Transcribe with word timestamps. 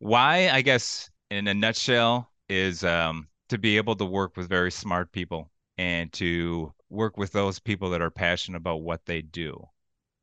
why 0.00 0.48
i 0.50 0.60
guess 0.60 1.08
in 1.30 1.46
a 1.46 1.54
nutshell 1.54 2.30
is 2.48 2.82
um, 2.82 3.28
to 3.48 3.58
be 3.58 3.76
able 3.76 3.94
to 3.94 4.04
work 4.04 4.36
with 4.36 4.48
very 4.48 4.72
smart 4.72 5.12
people 5.12 5.50
and 5.78 6.12
to 6.12 6.72
work 6.90 7.16
with 7.16 7.32
those 7.32 7.58
people 7.60 7.90
that 7.90 8.02
are 8.02 8.10
passionate 8.10 8.58
about 8.58 8.82
what 8.82 9.04
they 9.06 9.22
do. 9.22 9.64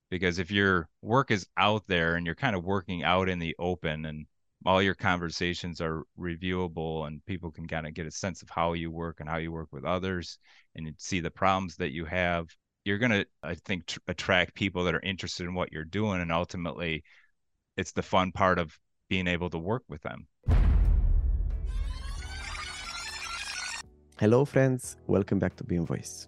Because 0.09 0.39
if 0.39 0.51
your 0.51 0.89
work 1.01 1.31
is 1.31 1.47
out 1.57 1.83
there 1.87 2.15
and 2.15 2.25
you're 2.25 2.35
kind 2.35 2.55
of 2.55 2.63
working 2.63 3.03
out 3.03 3.29
in 3.29 3.39
the 3.39 3.55
open 3.57 4.05
and 4.05 4.27
all 4.65 4.81
your 4.81 4.95
conversations 4.95 5.81
are 5.81 6.03
reviewable 6.19 7.07
and 7.07 7.25
people 7.25 7.51
can 7.51 7.67
kind 7.67 7.87
of 7.87 7.93
get 7.93 8.05
a 8.05 8.11
sense 8.11 8.41
of 8.41 8.49
how 8.49 8.73
you 8.73 8.91
work 8.91 9.19
and 9.19 9.29
how 9.29 9.37
you 9.37 9.51
work 9.51 9.69
with 9.71 9.85
others 9.85 10.37
and 10.75 10.93
see 10.97 11.19
the 11.19 11.31
problems 11.31 11.75
that 11.77 11.91
you 11.91 12.05
have 12.05 12.47
you're 12.83 12.97
going 12.97 13.11
to 13.11 13.25
i 13.43 13.53
think 13.53 13.85
tr- 13.85 13.99
attract 14.07 14.55
people 14.55 14.83
that 14.83 14.95
are 14.95 15.01
interested 15.01 15.43
in 15.43 15.53
what 15.53 15.71
you're 15.71 15.85
doing 15.85 16.21
and 16.21 16.31
ultimately 16.31 17.03
it's 17.77 17.91
the 17.91 18.01
fun 18.01 18.31
part 18.31 18.57
of 18.57 18.77
being 19.09 19.27
able 19.27 19.49
to 19.49 19.57
work 19.57 19.83
with 19.87 20.01
them 20.03 20.27
hello 24.19 24.45
friends 24.45 24.97
welcome 25.07 25.39
back 25.39 25.55
to 25.55 25.63
BIM 25.63 25.85
Voice 25.85 26.27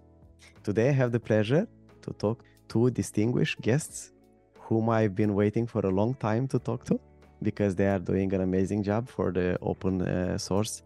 today 0.64 0.90
i 0.90 0.92
have 0.92 1.12
the 1.12 1.20
pleasure 1.20 1.68
to 2.02 2.12
talk 2.14 2.44
two 2.68 2.90
distinguished 2.92 3.60
guests 3.62 4.12
whom 4.60 4.90
i've 4.90 5.16
been 5.16 5.34
waiting 5.34 5.66
for 5.66 5.82
a 5.86 5.90
long 5.90 6.14
time 6.16 6.48
to 6.48 6.60
talk 6.60 6.84
to 6.86 7.00
because 7.42 7.76
they 7.76 7.88
are 7.88 8.00
doing 8.00 8.34
an 8.34 8.42
amazing 8.42 8.84
job 8.84 9.08
for 9.08 9.32
the 9.32 9.58
open 9.62 10.02
uh, 10.02 10.38
source 10.38 10.84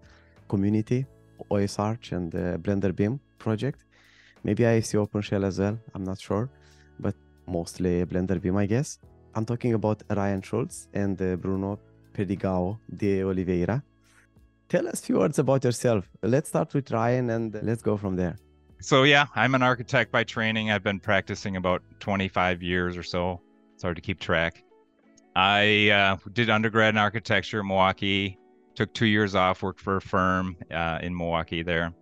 community, 0.48 1.06
OSArch 1.50 2.12
and 2.12 2.32
the 2.32 2.60
Blender 2.62 2.96
BIM 2.96 3.20
project. 3.40 3.86
Maybe 4.44 4.66
I 4.66 4.82
see 4.82 4.98
OpenShell 4.98 5.46
as 5.46 5.60
well, 5.60 5.80
I'm 5.94 6.04
not 6.04 6.20
sure, 6.20 6.50
but 7.00 7.16
mostly 7.48 8.06
Blender 8.06 8.40
BIM, 8.42 8.58
I 8.58 8.66
guess. 8.66 9.00
I'm 9.36 9.46
talking 9.46 9.74
about 9.74 10.04
Ryan 10.10 10.42
Schultz 10.42 10.88
and 10.94 11.20
uh, 11.22 11.36
Bruno 11.36 11.80
Perdigão 12.14 12.78
de 12.96 13.24
Oliveira. 13.24 13.84
Tell 14.70 14.88
us 14.88 15.00
a 15.00 15.06
few 15.06 15.18
words 15.20 15.40
about 15.40 15.64
yourself. 15.64 16.10
Let's 16.22 16.50
start 16.50 16.74
with 16.74 16.92
Ryan 16.92 17.30
and 17.30 17.60
let's 17.64 17.82
go 17.82 17.98
from 17.98 18.16
there. 18.16 18.38
So, 18.80 19.04
yeah, 19.04 19.28
I'm 19.36 19.56
an 19.56 19.64
architect 19.64 20.12
by 20.12 20.24
training. 20.24 20.72
I've 20.72 20.84
been 20.84 21.00
practicing 21.00 21.56
about 21.56 21.82
25 22.00 22.62
years 22.62 22.98
or 22.98 23.04
so. 23.04 23.40
It's 23.74 23.84
hard 23.84 23.96
to 23.96 24.02
keep 24.02 24.20
track. 24.20 24.64
I 25.36 25.90
uh, 25.90 26.18
did 26.34 26.50
undergrad 26.50 26.94
in 26.94 26.98
architecture 26.98 27.62
in 27.62 27.68
Milwaukee. 27.68 28.38
Took 28.76 28.94
two 28.94 29.06
years 29.06 29.36
off, 29.36 29.64
worked 29.64 29.80
for 29.80 29.98
a 29.98 30.02
firm 30.02 30.58
uh, 30.72 31.00
in 31.02 31.16
Milwaukee 31.16 31.64
there, 31.64 31.94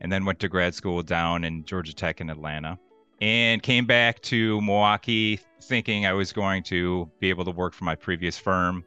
and 0.00 0.10
then 0.12 0.24
went 0.24 0.38
to 0.40 0.48
grad 0.48 0.74
school 0.74 1.02
down 1.02 1.42
in 1.44 1.64
Georgia 1.64 1.94
Tech 1.94 2.20
in 2.20 2.30
Atlanta. 2.30 2.78
And 3.20 3.62
came 3.62 3.86
back 3.86 4.20
to 4.22 4.60
Milwaukee 4.60 5.40
thinking 5.62 6.06
I 6.06 6.12
was 6.12 6.32
going 6.32 6.62
to 6.64 7.10
be 7.18 7.30
able 7.30 7.44
to 7.46 7.50
work 7.50 7.72
for 7.72 7.84
my 7.84 7.94
previous 7.94 8.36
firm. 8.36 8.84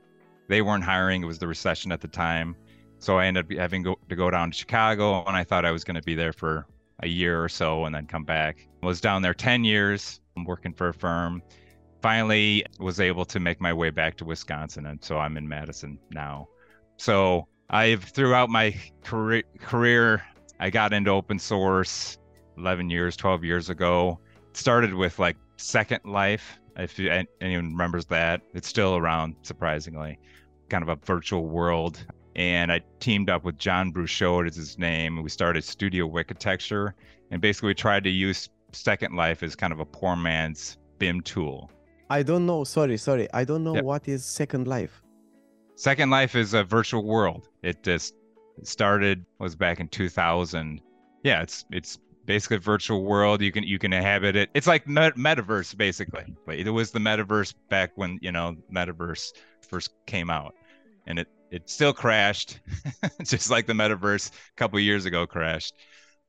They 0.48 0.62
weren't 0.62 0.84
hiring, 0.84 1.24
it 1.24 1.26
was 1.26 1.40
the 1.40 1.48
recession 1.48 1.92
at 1.92 2.02
the 2.02 2.08
time. 2.08 2.56
So 3.00 3.18
I 3.18 3.26
ended 3.26 3.46
up 3.46 3.58
having 3.58 3.84
to 3.84 4.16
go 4.16 4.30
down 4.30 4.52
to 4.52 4.58
Chicago, 4.58 5.24
and 5.26 5.36
I 5.36 5.44
thought 5.44 5.66
I 5.66 5.72
was 5.72 5.84
going 5.84 5.96
to 5.96 6.04
be 6.04 6.16
there 6.16 6.34
for 6.34 6.68
a 7.02 7.08
year 7.08 7.42
or 7.44 7.50
so 7.50 7.86
and 7.86 7.96
then 7.96 8.06
come 8.06 8.26
back. 8.26 8.68
I 8.84 8.86
was 8.86 9.00
down 9.00 9.22
there 9.22 9.34
10 9.34 9.64
years 9.64 10.20
working 10.46 10.74
for 10.74 10.90
a 10.90 10.94
firm 10.94 11.42
finally 12.02 12.66
was 12.80 13.00
able 13.00 13.26
to 13.26 13.40
make 13.40 13.60
my 13.60 13.74
way 13.74 13.90
back 13.90 14.16
to 14.18 14.26
Wisconsin. 14.26 14.86
And 14.86 15.04
so 15.04 15.18
I'm 15.18 15.38
in 15.38 15.48
Madison 15.48 16.00
now. 16.12 16.48
So 16.98 17.48
I've 17.70 18.04
throughout 18.04 18.50
my 18.50 18.76
career, 19.04 19.44
career 19.60 20.24
I 20.60 20.70
got 20.70 20.94
into 20.94 21.12
open 21.12 21.40
source 21.40 22.18
11 22.60 22.90
years, 22.90 23.16
12 23.16 23.44
years 23.44 23.70
ago. 23.70 24.20
Started 24.54 24.94
with 24.94 25.20
like 25.20 25.38
Second 25.58 26.02
Life. 26.06 26.60
If 26.78 27.00
anyone 27.42 27.72
remembers 27.72 28.06
that, 28.06 28.42
it's 28.54 28.68
still 28.68 28.96
around, 28.96 29.36
surprisingly. 29.42 30.20
Kind 30.70 30.84
of 30.84 30.90
a 30.90 30.96
virtual 31.06 31.46
world. 31.46 32.06
And 32.36 32.72
I 32.72 32.82
teamed 33.00 33.30
up 33.30 33.44
with 33.44 33.58
Jon 33.58 33.92
Brouchoud, 33.92 34.48
is 34.48 34.56
his 34.56 34.78
name. 34.78 35.22
We 35.22 35.30
started 35.30 35.64
Studio 35.64 36.08
Wikitecture. 36.08 36.94
And 37.32 37.42
basically, 37.42 37.68
we 37.68 37.74
tried 37.74 38.04
to 38.06 38.10
use 38.10 38.50
Second 38.72 39.16
Life 39.16 39.44
as 39.44 39.56
kind 39.56 39.74
of 39.74 39.80
a 39.80 39.86
poor 39.86 40.16
man's 40.16 40.78
BIM 41.00 41.22
tool. 41.22 41.70
I 42.10 42.24
don't 42.24 42.46
know. 42.46 42.64
Sorry, 42.64 42.98
sorry. 42.98 43.28
I 43.34 43.44
don't 43.44 43.64
know 43.64 43.76
yep. 43.76 43.84
what 43.84 44.08
is 44.08 44.26
Second 44.26 44.68
Life. 44.68 45.02
Second 45.76 46.10
Life 46.10 46.36
is 46.36 46.54
a 46.54 46.64
virtual 46.64 47.04
world. 47.04 47.50
It 47.62 47.84
just 47.84 48.16
started 48.64 49.26
was 49.40 49.56
back 49.56 49.80
in 49.80 49.88
2000. 49.88 50.82
Yeah, 51.24 51.42
it's 51.42 51.66
it's 51.72 52.00
basically 52.30 52.58
virtual 52.58 53.04
world. 53.04 53.42
You 53.42 53.52
can 53.52 53.64
you 53.64 53.80
can 53.80 53.92
inhabit 53.92 54.36
it. 54.36 54.52
It's 54.54 54.68
like 54.68 54.88
met- 54.88 55.16
metaverse 55.16 55.76
basically. 55.76 56.26
But 56.46 56.60
it 56.60 56.70
was 56.70 56.92
the 56.92 57.00
metaverse 57.00 57.56
back 57.70 57.92
when 57.96 58.20
you 58.22 58.32
know 58.32 58.56
metaverse 58.72 59.34
first 59.68 59.90
came 60.06 60.30
out, 60.30 60.54
and 61.08 61.18
it 61.18 61.28
it 61.50 61.68
still 61.68 61.92
crashed, 61.92 62.60
just 63.24 63.50
like 63.50 63.66
the 63.66 63.74
metaverse 63.74 64.30
a 64.30 64.56
couple 64.58 64.80
years 64.80 65.06
ago 65.06 65.26
crashed. 65.26 65.74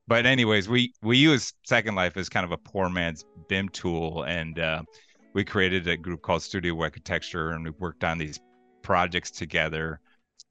But 0.08 0.24
anyways, 0.24 0.70
we 0.70 0.94
we 1.02 1.18
use 1.18 1.52
Second 1.66 1.96
Life 1.96 2.16
as 2.16 2.30
kind 2.30 2.46
of 2.46 2.52
a 2.52 2.56
poor 2.56 2.88
man's 2.88 3.26
BIM 3.48 3.68
tool, 3.68 4.22
and 4.22 4.58
uh, 4.58 4.82
we 5.34 5.44
created 5.44 5.86
a 5.86 5.98
group 5.98 6.22
called 6.22 6.42
Studio 6.42 6.74
Wikitecture 6.74 7.54
and 7.54 7.62
we 7.62 7.70
worked 7.70 8.04
on 8.04 8.16
these 8.16 8.40
projects 8.82 9.30
together. 9.30 10.00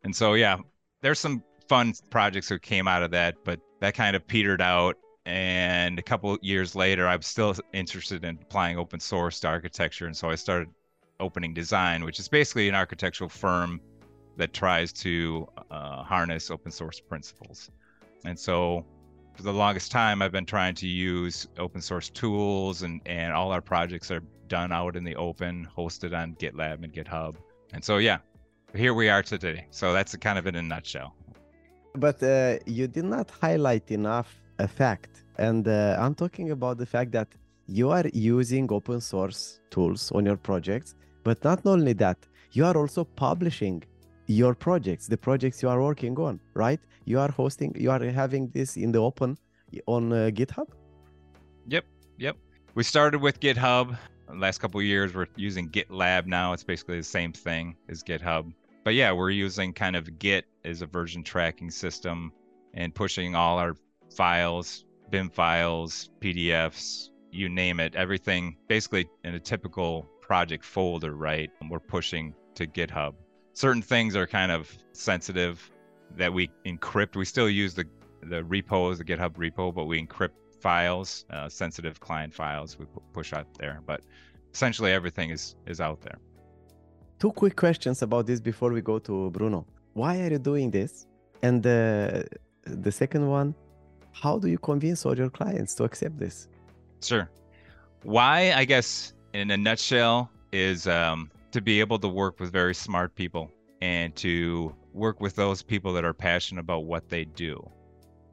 And 0.03 0.15
so, 0.15 0.35
yeah, 0.35 0.57
there's 1.01 1.19
some 1.19 1.43
fun 1.67 1.93
projects 2.09 2.49
that 2.49 2.61
came 2.61 2.87
out 2.87 3.03
of 3.03 3.11
that, 3.11 3.35
but 3.43 3.59
that 3.81 3.95
kind 3.95 4.15
of 4.15 4.25
petered 4.27 4.61
out. 4.61 4.95
And 5.25 5.99
a 5.99 6.01
couple 6.01 6.37
years 6.41 6.75
later, 6.75 7.07
I 7.07 7.15
was 7.15 7.27
still 7.27 7.55
interested 7.73 8.23
in 8.23 8.39
applying 8.41 8.77
open 8.77 8.99
source 8.99 9.39
to 9.41 9.47
architecture. 9.47 10.07
And 10.07 10.15
so 10.15 10.29
I 10.29 10.35
started 10.35 10.69
Opening 11.19 11.53
Design, 11.53 12.03
which 12.03 12.19
is 12.19 12.27
basically 12.27 12.69
an 12.69 12.75
architectural 12.75 13.29
firm 13.29 13.81
that 14.37 14.53
tries 14.53 14.93
to 14.93 15.47
uh, 15.69 16.03
harness 16.03 16.49
open 16.49 16.71
source 16.71 16.99
principles. 16.99 17.69
And 18.25 18.39
so 18.39 18.85
for 19.35 19.43
the 19.43 19.53
longest 19.53 19.91
time, 19.91 20.21
I've 20.21 20.31
been 20.31 20.45
trying 20.45 20.75
to 20.75 20.87
use 20.87 21.47
open 21.57 21.81
source 21.81 22.09
tools, 22.09 22.83
and, 22.83 23.01
and 23.05 23.33
all 23.33 23.51
our 23.51 23.61
projects 23.61 24.11
are 24.11 24.23
done 24.47 24.71
out 24.71 24.95
in 24.95 25.03
the 25.03 25.15
open, 25.15 25.67
hosted 25.77 26.17
on 26.17 26.35
GitLab 26.35 26.83
and 26.83 26.93
GitHub. 26.93 27.35
And 27.73 27.83
so, 27.83 27.97
yeah, 27.97 28.17
here 28.75 28.93
we 28.93 29.09
are 29.09 29.23
today. 29.23 29.67
So 29.71 29.93
that's 29.93 30.15
kind 30.17 30.39
of 30.39 30.47
in 30.47 30.55
a 30.55 30.61
nutshell. 30.61 31.15
But 31.95 32.21
uh, 32.23 32.59
you 32.65 32.87
did 32.87 33.05
not 33.05 33.29
highlight 33.29 33.91
enough 33.91 34.35
a 34.59 34.67
fact. 34.67 35.23
And 35.37 35.67
uh, 35.67 35.97
I'm 35.99 36.15
talking 36.15 36.51
about 36.51 36.77
the 36.77 36.85
fact 36.85 37.11
that 37.13 37.27
you 37.67 37.89
are 37.89 38.05
using 38.13 38.71
open 38.71 39.01
source 39.01 39.59
tools 39.69 40.11
on 40.11 40.25
your 40.25 40.37
projects. 40.37 40.95
But 41.23 41.43
not 41.43 41.65
only 41.65 41.93
that, 41.93 42.17
you 42.51 42.65
are 42.65 42.75
also 42.75 43.03
publishing 43.03 43.83
your 44.27 44.53
projects, 44.53 45.07
the 45.07 45.17
projects 45.17 45.61
you 45.63 45.69
are 45.69 45.81
working 45.81 46.17
on, 46.19 46.39
right? 46.53 46.79
You 47.05 47.19
are 47.19 47.31
hosting, 47.31 47.73
you 47.77 47.89
are 47.91 48.03
having 48.03 48.49
this 48.49 48.77
in 48.77 48.91
the 48.91 48.99
open 48.99 49.37
on 49.87 50.11
uh, 50.11 50.29
GitHub? 50.33 50.67
Yep, 51.67 51.85
yep. 52.17 52.37
We 52.75 52.83
started 52.83 53.21
with 53.21 53.39
GitHub 53.39 53.97
last 54.35 54.59
couple 54.59 54.81
years 54.81 55.13
we're 55.13 55.27
using 55.35 55.69
GitLab 55.69 56.25
now. 56.25 56.53
It's 56.53 56.63
basically 56.63 56.97
the 56.97 57.03
same 57.03 57.31
thing 57.31 57.75
as 57.89 58.03
GitHub. 58.03 58.51
But 58.83 58.93
yeah, 58.95 59.11
we're 59.11 59.31
using 59.31 59.73
kind 59.73 59.95
of 59.95 60.19
Git 60.19 60.45
as 60.65 60.81
a 60.81 60.85
version 60.85 61.23
tracking 61.23 61.71
system 61.71 62.31
and 62.73 62.93
pushing 62.93 63.35
all 63.35 63.57
our 63.57 63.75
files, 64.09 64.85
BIM 65.09 65.29
files, 65.29 66.09
PDFs, 66.19 67.09
you 67.31 67.49
name 67.49 67.79
it, 67.79 67.95
everything 67.95 68.55
basically 68.67 69.07
in 69.23 69.35
a 69.35 69.39
typical 69.39 70.07
project 70.21 70.63
folder, 70.65 71.15
right? 71.15 71.49
We're 71.69 71.79
pushing 71.79 72.33
to 72.55 72.67
GitHub. 72.67 73.13
Certain 73.53 73.81
things 73.81 74.15
are 74.15 74.27
kind 74.27 74.51
of 74.51 74.71
sensitive 74.93 75.71
that 76.15 76.33
we 76.33 76.49
encrypt. 76.65 77.15
We 77.15 77.25
still 77.25 77.49
use 77.49 77.73
the 77.73 77.85
the 78.21 78.41
repo 78.43 78.91
as 78.91 78.97
the 78.97 79.05
GitHub 79.05 79.33
repo, 79.37 79.73
but 79.73 79.85
we 79.85 80.05
encrypt 80.05 80.37
files, 80.59 81.25
uh, 81.29 81.47
sensitive 81.47 81.99
client 81.99 82.33
files 82.33 82.77
we 82.77 82.85
push 83.13 83.31
out 83.33 83.47
there. 83.57 83.81
But 83.85 84.01
essentially, 84.53 84.91
everything 84.91 85.29
is 85.29 85.55
is 85.67 85.79
out 85.79 86.01
there. 86.01 86.19
Two 87.19 87.31
quick 87.31 87.55
questions 87.55 88.01
about 88.01 88.25
this 88.27 88.39
before 88.39 88.71
we 88.71 88.81
go 88.81 88.99
to 88.99 89.29
Bruno. 89.31 89.65
Why 89.93 90.21
are 90.21 90.31
you 90.31 90.39
doing 90.39 90.71
this? 90.71 91.05
And 91.41 91.63
the 91.63 92.25
the 92.63 92.91
second 92.91 93.27
one, 93.27 93.55
how 94.13 94.39
do 94.39 94.47
you 94.47 94.57
convince 94.57 95.05
all 95.05 95.17
your 95.17 95.29
clients 95.29 95.75
to 95.75 95.83
accept 95.83 96.19
this? 96.19 96.47
Sure. 97.01 97.29
Why, 98.03 98.53
I 98.53 98.65
guess, 98.65 99.13
in 99.33 99.51
a 99.51 99.57
nutshell, 99.57 100.29
is 100.51 100.87
um, 100.87 101.29
to 101.51 101.61
be 101.61 101.79
able 101.79 101.99
to 101.99 102.07
work 102.07 102.39
with 102.39 102.51
very 102.51 102.75
smart 102.75 103.15
people 103.15 103.51
and 103.81 104.15
to 104.17 104.75
work 104.93 105.21
with 105.21 105.35
those 105.35 105.61
people 105.61 105.93
that 105.93 106.03
are 106.03 106.13
passionate 106.13 106.61
about 106.61 106.85
what 106.85 107.09
they 107.09 107.25
do 107.25 107.69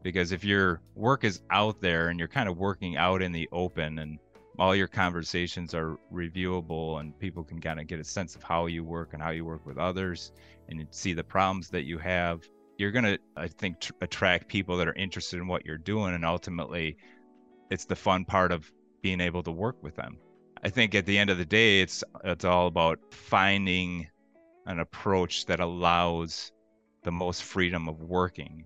because 0.06 0.30
if 0.30 0.44
your 0.44 0.80
work 0.94 1.24
is 1.24 1.40
out 1.50 1.80
there 1.80 2.10
and 2.10 2.18
you're 2.20 2.28
kind 2.28 2.48
of 2.48 2.56
working 2.56 2.96
out 2.96 3.20
in 3.20 3.32
the 3.32 3.48
open 3.50 3.98
and 3.98 4.20
all 4.56 4.72
your 4.72 4.86
conversations 4.86 5.74
are 5.74 5.98
reviewable 6.12 7.00
and 7.00 7.18
people 7.18 7.42
can 7.42 7.60
kind 7.60 7.80
of 7.80 7.88
get 7.88 7.98
a 7.98 8.04
sense 8.04 8.36
of 8.36 8.42
how 8.44 8.66
you 8.66 8.84
work 8.84 9.14
and 9.14 9.20
how 9.20 9.30
you 9.30 9.44
work 9.44 9.66
with 9.66 9.78
others 9.78 10.30
and 10.68 10.86
see 10.92 11.12
the 11.12 11.24
problems 11.24 11.68
that 11.70 11.82
you 11.82 11.98
have 11.98 12.48
you're 12.78 12.92
going 12.92 13.04
to 13.04 13.18
i 13.36 13.46
think 13.46 13.80
tr- 13.80 13.92
attract 14.00 14.48
people 14.48 14.76
that 14.76 14.88
are 14.88 14.94
interested 14.94 15.38
in 15.38 15.46
what 15.46 15.64
you're 15.64 15.78
doing 15.78 16.14
and 16.14 16.24
ultimately 16.24 16.96
it's 17.70 17.84
the 17.84 17.96
fun 17.96 18.24
part 18.24 18.52
of 18.52 18.70
being 19.02 19.20
able 19.20 19.42
to 19.42 19.50
work 19.50 19.82
with 19.82 19.96
them 19.96 20.16
i 20.64 20.68
think 20.68 20.94
at 20.94 21.06
the 21.06 21.16
end 21.16 21.30
of 21.30 21.38
the 21.38 21.44
day 21.44 21.80
it's 21.80 22.02
it's 22.24 22.44
all 22.44 22.66
about 22.66 22.98
finding 23.10 24.06
an 24.66 24.80
approach 24.80 25.46
that 25.46 25.60
allows 25.60 26.52
the 27.04 27.12
most 27.12 27.44
freedom 27.44 27.88
of 27.88 28.00
working. 28.02 28.64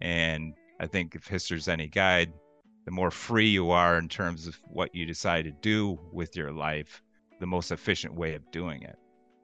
And 0.00 0.54
I 0.80 0.86
think 0.86 1.14
if 1.14 1.26
history's 1.26 1.68
any 1.68 1.88
guide, 1.88 2.32
the 2.86 2.90
more 2.90 3.10
free 3.10 3.48
you 3.48 3.70
are 3.70 3.98
in 3.98 4.08
terms 4.08 4.46
of 4.46 4.58
what 4.64 4.94
you 4.94 5.04
decide 5.04 5.44
to 5.44 5.52
do 5.52 5.98
with 6.10 6.34
your 6.36 6.52
life, 6.52 7.02
the 7.38 7.46
most 7.46 7.70
efficient 7.70 8.14
way 8.14 8.34
of 8.34 8.50
doing 8.50 8.82
it. 8.82 8.96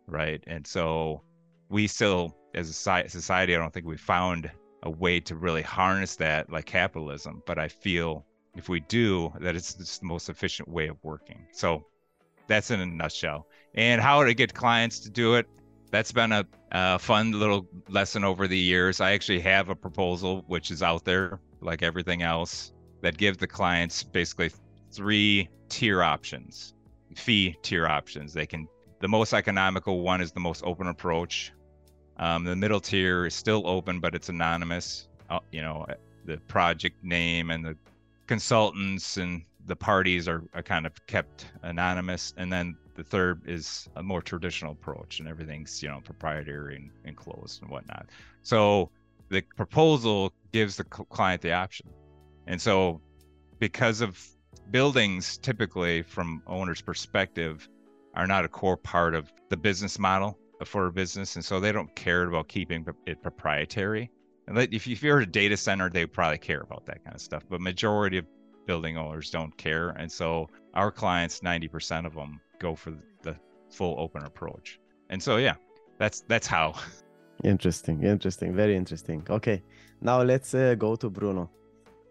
Right. 0.06 0.42
And 0.46 0.66
so 0.66 1.22
we 1.68 1.86
still, 1.86 2.34
as 2.54 2.68
a 2.68 3.08
society, 3.08 3.54
I 3.54 3.58
don't 3.58 3.72
think 3.72 3.86
we 3.86 3.96
found 3.96 4.50
a 4.82 4.90
way 4.90 5.20
to 5.20 5.36
really 5.36 5.62
harness 5.62 6.16
that 6.16 6.50
like 6.50 6.66
capitalism. 6.66 7.42
But 7.46 7.58
I 7.58 7.68
feel 7.68 8.26
if 8.56 8.68
we 8.68 8.80
do, 8.80 9.32
that 9.40 9.56
it's, 9.56 9.74
the 9.74 10.04
most 10.04 10.28
efficient 10.28 10.68
way 10.68 10.88
of 10.88 10.96
working. 11.02 11.46
So 11.52 11.86
that's 12.46 12.70
in 12.70 12.80
a 12.80 12.86
nutshell. 12.86 13.46
And 13.74 14.00
how 14.00 14.24
to 14.24 14.34
get 14.34 14.52
clients 14.52 14.98
to 15.00 15.10
do 15.10 15.34
it, 15.34 15.46
that's 15.90 16.12
been 16.12 16.32
a, 16.32 16.46
a, 16.72 16.98
fun 16.98 17.32
little 17.32 17.66
lesson 17.88 18.24
over 18.24 18.46
the 18.46 18.58
years. 18.58 19.00
I 19.00 19.12
actually 19.12 19.40
have 19.40 19.68
a 19.68 19.74
proposal 19.74 20.44
which 20.46 20.70
is 20.70 20.82
out 20.82 21.04
there, 21.04 21.40
like 21.60 21.82
everything 21.82 22.22
else, 22.22 22.72
that 23.02 23.16
gives 23.16 23.38
the 23.38 23.46
clients 23.46 24.02
basically 24.02 24.50
three 24.90 25.48
tier 25.68 26.02
options, 26.02 26.74
fee 27.14 27.56
tier 27.62 27.86
options. 27.86 28.32
They 28.32 28.46
can 28.46 28.68
the 29.00 29.08
most 29.08 29.32
economical 29.32 30.00
one 30.00 30.20
is 30.20 30.30
the 30.30 30.40
most 30.40 30.62
open 30.64 30.86
approach. 30.86 31.52
Um, 32.22 32.44
the 32.44 32.54
middle 32.54 32.78
tier 32.78 33.26
is 33.26 33.34
still 33.34 33.66
open, 33.66 33.98
but 33.98 34.14
it's 34.14 34.28
anonymous. 34.28 35.08
Uh, 35.28 35.40
you 35.50 35.60
know, 35.60 35.84
the 36.24 36.36
project 36.46 37.02
name 37.02 37.50
and 37.50 37.64
the 37.64 37.76
consultants 38.28 39.16
and 39.16 39.42
the 39.66 39.74
parties 39.74 40.28
are, 40.28 40.44
are 40.54 40.62
kind 40.62 40.86
of 40.86 40.92
kept 41.08 41.46
anonymous. 41.62 42.32
And 42.36 42.52
then 42.52 42.76
the 42.94 43.02
third 43.02 43.42
is 43.44 43.88
a 43.96 44.04
more 44.04 44.22
traditional 44.22 44.70
approach, 44.70 45.18
and 45.18 45.28
everything's 45.28 45.82
you 45.82 45.88
know 45.88 46.00
proprietary 46.04 46.76
and, 46.76 46.90
and 47.04 47.16
closed 47.16 47.60
and 47.60 47.68
whatnot. 47.72 48.06
So 48.44 48.90
the 49.28 49.42
proposal 49.56 50.32
gives 50.52 50.76
the 50.76 50.84
client 50.84 51.42
the 51.42 51.52
option, 51.52 51.88
and 52.46 52.62
so 52.62 53.00
because 53.58 54.00
of 54.00 54.24
buildings 54.70 55.38
typically 55.38 56.02
from 56.02 56.40
owner's 56.46 56.82
perspective 56.82 57.68
are 58.14 58.28
not 58.28 58.44
a 58.44 58.48
core 58.48 58.76
part 58.76 59.16
of 59.16 59.32
the 59.48 59.56
business 59.56 59.98
model 59.98 60.38
for 60.64 60.86
a 60.86 60.92
business 60.92 61.36
and 61.36 61.44
so 61.44 61.60
they 61.60 61.72
don't 61.72 61.94
care 61.94 62.24
about 62.24 62.48
keeping 62.48 62.86
it 63.06 63.22
proprietary. 63.22 64.10
And 64.46 64.58
if 64.58 65.02
you're 65.02 65.20
a 65.20 65.26
data 65.26 65.56
center 65.56 65.88
they 65.88 66.06
probably 66.06 66.38
care 66.38 66.60
about 66.60 66.86
that 66.86 67.04
kind 67.04 67.14
of 67.14 67.20
stuff 67.20 67.44
but 67.48 67.60
majority 67.60 68.18
of 68.18 68.26
building 68.66 68.96
owners 68.96 69.30
don't 69.30 69.56
care 69.56 69.90
and 69.90 70.10
so 70.10 70.48
our 70.74 70.90
clients 70.90 71.40
90% 71.40 72.06
of 72.06 72.14
them 72.14 72.40
go 72.58 72.74
for 72.74 72.92
the 73.22 73.36
full 73.70 73.98
open 73.98 74.24
approach. 74.24 74.78
And 75.10 75.22
so 75.22 75.36
yeah 75.36 75.54
that's 75.98 76.20
that's 76.28 76.46
how. 76.46 76.74
Interesting 77.44 78.04
interesting 78.04 78.54
very 78.54 78.76
interesting. 78.76 79.26
Okay 79.28 79.62
now 80.00 80.22
let's 80.22 80.54
uh, 80.54 80.74
go 80.76 80.96
to 80.96 81.10
bruno. 81.10 81.50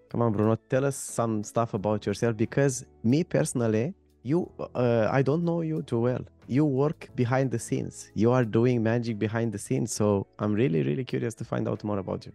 Come 0.10 0.22
on 0.24 0.34
bruno 0.34 0.58
tell 0.70 0.86
us 0.86 0.98
some 0.98 1.44
stuff 1.44 1.74
about 1.74 2.06
yourself 2.06 2.36
because 2.36 2.86
me 3.04 3.24
personally 3.24 3.94
you 4.24 4.50
uh, 4.76 5.08
i 5.12 5.22
don't 5.22 5.44
know 5.44 5.62
you 5.62 5.82
too 5.84 6.00
well. 6.00 6.24
You 6.48 6.66
work 6.66 7.10
behind 7.16 7.50
the 7.50 7.60
scenes. 7.60 8.12
You 8.14 8.32
are 8.34 8.44
doing 8.44 8.84
magic 8.84 9.18
behind 9.18 9.54
the 9.54 9.58
scenes 9.58 9.92
so 9.92 10.28
i'm 10.40 10.54
really 10.54 10.84
really 10.84 11.04
curious 11.04 11.34
to 11.36 11.46
find 11.46 11.68
out 11.68 11.84
more 11.84 12.00
about 12.00 12.26
you. 12.26 12.34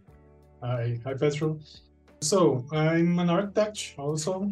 Hi 0.63 0.99
hi 1.03 1.13
petro 1.13 1.59
so 2.21 2.65
i'm 2.71 3.19
an 3.19 3.29
architect 3.29 3.95
also. 3.97 4.51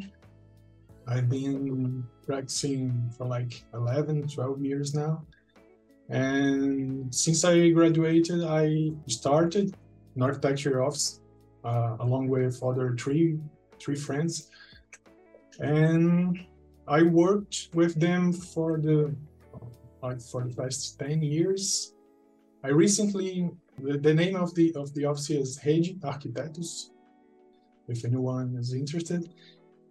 I've 1.08 1.30
been 1.30 2.04
practicing 2.26 3.12
for 3.16 3.28
like 3.28 3.64
11 3.74 4.28
12 4.28 4.62
years 4.64 4.96
now. 4.96 5.24
And 6.10 7.14
since 7.14 7.44
i 7.44 7.70
graduated 7.70 8.44
i 8.44 8.92
started 9.08 9.76
an 10.16 10.22
architecture 10.22 10.84
office 10.84 11.20
uh, 11.64 11.98
along 12.00 12.30
with 12.30 12.62
other 12.64 12.96
three 12.96 13.40
three 13.80 13.96
friends. 13.96 14.50
And 15.60 16.46
i 16.88 17.02
worked 17.02 17.70
with 17.74 18.00
them 18.00 18.32
for 18.32 18.80
the 18.80 19.16
like 20.04 20.22
for 20.22 20.44
the 20.44 20.56
past 20.56 21.00
10 21.00 21.22
years 21.22 21.94
i 22.64 22.70
recently 22.70 23.50
the, 23.80 23.98
the 23.98 24.14
name 24.14 24.36
of 24.36 24.54
the 24.56 24.74
of 24.76 24.94
the 24.94 25.06
office 25.06 25.30
is 25.30 25.60
Rede 25.66 26.00
Arquitetos 26.02 26.90
if 27.88 28.06
anyone 28.06 28.56
is 28.58 28.74
interested 28.74 29.30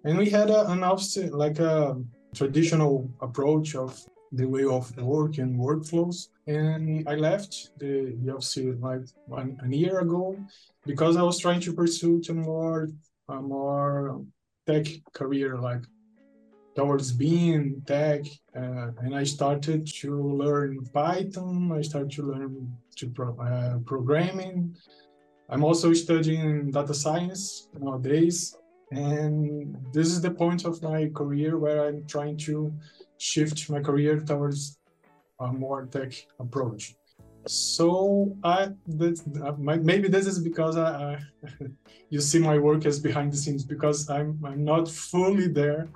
and 0.04 0.18
we 0.18 0.28
had 0.30 0.50
a, 0.50 0.70
an 0.70 0.82
office 0.82 1.16
like 1.16 1.58
a 1.58 1.96
traditional 2.34 3.10
approach 3.20 3.74
of 3.74 3.98
the 4.32 4.46
way 4.46 4.64
of 4.64 4.96
work 4.98 5.38
and 5.38 5.58
workflows. 5.58 6.28
And 6.46 7.08
I 7.08 7.14
left 7.14 7.70
the, 7.78 8.16
the 8.22 8.34
office 8.34 8.58
like 8.80 9.02
one, 9.26 9.58
a 9.62 9.68
year 9.68 10.00
ago 10.00 10.36
because 10.84 11.16
I 11.16 11.22
was 11.22 11.38
trying 11.38 11.60
to 11.60 11.72
pursue 11.72 12.20
a 12.28 12.32
more 12.32 12.88
a 13.28 13.40
more 13.40 14.22
tech 14.66 14.86
career, 15.12 15.56
like 15.56 15.82
towards 16.74 17.12
being 17.12 17.82
tech. 17.86 18.22
Uh, 18.56 18.90
and 19.02 19.14
I 19.14 19.24
started 19.24 19.86
to 20.00 20.10
learn 20.32 20.84
Python. 20.92 21.72
I 21.72 21.82
started 21.82 22.10
to 22.12 22.22
learn 22.22 22.76
to 22.96 23.08
pro, 23.08 23.36
uh, 23.38 23.78
programming. 23.78 24.76
I'm 25.48 25.64
also 25.64 25.92
studying 25.92 26.70
data 26.70 26.94
science 26.94 27.68
nowadays. 27.78 28.56
And 28.90 29.76
this 29.92 30.08
is 30.08 30.20
the 30.20 30.30
point 30.30 30.64
of 30.64 30.82
my 30.82 31.10
career 31.14 31.58
where 31.58 31.86
I'm 31.86 32.06
trying 32.06 32.36
to 32.48 32.72
shift 33.18 33.70
my 33.70 33.80
career 33.80 34.20
towards 34.20 34.78
a 35.40 35.52
more 35.52 35.86
tech 35.86 36.12
approach. 36.38 36.94
So 37.46 38.36
I 38.42 38.70
that 38.86 39.58
maybe 39.58 40.08
this 40.08 40.26
is 40.26 40.38
because 40.38 40.76
I, 40.78 41.18
you 42.10 42.20
see 42.20 42.38
my 42.38 42.58
work 42.58 42.86
as 42.86 42.98
behind 42.98 43.32
the 43.32 43.36
scenes 43.36 43.64
because 43.64 44.08
I'm 44.08 44.40
I'm 44.44 44.64
not 44.64 44.88
fully 44.88 45.48
there. 45.48 45.88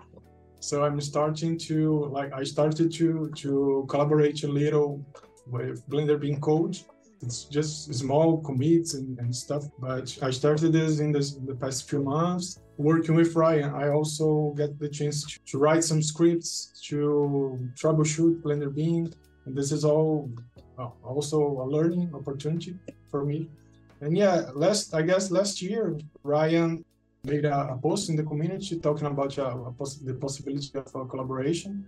So 0.61 0.85
I'm 0.85 1.01
starting 1.01 1.59
to 1.59 2.07
like 2.07 2.33
I 2.33 2.45
started 2.45 2.93
to 2.93 3.31
to 3.37 3.87
collaborate 3.89 4.43
a 4.45 4.49
little 4.49 5.05
with 5.47 5.89
Blender 5.89 6.21
BIM 6.21 6.41
code 6.41 6.79
it's 7.23 7.45
just 7.45 7.93
small 7.95 8.39
commits 8.43 8.95
and, 8.95 9.19
and 9.19 9.35
stuff. 9.35 9.65
But 9.79 10.17
I 10.23 10.31
started 10.31 10.73
this 10.73 11.01
in, 11.01 11.13
this, 11.13 11.37
in 11.37 11.47
the 11.47 11.55
past 11.55 11.89
few 11.89 12.03
months 12.03 12.61
working 12.77 13.15
with 13.15 13.35
Ryan. 13.35 13.75
I 13.75 13.89
also 13.89 14.55
get 14.57 14.79
the 14.79 14.89
chance 14.89 15.25
to, 15.25 15.39
to 15.47 15.59
write 15.59 15.85
some 15.85 16.03
scripts 16.03 16.81
to 16.89 17.59
troubleshoot 17.75 18.43
Blender 18.43 18.73
BIM. 18.75 19.13
And 19.47 19.57
this 19.57 19.73
is 19.73 19.85
all 19.85 20.31
uh, 20.79 20.91
also 21.03 21.41
a 21.41 21.67
learning 21.67 22.13
opportunity 22.15 22.79
for 23.11 23.25
me. 23.25 23.49
And 24.01 24.17
yeah, 24.17 24.51
last 24.55 24.95
I 24.95 25.03
guess 25.03 25.31
last 25.31 25.61
year 25.61 25.99
Ryan 26.23 26.85
made 27.29 27.45
a, 27.45 27.73
a 27.75 27.77
post 27.77 28.09
in 28.09 28.17
the 28.17 28.23
community 28.23 28.79
talking 28.79 29.07
about 29.07 29.35
the 29.35 30.15
possibility 30.21 30.71
of 30.75 30.95
a 30.95 31.05
collaboration 31.07 31.87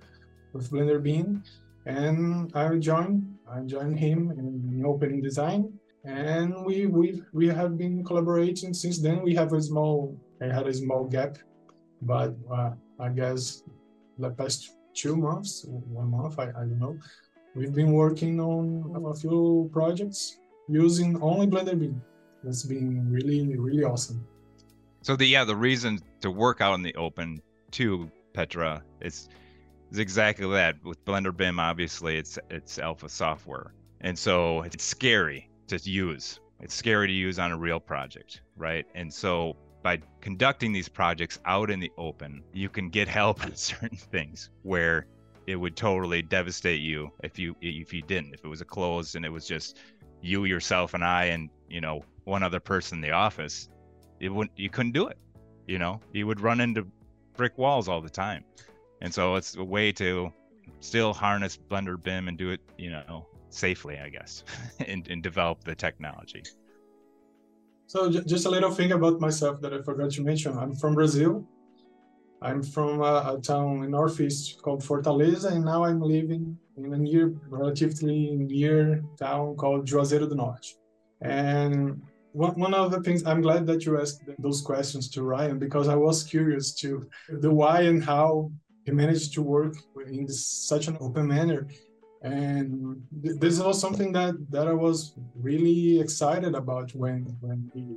with 0.53 0.71
Blender 0.71 1.03
BIM. 1.03 1.43
And 1.87 2.53
I 2.55 2.77
joined 2.77 3.39
I 3.51 3.61
joined 3.61 3.99
him 3.99 4.31
in 4.31 4.85
opening 4.85 5.23
design. 5.23 5.73
And 6.05 6.65
we 6.65 6.87
we 6.87 7.23
we 7.33 7.47
have 7.49 7.77
been 7.77 8.05
collaborating 8.05 8.73
since 8.75 8.99
then. 8.99 9.23
We 9.23 9.35
have 9.35 9.53
a 9.53 9.63
small 9.63 10.17
I 10.41 10.47
had 10.47 10.67
a 10.67 10.75
small 10.75 11.05
gap 11.05 11.39
but 12.03 12.35
uh, 12.51 12.71
I 12.99 13.09
guess 13.11 13.63
the 14.19 14.31
past 14.31 14.77
two 14.95 15.17
months 15.17 15.67
one 15.69 16.11
month 16.11 16.39
I, 16.39 16.49
I 16.61 16.65
don't 16.69 16.79
know 16.79 16.97
we've 17.55 17.75
been 17.75 17.93
working 17.93 18.41
on 18.41 18.65
a 19.13 19.15
few 19.15 19.69
projects 19.73 20.39
using 20.69 21.21
only 21.21 21.47
Blender 21.47 21.79
BIM. 21.79 22.01
That's 22.43 22.65
been 22.65 23.11
really 23.11 23.57
really 23.57 23.85
awesome 23.85 24.25
so 25.03 25.17
the 25.17 25.27
yeah 25.27 25.45
the 25.45 25.57
reason 25.57 26.01
to 26.21 26.31
work 26.31 26.61
out 26.61 26.75
in 26.75 26.83
the 26.83 26.95
open 26.95 27.41
too 27.71 28.11
Petra 28.33 28.83
is 29.01 29.29
is 29.91 29.99
exactly 29.99 30.49
that. 30.51 30.83
With 30.85 31.05
Blender 31.05 31.37
BIM, 31.37 31.59
obviously, 31.59 32.17
it's 32.17 32.39
it's 32.51 32.79
alpha 32.79 33.09
software, 33.09 33.73
and 34.01 34.19
so 34.19 34.63
it's 34.63 34.85
scary 34.85 35.49
to 35.69 35.77
use. 35.79 36.41
It's 36.61 36.75
scary 36.75 37.07
to 37.07 37.13
use 37.13 37.39
on 37.39 37.53
a 37.53 37.57
real 37.57 37.81
project, 37.81 38.43
right? 38.57 38.87
And 38.95 39.13
so 39.13 39.57
by 39.83 40.01
conducting 40.21 40.73
these 40.73 40.89
projects 40.89 41.39
out 41.47 41.71
in 41.71 41.81
the 41.81 41.91
open, 41.97 42.43
you 42.53 42.69
can 42.69 42.91
get 42.91 43.09
help 43.09 43.45
with 43.45 43.57
certain 43.57 43.97
things 43.97 44.51
where 44.63 45.07
it 45.47 45.57
would 45.57 45.75
totally 45.75 46.23
devastate 46.23 46.81
you 46.81 47.11
if 47.25 47.39
you 47.39 47.57
if 47.61 47.93
you 47.93 48.03
didn't. 48.03 48.35
If 48.35 48.45
it 48.45 48.49
was 48.49 48.61
a 48.61 48.67
closed 48.67 49.17
and 49.17 49.25
it 49.25 49.31
was 49.31 49.47
just 49.47 49.79
you, 50.23 50.45
yourself, 50.45 50.95
and 50.95 51.03
I, 51.03 51.25
and 51.27 51.49
you 51.69 51.81
know 51.81 52.05
one 52.25 52.43
other 52.43 52.61
person 52.61 52.99
in 52.99 53.03
the 53.03 53.13
office, 53.13 53.70
it 54.21 54.29
wouldn't. 54.29 54.59
You 54.59 54.71
couldn't 54.71 54.93
do 54.93 55.07
it. 55.09 55.19
You 55.67 55.79
know, 55.79 56.01
you 56.13 56.27
would 56.27 56.41
run 56.41 56.61
into 56.61 56.87
brick 57.37 57.57
walls 57.57 57.89
all 57.89 58.01
the 58.01 58.11
time 58.11 58.45
and 59.01 59.13
so 59.13 59.35
it's 59.37 59.57
a 59.57 59.65
way 59.65 59.93
to 59.93 60.33
still 60.81 61.13
harness 61.13 61.59
blender 61.71 62.01
bim 62.03 62.29
and 62.29 62.37
do 62.39 62.51
it 62.51 62.61
you 62.79 62.91
know 62.91 63.27
safely 63.49 63.99
i 63.99 64.09
guess 64.09 64.45
and, 64.87 65.09
and 65.09 65.23
develop 65.23 65.63
the 65.65 65.75
technology 65.75 66.43
so 67.87 68.11
just 68.11 68.47
a 68.47 68.51
little 68.51 68.71
thing 68.71 68.93
about 68.93 69.21
myself 69.21 69.61
that 69.61 69.73
i 69.73 69.81
forgot 69.83 70.11
to 70.11 70.23
mention 70.23 70.57
i'm 70.59 70.75
from 70.75 70.95
brazil 70.95 71.47
i'm 72.43 72.63
from 72.63 73.01
a, 73.01 73.35
a 73.35 73.41
town 73.43 73.83
in 73.85 73.91
northeast 73.91 74.61
called 74.63 74.81
fortaleza 74.83 75.53
and 75.53 75.65
now 75.65 75.85
i'm 75.85 76.01
living 76.01 76.57
in 76.77 76.93
a 76.95 76.99
near, 76.99 77.35
relatively 77.49 78.31
near 78.37 79.03
town 79.19 79.55
called 79.57 79.87
Juazeiro 79.87 80.29
do 80.29 80.35
Norte. 80.35 80.75
And 81.21 82.01
one, 82.33 82.75
of 82.75 82.91
the 82.91 83.01
things 83.01 83.25
I'm 83.27 83.41
glad 83.41 83.67
that 83.67 83.85
you 83.85 84.01
asked 84.01 84.23
those 84.39 84.61
questions 84.61 85.09
to 85.11 85.23
Ryan 85.23 85.59
because 85.59 85.89
I 85.89 85.97
was 85.97 86.23
curious 86.23 86.73
to 86.77 87.09
the 87.29 87.51
why 87.51 87.83
and 87.83 88.03
how 88.03 88.51
he 88.85 88.93
managed 88.93 89.35
to 89.35 89.43
work 89.43 89.75
in 90.07 90.27
this, 90.27 90.47
such 90.47 90.89
an 90.89 90.97
open 91.01 91.29
manner. 91.29 91.67
And 92.23 93.03
this 93.13 93.59
was 93.61 93.81
something 93.81 94.13
that, 94.13 94.35
that 94.51 94.69
I 94.69 94.75
was 94.75 95.15
really 95.35 96.01
excited 96.01 96.55
about 96.55 96.95
when 96.95 97.37
when 97.41 97.71
he 97.75 97.97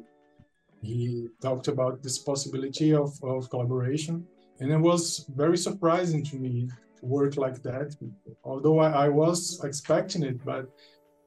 he 0.81 1.29
talked 1.41 1.67
about 1.69 2.03
this 2.03 2.17
possibility 2.19 2.93
of, 2.93 3.11
of 3.23 3.49
collaboration. 3.49 4.25
And 4.59 4.71
it 4.71 4.77
was 4.77 5.25
very 5.35 5.57
surprising 5.57 6.23
to 6.25 6.35
me 6.35 6.67
to 6.99 7.05
work 7.05 7.37
like 7.37 7.63
that, 7.63 7.95
although 8.43 8.79
I, 8.79 9.05
I 9.05 9.09
was 9.09 9.61
expecting 9.63 10.23
it, 10.23 10.43
but 10.43 10.67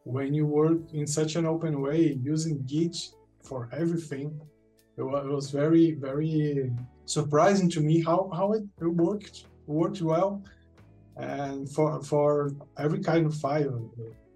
when 0.07 0.33
you 0.33 0.47
work 0.47 0.79
in 0.93 1.05
such 1.05 1.35
an 1.35 1.47
open 1.47 1.81
way 1.81 2.17
using 2.23 2.63
Git 2.65 2.97
for 3.43 3.69
everything, 3.73 4.41
it 4.97 5.03
was, 5.03 5.51
very, 5.51 5.93
very 5.95 6.73
surprising 7.07 7.69
to 7.71 7.81
me 7.81 8.05
how, 8.05 8.31
how 8.33 8.53
it, 8.53 8.65
worked, 8.81 9.47
worked 9.67 10.01
well. 10.01 10.43
And 11.17 11.69
for 11.69 12.03
for 12.03 12.53
every 12.79 13.01
kind 13.01 13.25
of 13.25 13.35
file 13.35 13.91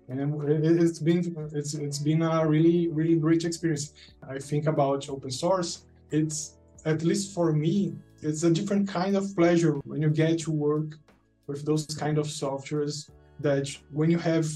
and 0.09 0.19
it, 0.49 0.81
has 0.81 0.99
been 0.99 1.21
it's 1.53 1.75
it's 1.75 1.99
been 1.99 2.23
a 2.23 2.47
really 2.47 2.89
really 2.89 3.17
great 3.17 3.45
experience. 3.45 3.93
I 4.27 4.39
think 4.39 4.67
about 4.67 5.11
open 5.11 5.31
source 5.31 5.85
it's 6.11 6.57
at 6.87 7.03
least 7.03 7.35
for 7.35 7.53
me 7.53 7.95
it's 8.23 8.43
a 8.45 8.51
different 8.51 8.89
kind 8.89 9.15
of 9.15 9.25
pleasure 9.37 9.75
when 9.85 10.01
you 10.01 10.09
get 10.09 10.39
to 10.41 10.51
work 10.51 10.97
with 11.47 11.67
those 11.67 11.85
kind 11.87 12.17
of 12.17 12.27
softwares 12.27 13.11
that 13.41 13.69
when 13.93 14.11
you 14.11 14.19
have 14.19 14.47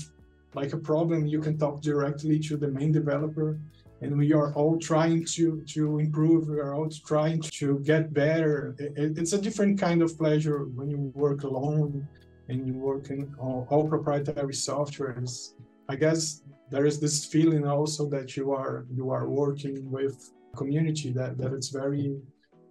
like 0.54 0.73
a 0.73 0.78
problem 0.78 1.26
you 1.26 1.40
can 1.40 1.58
talk 1.58 1.80
directly 1.80 2.38
to 2.38 2.56
the 2.56 2.68
main 2.68 2.92
developer 2.92 3.58
and 4.04 4.16
we 4.16 4.32
are 4.32 4.52
all 4.54 4.78
trying 4.78 5.25
to 5.25 5.62
to 5.76 5.99
improve 5.99 6.49
we 6.49 6.58
are 6.58 6.75
all 6.75 6.88
trying 7.06 7.40
to 7.40 7.78
get 7.80 8.12
better. 8.12 8.75
It, 8.78 9.18
it's 9.18 9.32
a 9.32 9.40
different 9.40 9.80
kind 9.80 10.02
of 10.02 10.18
pleasure 10.18 10.58
when 10.76 10.88
you 10.90 10.99
work 11.14 11.44
alone 11.44 12.06
and 12.49 12.66
you 12.68 12.75
work 12.75 13.11
in 13.11 13.34
all, 13.38 13.66
all 13.70 13.88
proprietary 13.88 14.52
softwares. 14.52 15.54
I 15.88 15.96
guess 15.96 16.42
there 16.70 16.87
is 16.87 17.00
this 17.00 17.25
feeling 17.25 17.66
also 17.66 18.02
that 18.11 18.37
you 18.37 18.52
are 18.52 18.87
you 18.99 19.11
are 19.11 19.26
working 19.28 19.90
with 19.90 20.16
community 20.56 21.11
that 21.12 21.38
that 21.38 21.52
it's 21.52 21.70
very 21.80 22.16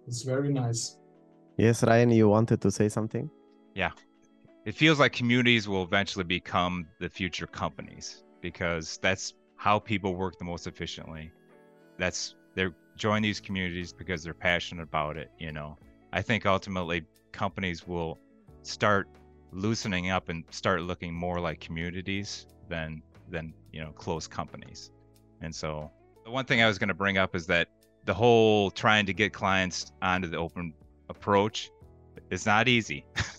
it's 0.07 0.23
very 0.33 0.51
nice. 0.63 0.97
Yes 1.57 1.83
ryan 1.83 2.11
you 2.11 2.27
wanted 2.29 2.59
to 2.61 2.69
say 2.71 2.89
something? 2.89 3.29
Yeah 3.75 3.93
it 4.65 4.75
feels 4.75 4.99
like 4.99 5.11
communities 5.13 5.67
will 5.67 5.83
eventually 5.83 6.23
become 6.23 6.87
the 6.99 7.09
future 7.09 7.47
companies 7.47 8.23
because 8.41 8.97
that's 9.01 9.33
how 9.57 9.79
people 9.79 10.15
work 10.15 10.37
the 10.37 10.45
most 10.45 10.67
efficiently. 10.67 11.31
That's 11.97 12.35
they're 12.55 12.73
join 12.95 13.21
these 13.21 13.39
communities 13.39 13.91
because 13.91 14.23
they're 14.23 14.33
passionate 14.33 14.83
about 14.83 15.17
it, 15.17 15.31
you 15.39 15.51
know. 15.51 15.77
I 16.11 16.21
think 16.21 16.45
ultimately 16.45 17.03
companies 17.31 17.87
will 17.87 18.19
start 18.61 19.07
loosening 19.51 20.11
up 20.11 20.29
and 20.29 20.43
start 20.51 20.81
looking 20.81 21.13
more 21.13 21.39
like 21.39 21.59
communities 21.59 22.47
than 22.69 23.01
than, 23.29 23.53
you 23.71 23.81
know, 23.81 23.91
close 23.91 24.27
companies. 24.27 24.91
And 25.41 25.53
so 25.53 25.91
the 26.23 26.31
one 26.31 26.45
thing 26.45 26.61
I 26.61 26.67
was 26.67 26.77
going 26.77 26.89
to 26.89 26.93
bring 26.93 27.17
up 27.17 27.35
is 27.35 27.47
that 27.47 27.67
the 28.05 28.13
whole 28.13 28.69
trying 28.71 29.05
to 29.05 29.13
get 29.13 29.33
clients 29.33 29.91
onto 30.01 30.27
the 30.27 30.37
open 30.37 30.73
approach 31.09 31.71
is 32.29 32.45
not 32.45 32.67
easy. 32.67 33.05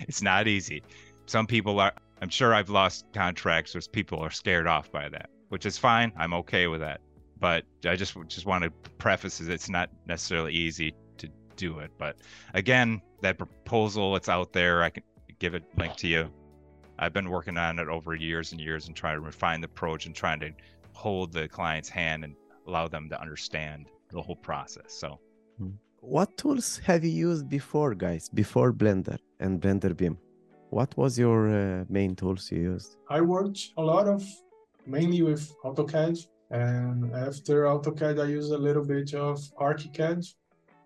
it's 0.00 0.22
not 0.22 0.46
easy. 0.48 0.82
Some 1.26 1.46
people 1.46 1.80
are 1.80 1.92
I'm 2.20 2.28
sure 2.28 2.54
I've 2.54 2.70
lost 2.70 3.06
contracts 3.12 3.74
where 3.74 3.82
people 3.92 4.20
are 4.20 4.30
scared 4.30 4.68
off 4.68 4.92
by 4.92 5.08
that, 5.08 5.28
which 5.48 5.66
is 5.66 5.76
fine. 5.76 6.12
I'm 6.16 6.32
okay 6.34 6.68
with 6.68 6.80
that. 6.80 7.00
But 7.38 7.64
I 7.84 7.96
just 7.96 8.16
just 8.28 8.46
want 8.46 8.62
to 8.64 8.70
preface 8.98 9.40
is 9.40 9.48
it's 9.48 9.68
not 9.68 9.90
necessarily 10.06 10.52
easy 10.52 10.94
to 11.18 11.28
do 11.56 11.80
it. 11.80 11.90
But 11.98 12.16
again, 12.54 13.02
that 13.22 13.38
proposal 13.38 14.14
it's 14.14 14.28
out 14.28 14.52
there. 14.52 14.82
I 14.82 14.90
can 14.90 15.02
give 15.40 15.54
it 15.54 15.64
link 15.76 15.96
to 15.96 16.06
you. 16.06 16.30
I've 16.98 17.12
been 17.12 17.28
working 17.30 17.56
on 17.56 17.80
it 17.80 17.88
over 17.88 18.14
years 18.14 18.52
and 18.52 18.60
years 18.60 18.86
and 18.86 18.94
trying 18.94 19.16
to 19.16 19.20
refine 19.20 19.60
the 19.60 19.66
approach 19.66 20.06
and 20.06 20.14
trying 20.14 20.38
to 20.40 20.52
hold 20.92 21.32
the 21.32 21.48
client's 21.48 21.88
hand 21.88 22.22
and 22.22 22.36
allow 22.68 22.86
them 22.86 23.08
to 23.08 23.20
understand 23.20 23.88
the 24.10 24.22
whole 24.22 24.36
process. 24.36 24.92
So, 24.94 25.18
hmm. 25.58 25.70
What 26.02 26.36
tools 26.36 26.78
have 26.78 27.04
you 27.04 27.12
used 27.12 27.48
before, 27.48 27.94
guys? 27.94 28.28
Before 28.28 28.72
Blender 28.72 29.18
and 29.38 29.60
Blender 29.60 29.96
BIM? 29.96 30.18
What 30.70 30.96
was 30.96 31.16
your 31.16 31.48
uh, 31.48 31.84
main 31.88 32.16
tools 32.16 32.50
you 32.50 32.58
used? 32.58 32.96
I 33.08 33.20
worked 33.20 33.70
a 33.76 33.82
lot 33.82 34.08
of 34.08 34.26
mainly 34.84 35.22
with 35.22 35.54
AutoCAD, 35.64 36.26
and 36.50 37.14
after 37.14 37.66
AutoCAD, 37.66 38.20
I 38.20 38.24
used 38.24 38.50
a 38.50 38.58
little 38.58 38.84
bit 38.84 39.14
of 39.14 39.38
ArchiCAD 39.60 40.26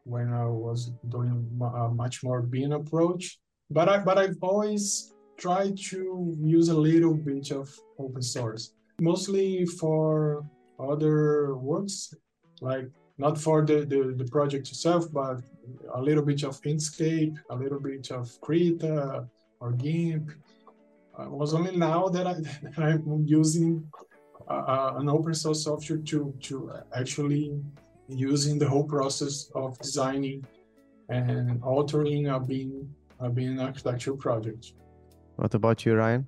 when 0.04 0.34
I 0.34 0.44
was 0.44 0.92
doing 1.08 1.48
a 1.62 1.88
much 1.88 2.22
more 2.22 2.42
BIM 2.42 2.72
approach. 2.72 3.38
But 3.70 3.88
I 3.88 3.96
but 4.00 4.18
I've 4.18 4.36
always 4.42 5.14
tried 5.38 5.78
to 5.92 6.36
use 6.38 6.68
a 6.68 6.78
little 6.78 7.14
bit 7.14 7.52
of 7.52 7.74
open 7.98 8.20
source, 8.20 8.74
mostly 9.00 9.64
for 9.64 10.44
other 10.78 11.56
works, 11.56 12.12
like 12.60 12.90
not 13.18 13.38
for 13.38 13.64
the, 13.64 13.84
the, 13.84 14.14
the 14.16 14.30
project 14.30 14.68
itself, 14.68 15.10
but 15.12 15.40
a 15.94 16.00
little 16.00 16.22
bit 16.22 16.42
of 16.44 16.60
Inkscape, 16.62 17.36
a 17.50 17.56
little 17.56 17.80
bit 17.80 18.10
of 18.10 18.30
Krita, 18.40 19.26
or 19.60 19.72
GIMP. 19.72 20.30
Uh, 21.18 21.24
it 21.24 21.30
was 21.30 21.54
only 21.54 21.76
now 21.76 22.08
that, 22.08 22.26
I, 22.26 22.34
that 22.62 22.78
I'm 22.78 23.24
using 23.26 23.86
uh, 24.48 24.52
uh, 24.52 24.94
an 24.98 25.08
open 25.08 25.34
source 25.34 25.64
software 25.64 25.98
to, 25.98 26.34
to 26.42 26.72
actually 26.94 27.58
using 28.08 28.58
the 28.58 28.68
whole 28.68 28.84
process 28.84 29.50
of 29.54 29.78
designing 29.78 30.44
and 31.08 31.62
altering 31.62 32.28
a 32.28 32.38
BIM, 32.38 32.88
a 33.20 33.30
BIM 33.30 33.58
architecture 33.60 34.14
project. 34.14 34.72
What 35.36 35.54
about 35.54 35.84
you, 35.84 35.94
Ryan? 35.94 36.26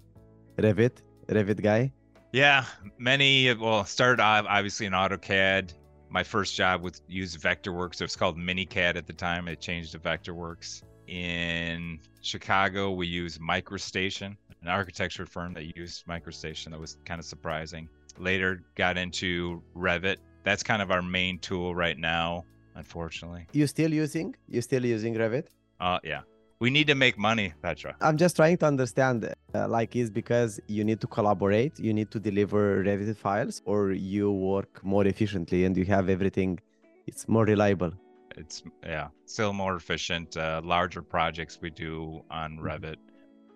Revit, 0.56 1.02
Revit 1.28 1.62
guy? 1.62 1.92
Yeah, 2.32 2.64
many. 2.98 3.52
Well, 3.54 3.84
started 3.84 4.22
obviously 4.22 4.86
in 4.86 4.92
AutoCAD. 4.92 5.72
My 6.10 6.22
first 6.22 6.54
job 6.54 6.82
was 6.82 7.02
use 7.08 7.36
Vectorworks. 7.36 8.00
It 8.00 8.04
was 8.04 8.16
called 8.16 8.36
MiniCAD 8.36 8.96
at 8.96 9.06
the 9.06 9.12
time. 9.12 9.48
It 9.48 9.60
changed 9.60 9.92
to 9.92 9.98
Vectorworks 9.98 10.82
in 11.08 11.98
Chicago, 12.20 12.92
we 12.92 13.06
use 13.06 13.38
MicroStation, 13.38 14.36
an 14.62 14.68
architecture 14.68 15.26
firm 15.26 15.54
that 15.54 15.76
used 15.76 16.06
MicroStation. 16.06 16.70
That 16.70 16.80
was 16.80 16.98
kind 17.04 17.18
of 17.18 17.24
surprising. 17.24 17.88
Later, 18.18 18.62
got 18.74 18.98
into 18.98 19.62
Revit. 19.76 20.16
That's 20.44 20.62
kind 20.62 20.82
of 20.82 20.90
our 20.90 21.02
main 21.02 21.38
tool 21.38 21.74
right 21.74 21.98
now, 21.98 22.44
unfortunately. 22.74 23.46
You 23.52 23.66
still 23.66 23.92
using? 23.92 24.36
You 24.48 24.60
still 24.60 24.84
using 24.84 25.14
Revit? 25.14 25.46
Uh, 25.80 25.98
yeah. 26.04 26.20
We 26.60 26.70
need 26.70 26.88
to 26.88 26.96
make 26.96 27.16
money, 27.16 27.54
Petra. 27.62 27.94
I'm 28.00 28.16
just 28.16 28.34
trying 28.34 28.56
to 28.58 28.66
understand, 28.66 29.32
uh, 29.54 29.68
like, 29.68 29.94
is 29.94 30.10
because 30.10 30.58
you 30.66 30.82
need 30.82 31.00
to 31.00 31.06
collaborate, 31.06 31.78
you 31.78 31.94
need 31.94 32.10
to 32.10 32.18
deliver 32.18 32.82
Revit 32.82 33.16
files, 33.16 33.62
or 33.64 33.92
you 33.92 34.32
work 34.32 34.84
more 34.84 35.06
efficiently 35.06 35.64
and 35.64 35.76
you 35.76 35.84
have 35.84 36.08
everything. 36.08 36.58
It's 37.06 37.28
more 37.28 37.44
reliable 37.44 37.92
it's 38.38 38.62
yeah 38.84 39.08
still 39.26 39.52
more 39.52 39.74
efficient 39.76 40.36
uh, 40.36 40.60
larger 40.64 41.02
projects 41.02 41.58
we 41.60 41.70
do 41.70 42.22
on 42.30 42.52
mm-hmm. 42.52 42.66
revit 42.66 42.96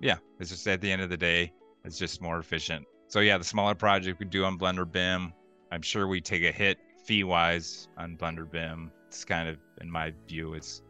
yeah 0.00 0.16
it's 0.40 0.50
just 0.50 0.66
at 0.66 0.80
the 0.80 0.90
end 0.90 1.00
of 1.00 1.09
the 1.09 1.16
day 1.16 1.52
it's 1.85 1.99
just 1.99 2.21
more 2.21 2.38
efficient 2.38 2.85
so 3.09 3.21
yeah 3.21 3.38
the 3.38 3.44
smaller 3.44 3.75
project 3.75 4.18
we 4.18 4.26
do 4.26 4.44
on 4.44 4.59
blender 4.59 4.90
bim 4.90 5.32
i'm 5.71 5.82
sure 5.82 6.06
we 6.09 6.21
take 6.21 6.42
a 6.42 6.52
hit 6.52 6.78
fee 7.04 7.25
wise 7.25 7.88
on 7.97 8.16
blender 8.16 8.50
bim 8.50 8.90
it's 9.06 9.25
kind 9.25 9.49
of 9.49 9.56
in 9.80 9.90
my 9.90 10.12
view 10.26 10.54
it's 10.54 10.82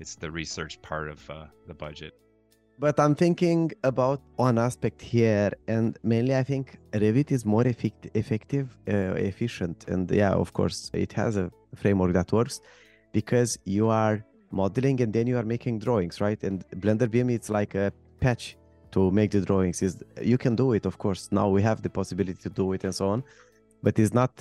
it's 0.00 0.14
the 0.16 0.30
research 0.30 0.80
part 0.82 1.08
of 1.08 1.20
uh, 1.30 1.44
the 1.66 1.74
budget 1.74 2.14
but 2.78 2.98
i'm 2.98 3.14
thinking 3.14 3.70
about 3.84 4.20
one 4.36 4.58
aspect 4.58 5.00
here 5.00 5.50
and 5.68 5.98
mainly 6.02 6.34
i 6.34 6.42
think 6.42 6.78
revit 6.92 7.30
is 7.30 7.44
more 7.44 7.66
effect- 7.66 8.08
effective 8.14 8.66
uh, 8.88 9.14
efficient 9.30 9.84
and 9.88 10.10
yeah 10.10 10.32
of 10.32 10.52
course 10.52 10.90
it 10.94 11.12
has 11.12 11.36
a 11.36 11.50
framework 11.74 12.12
that 12.12 12.32
works 12.32 12.60
because 13.12 13.58
you 13.64 13.88
are 13.88 14.24
modeling 14.50 15.00
and 15.00 15.12
then 15.12 15.26
you 15.26 15.36
are 15.36 15.44
making 15.44 15.78
drawings, 15.78 16.20
right? 16.20 16.42
And 16.42 16.64
Blender 16.76 17.10
BIM, 17.10 17.30
it's 17.30 17.50
like 17.50 17.74
a 17.74 17.92
patch 18.20 18.56
to 18.92 19.10
make 19.10 19.30
the 19.30 19.40
drawings. 19.40 19.82
Is 19.82 20.02
you 20.20 20.38
can 20.38 20.56
do 20.56 20.72
it, 20.72 20.86
of 20.86 20.98
course. 20.98 21.28
Now 21.30 21.48
we 21.48 21.62
have 21.62 21.82
the 21.82 21.90
possibility 21.90 22.40
to 22.42 22.50
do 22.50 22.72
it 22.72 22.84
and 22.84 22.94
so 22.94 23.08
on, 23.08 23.22
but 23.82 23.98
it's 23.98 24.14
not. 24.14 24.32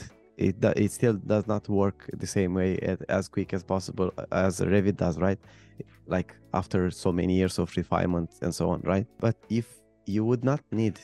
It 0.48 0.56
it 0.86 0.92
still 1.00 1.18
does 1.34 1.46
not 1.54 1.64
work 1.82 1.98
the 2.24 2.30
same 2.38 2.54
way 2.60 2.70
as 3.18 3.28
quick 3.36 3.50
as 3.58 3.64
possible 3.74 4.10
as 4.32 4.52
Revit 4.74 4.98
does, 5.06 5.16
right? 5.28 5.40
Like 6.16 6.30
after 6.54 6.80
so 7.04 7.10
many 7.12 7.34
years 7.42 7.60
of 7.60 7.68
refinement 7.82 8.30
and 8.44 8.52
so 8.60 8.70
on, 8.74 8.80
right? 8.94 9.08
But 9.26 9.36
if 9.50 9.68
you 10.06 10.22
would 10.30 10.44
not 10.52 10.62
need 10.72 10.98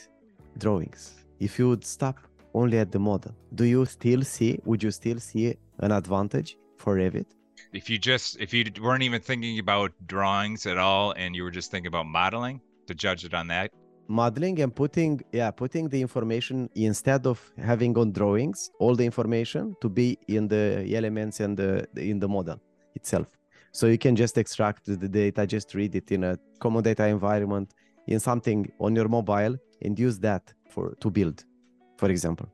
drawings, 0.63 1.01
if 1.39 1.59
you 1.59 1.65
would 1.69 1.85
stop 1.97 2.17
only 2.53 2.77
at 2.83 2.89
the 2.95 2.99
model, 2.99 3.33
do 3.59 3.65
you 3.65 3.85
still 3.85 4.23
see? 4.23 4.51
Would 4.63 4.81
you 4.85 4.91
still 4.91 5.19
see 5.19 5.45
an 5.79 5.91
advantage 5.91 6.57
for 6.77 6.95
Revit? 6.95 7.27
if 7.73 7.89
you 7.89 7.97
just 7.97 8.39
if 8.39 8.53
you 8.53 8.63
weren't 8.81 9.03
even 9.03 9.21
thinking 9.21 9.59
about 9.59 9.91
drawings 10.07 10.65
at 10.65 10.77
all 10.77 11.11
and 11.17 11.35
you 11.35 11.43
were 11.43 11.51
just 11.51 11.71
thinking 11.71 11.87
about 11.87 12.05
modeling 12.05 12.61
to 12.87 12.93
judge 12.93 13.25
it 13.25 13.33
on 13.33 13.47
that 13.47 13.71
modeling 14.07 14.59
and 14.61 14.75
putting 14.75 15.21
yeah 15.31 15.51
putting 15.51 15.89
the 15.89 16.01
information 16.01 16.69
instead 16.75 17.25
of 17.25 17.37
having 17.57 17.97
on 17.97 18.11
drawings 18.11 18.69
all 18.79 18.95
the 18.95 19.05
information 19.05 19.75
to 19.81 19.89
be 19.89 20.17
in 20.27 20.47
the 20.47 20.85
elements 20.95 21.39
and 21.39 21.57
the 21.57 21.87
in 21.95 22.19
the 22.19 22.27
model 22.27 22.59
itself. 22.95 23.27
So 23.71 23.87
you 23.87 23.97
can 23.97 24.15
just 24.15 24.37
extract 24.37 24.85
the 24.85 24.95
data 24.95 25.45
just 25.45 25.73
read 25.73 25.95
it 25.95 26.11
in 26.11 26.23
a 26.23 26.37
common 26.59 26.83
data 26.83 27.07
environment 27.07 27.73
in 28.07 28.19
something 28.19 28.71
on 28.79 28.95
your 28.95 29.09
mobile 29.09 29.57
and 29.81 29.99
use 29.99 30.19
that 30.19 30.53
for 30.69 30.95
to 31.01 31.09
build 31.09 31.43
for 31.97 32.09
example. 32.09 32.47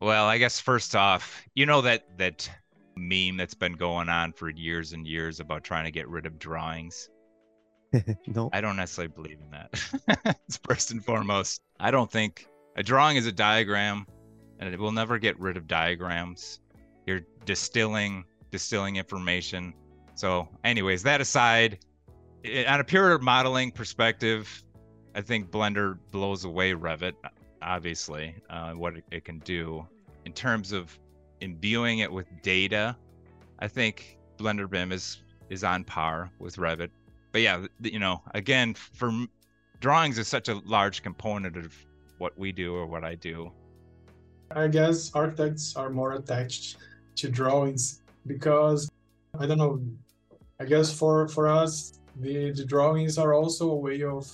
Well 0.00 0.26
i 0.26 0.36
guess 0.38 0.58
first 0.60 0.96
off 0.96 1.42
you 1.54 1.64
know 1.64 1.80
that 1.82 2.18
that 2.18 2.50
meme 2.96 3.36
that's 3.36 3.54
been 3.54 3.72
going 3.72 4.08
on 4.08 4.32
for 4.32 4.50
years 4.50 4.92
and 4.92 5.06
years 5.06 5.40
about 5.40 5.64
trying 5.64 5.84
to 5.84 5.90
get 5.90 6.08
rid 6.08 6.26
of 6.26 6.38
drawings 6.38 7.08
no 8.26 8.50
I 8.52 8.60
don't 8.60 8.76
necessarily 8.76 9.12
believe 9.14 9.38
in 9.40 9.50
that. 9.50 10.36
first 10.66 10.90
and 10.90 11.04
foremost. 11.04 11.62
I 11.80 11.90
don't 11.90 12.10
think 12.10 12.46
a 12.76 12.82
drawing 12.82 13.16
is 13.16 13.26
a 13.26 13.32
diagram, 13.32 14.06
and 14.58 14.72
it 14.72 14.78
will 14.78 14.92
never 14.92 15.18
get 15.18 15.38
rid 15.38 15.56
of 15.56 15.66
diagrams. 15.66 16.60
You're 17.06 17.22
distilling, 17.44 18.24
distilling 18.50 18.96
information. 18.96 19.74
So, 20.14 20.48
anyways, 20.64 21.02
that 21.02 21.20
aside, 21.20 21.78
on 22.68 22.80
a 22.80 22.84
pure 22.84 23.18
modeling 23.18 23.70
perspective, 23.70 24.62
I 25.14 25.20
think 25.20 25.50
Blender 25.50 25.98
blows 26.10 26.44
away 26.44 26.72
Revit. 26.72 27.14
Obviously, 27.60 28.34
uh, 28.50 28.72
what 28.72 28.94
it 29.10 29.24
can 29.24 29.38
do 29.40 29.86
in 30.24 30.32
terms 30.32 30.72
of 30.72 30.98
imbuing 31.40 31.98
it 31.98 32.10
with 32.10 32.26
data. 32.42 32.96
I 33.58 33.68
think 33.68 34.18
Blender 34.38 34.68
BIM 34.68 34.92
is 34.92 35.22
is 35.50 35.64
on 35.64 35.84
par 35.84 36.30
with 36.38 36.56
Revit 36.56 36.90
but 37.32 37.40
yeah, 37.40 37.66
you 37.80 37.98
know, 37.98 38.22
again, 38.34 38.74
for 38.74 39.10
drawings 39.80 40.18
is 40.18 40.28
such 40.28 40.48
a 40.48 40.54
large 40.64 41.02
component 41.02 41.56
of 41.56 41.74
what 42.18 42.38
we 42.38 42.52
do 42.52 42.74
or 42.74 42.86
what 42.86 43.04
I 43.04 43.14
do. 43.16 43.50
I 44.54 44.68
guess 44.68 45.10
architects 45.14 45.74
are 45.76 45.90
more 45.90 46.12
attached 46.12 46.76
to 47.16 47.28
drawings 47.30 48.02
because 48.26 48.90
I 49.38 49.46
don't 49.46 49.58
know. 49.58 49.82
I 50.60 50.66
guess 50.66 50.92
for 50.92 51.26
for 51.28 51.48
us, 51.48 51.98
the, 52.20 52.52
the 52.52 52.64
drawings 52.64 53.18
are 53.18 53.32
also 53.32 53.70
a 53.70 53.76
way 53.76 54.02
of 54.02 54.30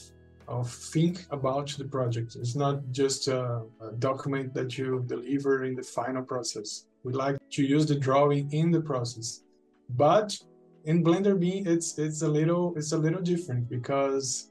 of 0.49 0.71
think 0.71 1.27
about 1.31 1.69
the 1.79 1.85
project. 1.85 2.35
It's 2.37 2.57
not 2.57 2.81
just 2.91 3.29
a, 3.29 3.63
a 3.81 3.93
document 3.99 4.55
that 4.55 4.79
you 4.79 5.05
deliver 5.07 5.65
in 5.65 5.75
the 5.75 5.83
final 5.83 6.23
process. 6.23 6.87
We 7.05 7.13
like 7.13 7.37
to 7.51 7.63
use 7.63 7.87
the 7.87 7.95
drawing 7.95 8.51
in 8.53 8.71
the 8.71 8.81
process, 8.81 9.43
but 9.91 10.37
in 10.85 11.05
Blender 11.05 11.39
B, 11.39 11.63
it's 11.67 11.99
it's 11.99 12.23
a 12.23 12.29
little 12.29 12.75
it's 12.77 12.93
a 12.93 12.99
little 12.99 13.21
different 13.21 13.69
because 13.69 14.51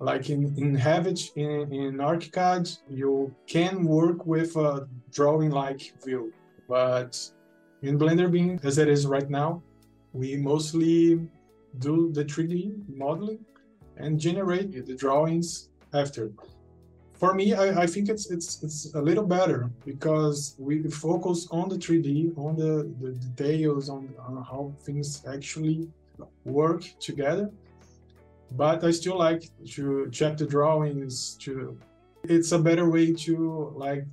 like 0.00 0.30
in 0.30 0.54
in 0.56 0.76
Revit 0.76 1.30
in, 1.36 1.72
in 1.72 1.94
ArchiCAD, 1.96 2.78
you 2.90 3.34
can 3.46 3.84
work 3.84 4.26
with 4.26 4.56
a 4.56 4.88
drawing 5.12 5.50
like 5.50 5.92
view, 6.04 6.32
but 6.68 7.18
in 7.82 7.98
Blender 7.98 8.30
B, 8.30 8.58
as 8.62 8.78
it 8.78 8.88
is 8.88 9.06
right 9.06 9.28
now, 9.28 9.62
we 10.12 10.36
mostly 10.36 11.20
do 11.78 12.12
the 12.12 12.24
3D 12.24 12.96
modeling 12.96 13.44
and 13.96 14.18
generate 14.20 14.86
the 14.86 14.94
drawings 14.94 15.70
after 15.92 16.30
for 17.22 17.34
me, 17.34 17.54
I, 17.54 17.82
I 17.84 17.86
think 17.86 18.08
it's 18.08 18.26
it's 18.34 18.60
it's 18.64 18.78
a 18.94 19.02
little 19.08 19.28
better 19.38 19.70
because 19.86 20.56
we 20.58 20.82
focus 20.90 21.46
on 21.52 21.68
the 21.68 21.76
3D, 21.76 22.36
on 22.36 22.56
the, 22.56 22.72
the 23.00 23.12
details, 23.40 23.88
on, 23.88 24.12
on 24.26 24.42
how 24.50 24.72
things 24.86 25.22
actually 25.34 25.88
work 26.44 26.82
together. 26.98 27.48
But 28.62 28.82
I 28.82 28.90
still 28.90 29.18
like 29.18 29.42
to 29.76 30.10
check 30.10 30.36
the 30.36 30.46
drawings. 30.46 31.36
To 31.42 31.78
it's 32.24 32.50
a 32.50 32.58
better 32.58 32.90
way 32.90 33.12
to 33.26 33.72
like, 33.76 34.04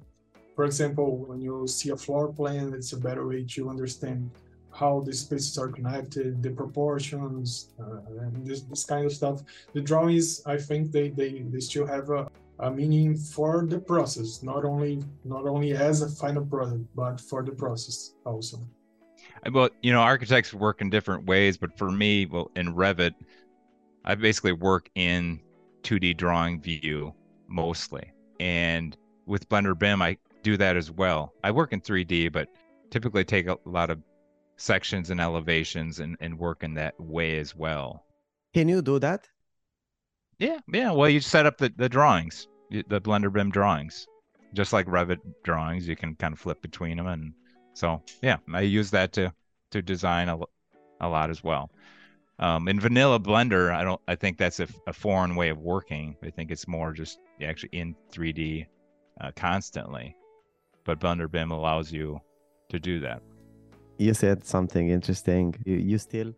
for 0.56 0.66
example, 0.66 1.10
when 1.30 1.42
you 1.42 1.68
see 1.68 1.90
a 1.90 1.98
floor 1.98 2.28
plan, 2.32 2.76
it's 2.78 2.94
a 2.94 3.00
better 3.08 3.26
way 3.26 3.44
to 3.56 3.70
understand 3.72 4.30
how 4.72 5.02
the 5.08 5.14
spaces 5.14 5.58
are 5.58 5.70
connected, 5.70 6.44
the 6.44 6.52
proportions, 6.52 7.70
uh, 7.80 8.22
and 8.22 8.46
this, 8.46 8.62
this 8.62 8.86
kind 8.86 9.08
of 9.08 9.12
stuff. 9.12 9.42
The 9.74 9.82
drawings, 9.82 10.44
I 10.46 10.58
think 10.58 10.92
they 10.92 11.10
they, 11.10 11.32
they 11.54 11.60
still 11.60 11.88
have 11.88 12.12
a 12.12 12.28
a 12.60 12.70
meaning 12.70 13.16
for 13.16 13.66
the 13.66 13.80
process, 13.80 14.44
not 14.44 14.66
only 14.66 15.04
not 15.24 15.46
only 15.46 15.74
as 15.74 16.02
a 16.02 16.10
final 16.10 16.46
product, 16.46 16.84
but 16.96 17.20
for 17.20 17.44
the 17.44 17.52
process 17.52 18.14
also. 18.26 18.58
Well, 19.52 19.70
you 19.82 19.92
know, 19.92 20.02
architects 20.02 20.54
work 20.54 20.82
in 20.82 20.90
different 20.90 21.26
ways, 21.26 21.58
but 21.58 21.78
for 21.78 21.92
me, 21.92 22.26
well, 22.26 22.52
in 22.56 22.74
Revit, 22.74 23.14
I 24.06 24.16
basically 24.16 24.54
work 24.54 24.90
in 24.96 25.40
2D 25.84 26.18
drawing 26.18 26.62
view 26.62 27.14
mostly, 27.48 28.12
and 28.40 28.96
with 29.26 29.48
Blender 29.50 29.78
BIM, 29.78 30.02
I 30.02 30.18
do 30.44 30.58
that 30.58 30.76
as 30.76 30.92
well. 30.92 31.34
I 31.44 31.52
work 31.52 31.74
in 31.74 31.82
3D, 31.82 32.32
but 32.32 32.50
typically 32.90 33.24
take 33.24 33.48
a 33.48 33.58
lot 33.66 33.90
of 33.90 34.00
sections 34.58 35.10
and 35.10 35.22
elevations 35.22 36.00
and, 36.00 36.18
and 36.20 36.38
work 36.38 36.64
in 36.64 36.74
that 36.74 37.00
way 37.00 37.38
as 37.38 37.56
well. 37.56 38.06
Can 38.54 38.68
you 38.68 38.82
do 38.82 39.00
that? 39.00 39.28
Yeah, 40.40 40.60
yeah. 40.72 40.92
Well, 40.92 41.10
you 41.10 41.20
set 41.20 41.46
up 41.46 41.58
the, 41.58 41.72
the 41.76 41.90
drawings, 41.90 42.48
the 42.72 43.02
Blender 43.02 43.32
BIM 43.32 43.52
drawings, 43.52 44.08
just 44.54 44.72
like 44.72 44.88
Revit 44.88 45.20
drawings. 45.44 45.88
You 45.88 45.98
can 45.98 46.16
kind 46.16 46.34
of 46.34 46.40
flip 46.40 46.62
between 46.62 46.98
them, 46.98 47.08
and 47.08 47.34
so 47.74 48.02
yeah, 48.22 48.38
I 48.54 48.62
use 48.62 48.90
that 48.92 49.12
to 49.14 49.34
to 49.72 49.82
design 49.82 50.30
a, 50.30 50.40
a 51.02 51.10
lot 51.10 51.30
as 51.30 51.44
well. 51.44 51.70
Um, 52.40 52.70
in 52.70 52.80
vanilla 52.80 53.20
Blender, 53.20 53.72
I 53.74 53.84
don't. 53.84 54.02
I 54.08 54.16
think 54.16 54.38
that's 54.38 54.62
a, 54.62 54.68
a, 54.88 54.94
foreign 54.94 55.36
way 55.36 55.50
of 55.50 55.60
working. 55.60 56.16
I 56.24 56.30
think 56.30 56.52
it's 56.52 56.70
more 56.70 56.94
just 56.94 57.20
actually 57.44 57.70
in 57.74 57.94
3D 58.14 58.66
uh, 59.20 59.32
constantly, 59.36 60.16
but 60.86 61.02
Blender 61.02 61.30
BIM 61.30 61.52
allows 61.52 61.92
you 61.92 62.22
to 62.70 62.80
do 62.80 63.02
that. 63.02 63.22
You 63.98 64.14
said 64.14 64.46
something 64.46 64.88
interesting. 64.90 65.54
You, 65.66 65.76
you 65.76 65.98
still 65.98 66.34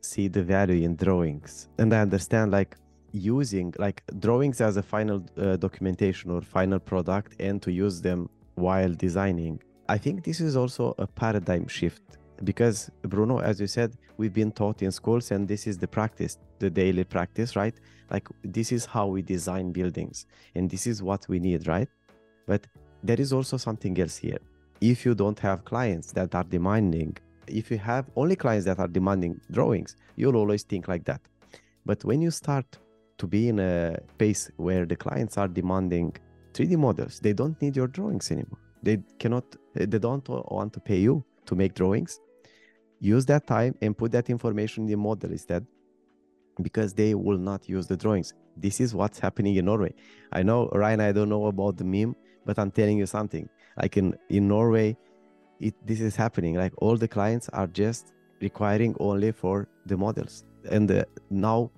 see 0.00 0.28
the 0.28 0.44
value 0.44 0.84
in 0.84 0.94
drawings, 0.94 1.68
and 1.78 1.92
I 1.92 2.02
understand 2.02 2.52
like 2.52 2.76
using 3.12 3.74
like 3.78 4.02
drawings 4.18 4.60
as 4.60 4.76
a 4.76 4.82
final 4.82 5.24
uh, 5.36 5.56
documentation 5.56 6.30
or 6.30 6.40
final 6.40 6.78
product 6.78 7.40
and 7.40 7.62
to 7.62 7.70
use 7.70 8.00
them 8.00 8.28
while 8.54 8.92
designing. 8.92 9.60
I 9.88 9.98
think 9.98 10.24
this 10.24 10.40
is 10.40 10.56
also 10.56 10.94
a 10.98 11.06
paradigm 11.06 11.68
shift 11.68 12.02
because 12.44 12.90
bruno 13.02 13.38
as 13.38 13.60
you 13.60 13.68
said 13.68 13.96
we've 14.16 14.32
been 14.32 14.50
taught 14.50 14.82
in 14.82 14.90
schools 14.90 15.30
and 15.30 15.46
this 15.46 15.66
is 15.66 15.78
the 15.78 15.86
practice 15.86 16.38
the 16.58 16.70
daily 16.70 17.04
practice 17.04 17.54
right? 17.56 17.74
Like 18.10 18.28
this 18.42 18.72
is 18.72 18.84
how 18.84 19.06
we 19.06 19.22
design 19.22 19.72
buildings 19.72 20.26
and 20.54 20.68
this 20.68 20.86
is 20.86 21.02
what 21.02 21.26
we 21.28 21.38
need 21.38 21.68
right? 21.68 21.88
But 22.46 22.66
there 23.02 23.20
is 23.20 23.32
also 23.32 23.56
something 23.56 23.98
else 24.00 24.16
here. 24.16 24.38
If 24.80 25.04
you 25.04 25.14
don't 25.14 25.38
have 25.40 25.64
clients 25.64 26.12
that 26.12 26.34
are 26.34 26.44
demanding 26.44 27.16
if 27.46 27.70
you 27.70 27.78
have 27.78 28.06
only 28.16 28.36
clients 28.36 28.64
that 28.66 28.78
are 28.78 28.88
demanding 28.88 29.40
drawings 29.50 29.96
you'll 30.16 30.36
always 30.36 30.62
think 30.62 30.88
like 30.88 31.04
that. 31.04 31.20
But 31.84 32.04
when 32.04 32.22
you 32.22 32.30
start 32.30 32.78
to 33.22 33.28
be 33.28 33.48
in 33.48 33.60
a 33.60 33.96
space 34.14 34.50
where 34.56 34.84
the 34.84 34.96
clients 34.96 35.38
are 35.38 35.46
demanding 35.46 36.12
3D 36.54 36.76
models. 36.76 37.20
They 37.20 37.32
don't 37.32 37.56
need 37.62 37.76
your 37.76 37.86
drawings 37.86 38.32
anymore. 38.32 38.58
They 38.82 38.98
cannot, 39.20 39.44
they 39.74 39.86
don't 39.86 40.28
want 40.28 40.72
to 40.72 40.80
pay 40.80 40.98
you 40.98 41.24
to 41.46 41.54
make 41.54 41.72
drawings. 41.74 42.18
Use 42.98 43.24
that 43.26 43.46
time 43.46 43.76
and 43.80 43.96
put 43.96 44.10
that 44.10 44.28
information 44.28 44.84
in 44.84 44.90
the 44.90 44.96
model 44.96 45.30
instead 45.30 45.64
because 46.62 46.94
they 46.94 47.14
will 47.14 47.38
not 47.38 47.68
use 47.68 47.86
the 47.86 47.96
drawings. 47.96 48.34
This 48.56 48.80
is 48.80 48.92
what's 48.92 49.20
happening 49.20 49.54
in 49.54 49.66
Norway. 49.66 49.94
I 50.32 50.42
know, 50.42 50.68
Ryan, 50.72 51.00
I 51.00 51.12
don't 51.12 51.28
know 51.28 51.46
about 51.46 51.76
the 51.76 51.84
meme, 51.84 52.16
but 52.44 52.58
I'm 52.58 52.72
telling 52.72 52.98
you 52.98 53.06
something. 53.06 53.48
Like 53.80 53.96
in, 53.96 54.16
in 54.30 54.48
Norway, 54.48 54.96
it, 55.60 55.74
this 55.86 56.00
is 56.00 56.16
happening. 56.16 56.56
Like 56.56 56.72
all 56.78 56.96
the 56.96 57.06
clients 57.06 57.48
are 57.50 57.68
just 57.68 58.14
requiring 58.40 58.96
only 58.98 59.30
for 59.30 59.68
the 59.86 59.96
models. 59.96 60.44
And 60.68 60.90
uh, 60.90 61.04
now 61.30 61.70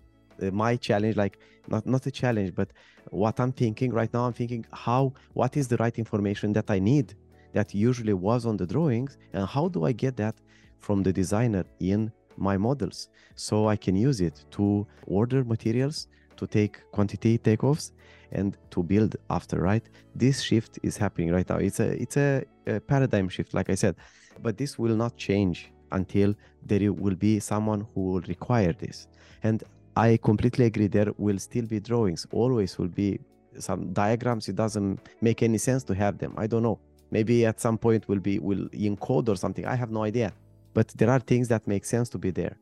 Uh, 0.42 0.50
my 0.50 0.76
challenge 0.76 1.16
like 1.16 1.38
not 1.68 1.86
not 1.86 2.04
a 2.06 2.10
challenge 2.10 2.54
but 2.54 2.68
what 3.10 3.38
i'm 3.38 3.52
thinking 3.52 3.92
right 3.92 4.12
now 4.12 4.24
i'm 4.26 4.32
thinking 4.32 4.64
how 4.72 5.12
what 5.34 5.56
is 5.56 5.68
the 5.68 5.76
right 5.76 5.98
information 5.98 6.52
that 6.52 6.68
i 6.70 6.78
need 6.78 7.14
that 7.52 7.72
usually 7.72 8.12
was 8.12 8.44
on 8.46 8.56
the 8.56 8.66
drawings 8.66 9.16
and 9.32 9.46
how 9.46 9.68
do 9.68 9.84
i 9.84 9.92
get 9.92 10.16
that 10.16 10.34
from 10.80 11.02
the 11.02 11.12
designer 11.12 11.64
in 11.80 12.12
my 12.36 12.56
models? 12.56 13.08
So 13.36 13.68
i 13.68 13.76
can 13.76 13.96
use 13.96 14.20
it 14.20 14.44
to 14.52 14.86
order 15.06 15.44
materials 15.44 16.08
to 16.36 16.46
take 16.46 16.74
quantity 16.90 17.38
takeoffs 17.38 17.92
and 18.32 18.56
to 18.70 18.82
build 18.82 19.16
after 19.30 19.60
right? 19.60 19.88
This 20.14 20.40
shift 20.42 20.80
is 20.82 20.96
happening 20.96 21.30
right 21.30 21.48
now. 21.48 21.58
It's 21.58 21.78
a 21.78 21.90
it's 22.02 22.16
a, 22.16 22.44
a 22.66 22.80
paradigm 22.80 23.28
shift 23.28 23.54
like 23.54 23.70
i 23.70 23.76
said 23.76 23.94
but 24.42 24.58
this 24.58 24.78
will 24.78 24.96
not 24.96 25.16
change 25.16 25.70
until 25.92 26.34
there 26.66 26.92
will 26.92 27.14
be 27.14 27.38
someone 27.38 27.86
who 27.94 28.00
will 28.10 28.20
require 28.22 28.72
this. 28.72 29.06
And 29.42 29.62
I 29.96 30.18
completely 30.22 30.66
agree. 30.66 30.88
There 30.88 31.12
will 31.18 31.38
still 31.38 31.66
be 31.66 31.80
drawings. 31.80 32.26
Always 32.32 32.78
will 32.78 32.88
be 32.88 33.20
some 33.58 33.92
diagrams. 33.92 34.48
It 34.48 34.56
doesn't 34.56 35.00
make 35.20 35.42
any 35.42 35.58
sense 35.58 35.84
to 35.84 35.94
have 35.94 36.18
them. 36.18 36.34
I 36.36 36.46
don't 36.46 36.62
know. 36.62 36.78
Maybe 37.10 37.46
at 37.46 37.60
some 37.60 37.78
point 37.78 38.08
will 38.08 38.18
be 38.18 38.38
will 38.38 38.68
encode 38.70 39.28
or 39.28 39.36
something. 39.36 39.64
I 39.66 39.76
have 39.76 39.90
no 39.90 40.02
idea. 40.02 40.32
But 40.72 40.88
there 40.88 41.10
are 41.10 41.20
things 41.20 41.46
that 41.48 41.66
make 41.68 41.84
sense 41.84 42.08
to 42.10 42.18
be 42.18 42.30
there. 42.30 42.56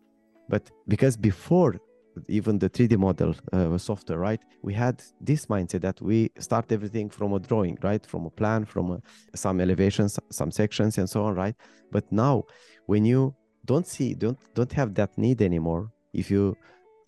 But 0.48 0.70
because 0.86 1.16
before 1.16 1.80
even 2.28 2.58
the 2.58 2.68
3D 2.68 2.98
model 2.98 3.34
uh, 3.52 3.78
software, 3.78 4.18
right? 4.18 4.40
We 4.62 4.74
had 4.74 5.02
this 5.20 5.46
mindset 5.46 5.80
that 5.82 6.00
we 6.00 6.30
start 6.38 6.70
everything 6.70 7.08
from 7.08 7.32
a 7.32 7.40
drawing, 7.40 7.78
right? 7.82 8.04
From 8.04 8.26
a 8.26 8.30
plan, 8.30 8.64
from 8.64 8.90
a, 8.90 9.02
some 9.36 9.60
elevations, 9.60 10.18
some 10.30 10.50
sections, 10.50 10.98
and 10.98 11.08
so 11.08 11.24
on, 11.24 11.34
right? 11.34 11.54
But 11.90 12.10
now, 12.12 12.44
when 12.86 13.04
you 13.04 13.34
don't 13.64 13.86
see, 13.86 14.14
don't 14.14 14.38
don't 14.54 14.72
have 14.72 14.94
that 14.94 15.16
need 15.16 15.40
anymore, 15.40 15.90
if 16.12 16.30
you 16.30 16.56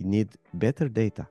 need 0.05 0.29
better 0.53 0.89
data, 0.89 1.27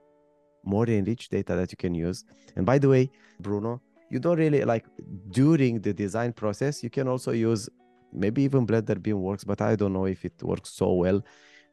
more 0.63 0.88
enriched 0.88 1.31
data 1.31 1.55
that 1.55 1.71
you 1.71 1.77
can 1.77 1.93
use. 1.93 2.25
And 2.55 2.65
by 2.65 2.77
the 2.77 2.89
way, 2.89 3.09
Bruno, 3.39 3.81
you 4.09 4.19
don't 4.19 4.38
really 4.38 4.63
like 4.63 4.86
during 5.29 5.81
the 5.81 5.93
design 5.93 6.33
process, 6.33 6.83
you 6.83 6.89
can 6.89 7.07
also 7.07 7.31
use 7.31 7.69
maybe 8.12 8.43
even 8.43 8.65
Blender 8.67 9.01
BIM 9.01 9.21
works, 9.21 9.43
but 9.43 9.62
I 9.62 9.75
don't 9.75 9.93
know 9.93 10.05
if 10.05 10.25
it 10.25 10.41
works 10.43 10.69
so 10.69 10.93
well 10.93 11.23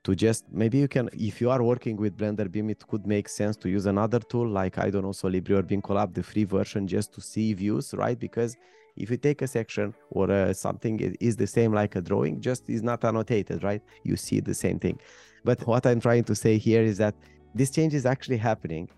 to 0.02 0.14
just 0.14 0.50
maybe 0.50 0.78
you 0.78 0.88
can 0.88 1.08
if 1.12 1.40
you 1.40 1.50
are 1.50 1.62
working 1.62 1.96
with 1.96 2.16
blender 2.16 2.50
bim 2.50 2.70
it 2.70 2.86
could 2.86 3.06
make 3.06 3.28
sense 3.28 3.56
to 3.56 3.68
use 3.68 3.86
another 3.86 4.18
tool 4.18 4.48
like 4.48 4.78
i 4.78 4.88
don't 4.88 5.02
know 5.02 5.10
solibri 5.10 5.58
or 5.58 5.62
BIMcollab 5.62 6.14
the 6.14 6.22
free 6.22 6.44
version 6.44 6.86
just 6.86 7.12
to 7.14 7.20
see 7.20 7.52
views 7.52 7.92
right 7.94 8.18
because 8.18 8.56
if 8.96 9.10
you 9.10 9.16
take 9.16 9.42
a 9.42 9.46
section 9.46 9.94
or 10.10 10.30
uh, 10.30 10.52
something 10.52 11.00
it 11.00 11.16
is 11.20 11.36
the 11.36 11.46
same 11.46 11.72
like 11.72 11.96
a 11.96 12.00
drawing 12.00 12.40
just 12.40 12.68
is 12.68 12.82
not 12.82 13.04
annotated 13.04 13.62
right? 13.62 13.82
You 14.04 14.16
see 14.16 14.40
the 14.40 14.54
same 14.54 14.78
thing. 14.78 14.98
But 15.44 15.66
what 15.66 15.86
i'm 15.86 16.00
trying 16.00 16.24
to 16.24 16.34
say 16.34 16.58
here 16.58 16.82
is 16.82 16.98
that 16.98 17.14
this 17.54 17.70
change 17.70 17.94
is 17.94 18.06
actually 18.06 18.36
happening 18.36 18.88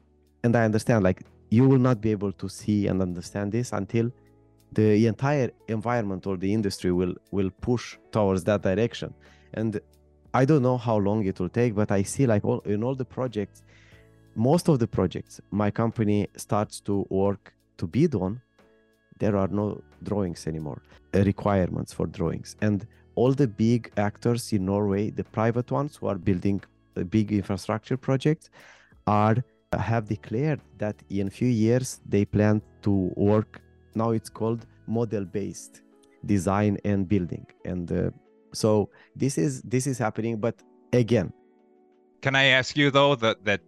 and 0.44 0.56
i 0.56 0.64
understand 0.64 1.04
like 1.04 1.22
you 1.50 1.68
will 1.68 1.78
not 1.78 2.00
be 2.00 2.10
able 2.10 2.32
to 2.32 2.48
see 2.48 2.86
and 2.88 3.00
understand 3.00 3.52
this 3.52 3.72
until 3.72 4.10
the 4.72 5.06
entire 5.06 5.50
environment 5.68 6.26
or 6.26 6.36
the 6.36 6.52
industry 6.52 6.92
will 6.92 7.14
will 7.30 7.50
push 7.60 7.96
towards 8.10 8.44
that 8.44 8.62
direction. 8.62 9.12
And 9.54 9.80
I 10.32 10.44
don't 10.46 10.62
know 10.62 10.78
how 10.78 10.96
long 10.96 11.26
it 11.26 11.38
will 11.38 11.50
take, 11.50 11.74
but 11.74 11.90
I 11.90 12.02
see 12.02 12.26
like 12.26 12.44
all 12.44 12.60
in 12.60 12.82
all 12.82 12.94
the 12.94 13.04
projects, 13.04 13.62
most 14.34 14.68
of 14.68 14.78
the 14.78 14.86
projects 14.86 15.40
my 15.50 15.70
company 15.70 16.26
starts 16.36 16.80
to 16.88 17.06
work 17.10 17.52
to 17.78 17.86
bid 17.86 18.14
on, 18.14 18.40
there 19.22 19.36
are 19.42 19.48
no 19.48 19.66
drawings 20.08 20.46
anymore, 20.52 20.80
uh, 21.14 21.20
requirements 21.32 21.92
for 21.92 22.06
drawings. 22.18 22.56
And 22.60 22.78
all 23.14 23.32
the 23.42 23.48
big 23.66 23.90
actors 23.96 24.52
in 24.52 24.64
Norway, 24.72 25.10
the 25.10 25.24
private 25.38 25.68
ones 25.70 25.96
who 25.96 26.06
are 26.08 26.18
building 26.28 26.58
big 27.16 27.32
infrastructure 27.40 27.98
projects, 28.08 28.50
are 29.06 29.36
have 29.90 30.04
declared 30.16 30.60
that 30.78 30.96
in 31.08 31.26
a 31.28 31.34
few 31.40 31.48
years 31.66 32.00
they 32.14 32.24
plan 32.36 32.60
to 32.86 32.92
work. 33.16 33.60
Now 33.94 34.10
it's 34.10 34.30
called 34.38 34.66
model-based 34.86 35.74
design 36.34 36.78
and 36.84 37.08
building, 37.08 37.46
and 37.64 37.90
uh, 37.90 38.10
so 38.52 38.90
this 39.16 39.38
is 39.38 39.62
this 39.62 39.86
is 39.86 39.98
happening 39.98 40.36
but 40.36 40.54
again 40.92 41.32
can 42.20 42.36
i 42.36 42.44
ask 42.44 42.76
you 42.76 42.90
though 42.90 43.14
that 43.14 43.44
that 43.44 43.60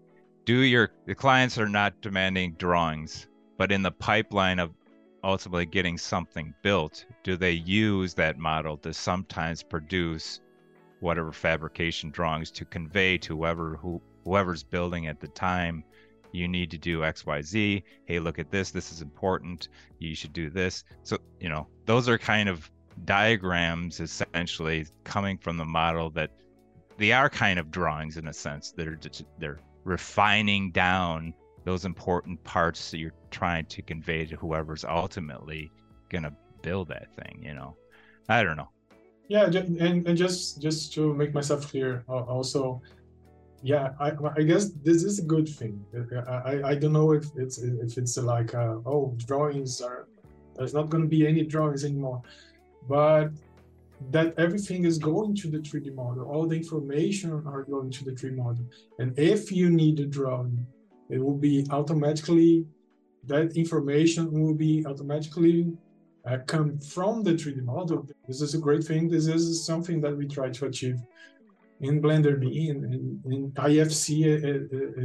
do 0.45 0.59
your 0.61 0.91
the 1.07 1.15
clients 1.15 1.59
are 1.59 1.69
not 1.69 1.99
demanding 2.03 2.53
drawings 2.59 3.27
but 3.57 3.73
in 3.73 3.83
the 3.83 3.91
pipeline 3.91 4.59
of 4.59 4.71
ultimately 5.25 5.67
getting 5.67 5.99
something 5.99 6.55
built 6.63 7.07
do 7.23 7.37
they 7.37 7.53
use 7.53 8.15
that 8.15 8.39
model 8.39 8.77
to 8.77 8.93
sometimes 8.93 9.63
produce 9.63 10.41
whatever 11.01 11.33
fabrication 11.33 12.11
drawings 12.11 12.51
to 12.51 12.65
convey 12.65 13.19
to 13.19 13.37
whoever 13.37 13.77
who 13.77 14.01
whoever's 14.25 14.63
building 14.63 15.07
at 15.07 15.21
the 15.21 15.29
time 15.29 15.83
you 16.33 16.49
need 16.49 16.71
to 16.71 16.79
do 16.79 17.01
xyz 17.01 17.83
hey 18.07 18.19
look 18.19 18.39
at 18.39 18.51
this. 18.51 18.73
This 18.73 18.91
is 18.91 19.01
important. 19.01 19.69
You 19.99 20.15
should 20.17 20.33
do 20.33 20.51
this. 20.51 20.85
So 21.05 21.17
you 21.41 21.49
know 21.49 21.69
those 21.87 22.09
are 22.09 22.19
kind 22.19 22.49
of 22.49 22.71
diagrams 23.05 24.01
essentially 24.01 24.87
coming 25.05 25.39
from 25.39 25.57
the 25.57 25.65
model 25.65 26.11
that 26.11 26.31
they 26.97 27.13
are 27.13 27.29
kind 27.29 27.59
of 27.59 27.71
drawings 27.71 28.17
in 28.17 28.29
a 28.29 28.33
sense. 28.33 28.73
They're 28.73 28.97
just, 28.97 29.25
they're 29.39 29.61
refining 29.85 30.71
down 30.71 31.35
those 31.65 31.85
important 31.85 32.43
parts 32.45 32.91
that 32.91 32.99
you're 32.99 33.15
trying 33.31 33.67
to 33.67 33.83
convey 33.83 34.27
to 34.27 34.37
whoever's 34.37 34.85
ultimately 34.85 35.71
gonna 36.11 36.33
build 36.63 36.89
that 36.89 37.15
thing. 37.17 37.43
You 37.43 37.55
know, 37.55 37.77
I 38.29 38.43
don't 38.43 38.57
know. 38.57 38.71
Yeah, 39.29 39.45
and, 39.47 40.07
and 40.07 40.17
just 40.17 40.61
just 40.61 40.93
to 40.95 41.15
make 41.15 41.33
myself 41.33 41.71
clear, 41.71 42.05
also, 42.09 42.83
yeah, 43.63 43.93
I, 43.99 44.13
I 44.37 44.43
guess 44.43 44.71
this 44.83 45.03
is 45.03 45.19
a 45.19 45.23
good 45.23 45.49
thing. 45.49 45.83
I, 46.29 46.61
I 46.65 46.75
don't 46.75 46.93
know 46.93 47.13
if 47.13 47.25
it's 47.37 47.59
if 47.59 47.97
it's 47.97 48.17
like 48.19 48.55
uh, 48.55 48.77
oh 48.85 49.15
drawings 49.27 49.81
are 49.81 50.07
there's 50.55 50.75
not 50.75 50.91
going 50.91 51.03
to 51.03 51.09
be 51.09 51.27
any 51.27 51.43
drawings 51.43 51.85
anymore 51.85 52.23
but 52.89 53.31
that 54.11 54.35
everything 54.39 54.85
is 54.85 54.99
going 54.99 55.35
to 55.37 55.49
the 55.49 55.59
3D 55.59 55.95
model. 55.95 56.25
All 56.25 56.47
the 56.47 56.57
information 56.57 57.33
are 57.47 57.63
going 57.63 57.91
to 57.91 58.05
the 58.05 58.13
3D 58.13 58.37
model. 58.37 58.65
And 58.99 59.19
if 59.19 59.51
you 59.51 59.71
need 59.71 60.01
a 60.01 60.07
drawing, 60.07 60.67
it 61.15 61.21
will 61.25 61.41
be 61.51 61.67
automatically, 61.71 62.67
that 63.33 63.57
information 63.57 64.25
will 64.33 64.55
be 64.55 64.85
automatically 64.87 65.73
uh, 66.27 66.39
come 66.47 66.79
from 66.81 67.23
the 67.23 67.35
3D 67.35 67.63
model. 67.65 68.07
This 68.27 68.41
is 68.41 68.55
a 68.55 68.59
great 68.59 68.85
thing. 68.85 69.09
This 69.09 69.27
is 69.27 69.65
something 69.65 70.01
that 70.01 70.17
we 70.17 70.27
try 70.27 70.49
to 70.51 70.67
achieve 70.67 70.99
in 71.81 72.01
Blender 72.01 72.41
B 72.41 72.69
and, 72.71 72.85
and, 72.85 73.25
and 73.25 73.55
IFC 73.55 74.09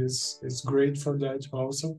is, 0.04 0.38
is 0.42 0.60
great 0.62 0.96
for 0.98 1.18
that 1.18 1.46
also. 1.52 1.98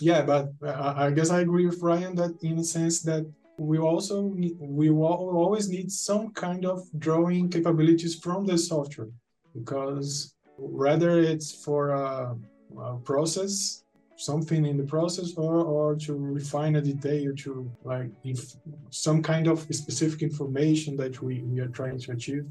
Yeah, 0.00 0.22
but 0.22 0.52
I, 0.62 1.06
I 1.06 1.10
guess 1.10 1.30
I 1.30 1.40
agree 1.40 1.66
with 1.66 1.82
Ryan 1.82 2.14
that 2.16 2.38
in 2.42 2.58
a 2.58 2.64
sense 2.64 3.02
that 3.02 3.24
we 3.58 3.78
also 3.78 4.22
we 4.58 4.90
will 4.90 5.04
always 5.04 5.68
need 5.68 5.90
some 5.92 6.30
kind 6.32 6.64
of 6.64 6.80
drawing 6.98 7.50
capabilities 7.50 8.14
from 8.14 8.46
the 8.46 8.56
software 8.56 9.10
because 9.54 10.34
whether 10.56 11.18
it's 11.18 11.50
for 11.64 11.90
a, 11.90 12.36
a 12.78 12.96
process 12.96 13.82
something 14.16 14.64
in 14.66 14.76
the 14.76 14.84
process 14.84 15.34
or, 15.36 15.64
or 15.64 15.96
to 15.96 16.14
refine 16.14 16.76
a 16.76 16.80
detail 16.80 17.34
to 17.36 17.70
like 17.84 18.10
if 18.24 18.54
some 18.90 19.22
kind 19.22 19.46
of 19.48 19.60
specific 19.74 20.22
information 20.22 20.96
that 20.96 21.20
we, 21.22 21.42
we 21.42 21.60
are 21.60 21.68
trying 21.68 21.98
to 21.98 22.12
achieve. 22.12 22.46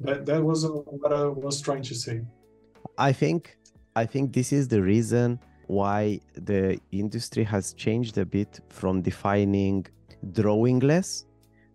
That 0.00 0.26
that 0.26 0.42
was 0.42 0.66
what 0.66 1.12
i 1.12 1.24
was 1.24 1.60
trying 1.60 1.82
to 1.90 1.94
say. 1.94 2.20
I 2.98 3.12
think 3.12 3.58
i 4.02 4.04
think 4.12 4.32
this 4.32 4.52
is 4.52 4.68
the 4.68 4.82
reason 4.82 5.38
why 5.66 6.20
the 6.50 6.78
industry 6.92 7.44
has 7.44 7.72
changed 7.72 8.18
a 8.18 8.26
bit 8.26 8.60
from 8.68 9.02
defining 9.02 9.86
drawing 10.32 10.80
less 10.80 11.24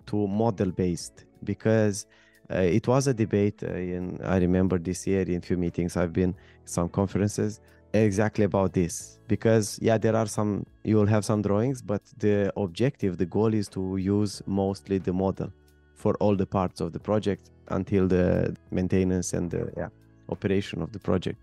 to 0.06 0.28
model 0.28 0.72
based 0.72 1.26
because 1.44 2.06
uh, 2.54 2.58
it 2.58 2.88
was 2.88 3.08
a 3.08 3.14
debate 3.14 3.60
uh, 3.64 3.74
in 3.74 4.20
i 4.24 4.38
remember 4.38 4.78
this 4.78 5.06
year 5.08 5.24
in 5.34 5.42
few 5.42 5.58
meetings 5.58 5.98
i've 5.98 6.14
been 6.14 6.34
some 6.66 6.90
conferences 6.90 7.60
exactly 7.94 8.46
about 8.46 8.74
this. 8.74 9.20
Because 9.28 9.80
yeah 9.82 9.98
there 9.98 10.16
are 10.16 10.26
some 10.28 10.66
you 10.84 10.96
will 10.96 11.06
have 11.06 11.24
some 11.26 11.42
drawings 11.42 11.82
but 11.82 12.02
the 12.18 12.52
objective 12.58 13.18
the 13.18 13.26
goal 13.26 13.54
is 13.54 13.68
to 13.70 13.98
use 13.98 14.42
mostly 14.46 14.98
the 14.98 15.14
model 15.14 15.52
for 15.96 16.16
all 16.16 16.36
the 16.36 16.46
parts 16.46 16.82
of 16.82 16.92
the 16.92 17.00
project 17.00 17.52
until 17.70 18.08
the 18.08 18.56
maintenance 18.72 19.34
and 19.34 19.52
the 19.52 19.72
yeah, 19.78 19.90
operation 20.30 20.82
of 20.82 20.92
the 20.92 21.00
project. 21.00 21.40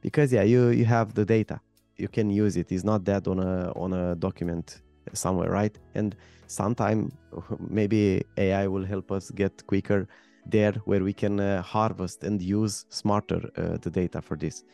Because 0.00 0.32
yeah 0.32 0.42
you 0.42 0.68
you 0.68 0.84
have 0.84 1.14
the 1.14 1.24
data. 1.24 1.60
You 1.96 2.08
can 2.08 2.30
use 2.30 2.56
it. 2.56 2.72
It's 2.72 2.84
not 2.84 3.04
that 3.04 3.28
on 3.28 3.38
a 3.38 3.72
on 3.76 3.92
a 3.92 4.14
document 4.14 4.80
somewhere 5.12 5.50
right? 5.50 5.76
And 5.94 6.16
sometime 6.46 7.12
maybe 7.58 8.22
ai 8.36 8.66
will 8.66 8.84
help 8.84 9.12
us 9.12 9.30
get 9.30 9.66
quicker 9.66 10.08
there 10.46 10.72
where 10.84 11.02
we 11.02 11.12
can 11.12 11.40
uh, 11.40 11.62
harvest 11.62 12.24
and 12.24 12.40
use 12.40 12.86
smarter 12.88 13.40
uh, 13.56 13.76
the 13.82 13.90
data 13.90 14.20
for 14.20 14.36
this. 14.36 14.64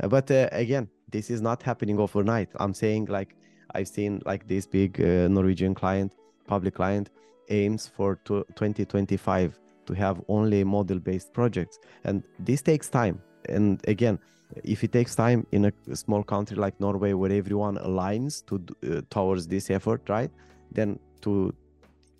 Uh, 0.00 0.08
but 0.08 0.30
again 0.52 0.88
this 1.10 1.30
is 1.30 1.40
not 1.40 1.62
happening 1.62 1.98
overnight. 1.98 2.48
I'm 2.56 2.74
saying 2.74 3.06
like 3.06 3.36
i've 3.76 3.88
seen 3.88 4.22
like 4.24 4.46
this 4.46 4.66
big 4.66 4.98
norwegian 4.98 5.74
client 5.74 6.14
public 6.46 6.74
client 6.74 7.10
aims 7.48 7.88
for 7.88 8.16
2025 8.26 9.58
to 9.86 9.92
have 9.94 10.20
only 10.28 10.64
model 10.64 10.98
based 10.98 11.32
projects. 11.32 11.78
And 12.04 12.22
this 12.38 12.62
takes 12.62 12.88
time. 12.88 13.20
And 13.48 13.80
again 13.88 14.18
if 14.62 14.84
it 14.84 14.92
takes 14.92 15.14
time 15.14 15.46
in 15.52 15.64
a 15.64 15.96
small 15.96 16.22
country 16.22 16.56
like 16.56 16.78
norway 16.80 17.12
where 17.12 17.32
everyone 17.32 17.76
aligns 17.78 18.44
to 18.46 18.62
uh, 18.88 19.00
towards 19.10 19.48
this 19.48 19.70
effort 19.70 20.02
right 20.08 20.30
then 20.70 20.98
to 21.22 21.52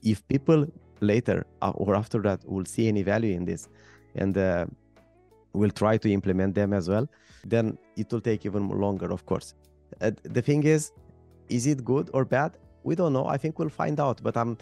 if 0.03 0.27
people 0.29 0.67
later 1.01 1.47
uh, 1.63 1.71
or 1.75 1.95
after 1.95 2.21
that 2.23 2.41
will 2.49 2.65
see 2.65 2.89
any 2.89 3.03
value 3.03 3.35
in 3.35 3.45
this 3.45 3.69
and 4.15 4.37
uh, 4.39 4.67
will 5.53 5.71
try 5.71 5.97
to 5.97 6.11
implement 6.11 6.55
them 6.55 6.73
as 6.73 6.89
well. 6.89 7.09
Then 7.45 7.79
it 7.97 8.13
will 8.13 8.21
take 8.21 8.45
even 8.47 8.69
longer 8.69 9.11
of 9.13 9.27
course. 9.27 9.55
Uh, 10.01 10.11
the 10.23 10.43
thing 10.43 10.65
is 10.65 10.93
is 11.49 11.67
it 11.67 11.85
good 11.85 12.11
or 12.15 12.25
bad? 12.25 12.57
We 12.85 12.95
don't 12.95 13.13
know. 13.13 13.27
I 13.27 13.37
think 13.37 13.59
we'll 13.59 13.69
find 13.69 14.01
out 14.01 14.23
but 14.23 14.37
i'm 14.37 14.57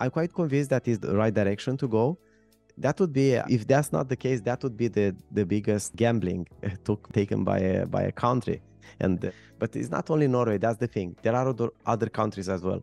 i'm 0.00 0.10
quite 0.10 0.32
convinced 0.34 0.70
that 0.70 0.88
is 0.88 0.98
the 0.98 1.14
right 1.14 1.34
direction 1.34 1.76
to 1.78 1.88
go. 1.88 2.18
That 2.78 2.98
would 3.00 3.12
be 3.12 3.34
if 3.56 3.66
that's 3.66 3.92
not 3.92 4.08
the 4.08 4.16
case 4.16 4.40
that 4.42 4.62
would 4.62 4.76
be 4.76 4.88
the 4.88 5.14
the 5.30 5.44
biggest 5.44 5.94
gambling 5.96 6.48
took 6.84 7.12
taken 7.12 7.44
by 7.44 7.58
a 7.58 7.86
by 7.86 8.02
a 8.02 8.12
country. 8.12 8.62
And 9.00 9.32
but 9.58 9.76
it's 9.76 9.90
not 9.90 10.10
only 10.10 10.26
norway 10.26 10.58
that's 10.58 10.78
the 10.78 10.86
thing. 10.86 11.16
There 11.22 11.34
are 11.34 11.48
other, 11.48 11.68
other 11.86 12.08
countries 12.08 12.48
as 12.48 12.62
well 12.62 12.82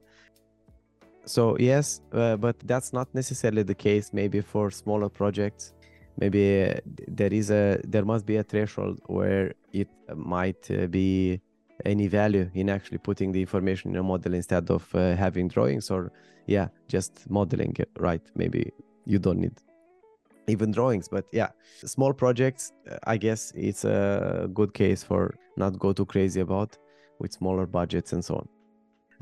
so 1.29 1.55
yes 1.59 2.01
uh, 2.11 2.35
but 2.35 2.55
that's 2.65 2.91
not 2.91 3.07
necessarily 3.13 3.61
the 3.61 3.75
case 3.75 4.11
maybe 4.13 4.41
for 4.41 4.71
smaller 4.71 5.09
projects. 5.09 5.73
Maybe 6.17 6.63
uh, 6.63 6.73
there 7.07 7.31
is 7.31 7.51
a 7.51 7.79
there 7.83 8.03
must 8.03 8.25
be 8.25 8.37
a 8.37 8.43
threshold 8.43 8.99
where 9.05 9.53
it 9.71 9.89
might 10.15 10.69
uh, 10.71 10.87
be 10.87 11.39
any 11.85 12.07
value 12.07 12.49
in 12.55 12.67
actually 12.67 12.97
putting 12.97 13.31
the 13.31 13.39
information 13.39 13.91
in 13.91 13.97
a 13.97 14.03
model 14.03 14.33
instead 14.33 14.69
of 14.71 14.83
uh, 14.95 15.15
having 15.15 15.47
drawings 15.47 15.91
or 15.91 16.11
yeah 16.47 16.67
just 16.87 17.29
modeling 17.29 17.75
it 17.77 17.91
right? 17.99 18.25
Maybe 18.35 18.73
you 19.05 19.19
don't 19.19 19.39
need 19.39 19.57
even 20.47 20.71
drawings 20.71 21.07
but 21.07 21.25
yeah. 21.31 21.49
Small 21.85 22.11
projects 22.11 22.73
uh, 22.91 22.97
i 23.13 23.17
guess 23.17 23.53
it's 23.55 23.85
a 23.85 24.49
good 24.53 24.73
case 24.73 25.03
for 25.03 25.35
not 25.57 25.77
go 25.77 25.93
too 25.93 26.05
crazy 26.05 26.41
about 26.41 26.77
with 27.19 27.31
smaller 27.31 27.67
budgets 27.67 28.13
and 28.13 28.25
so 28.25 28.35
on 28.35 28.58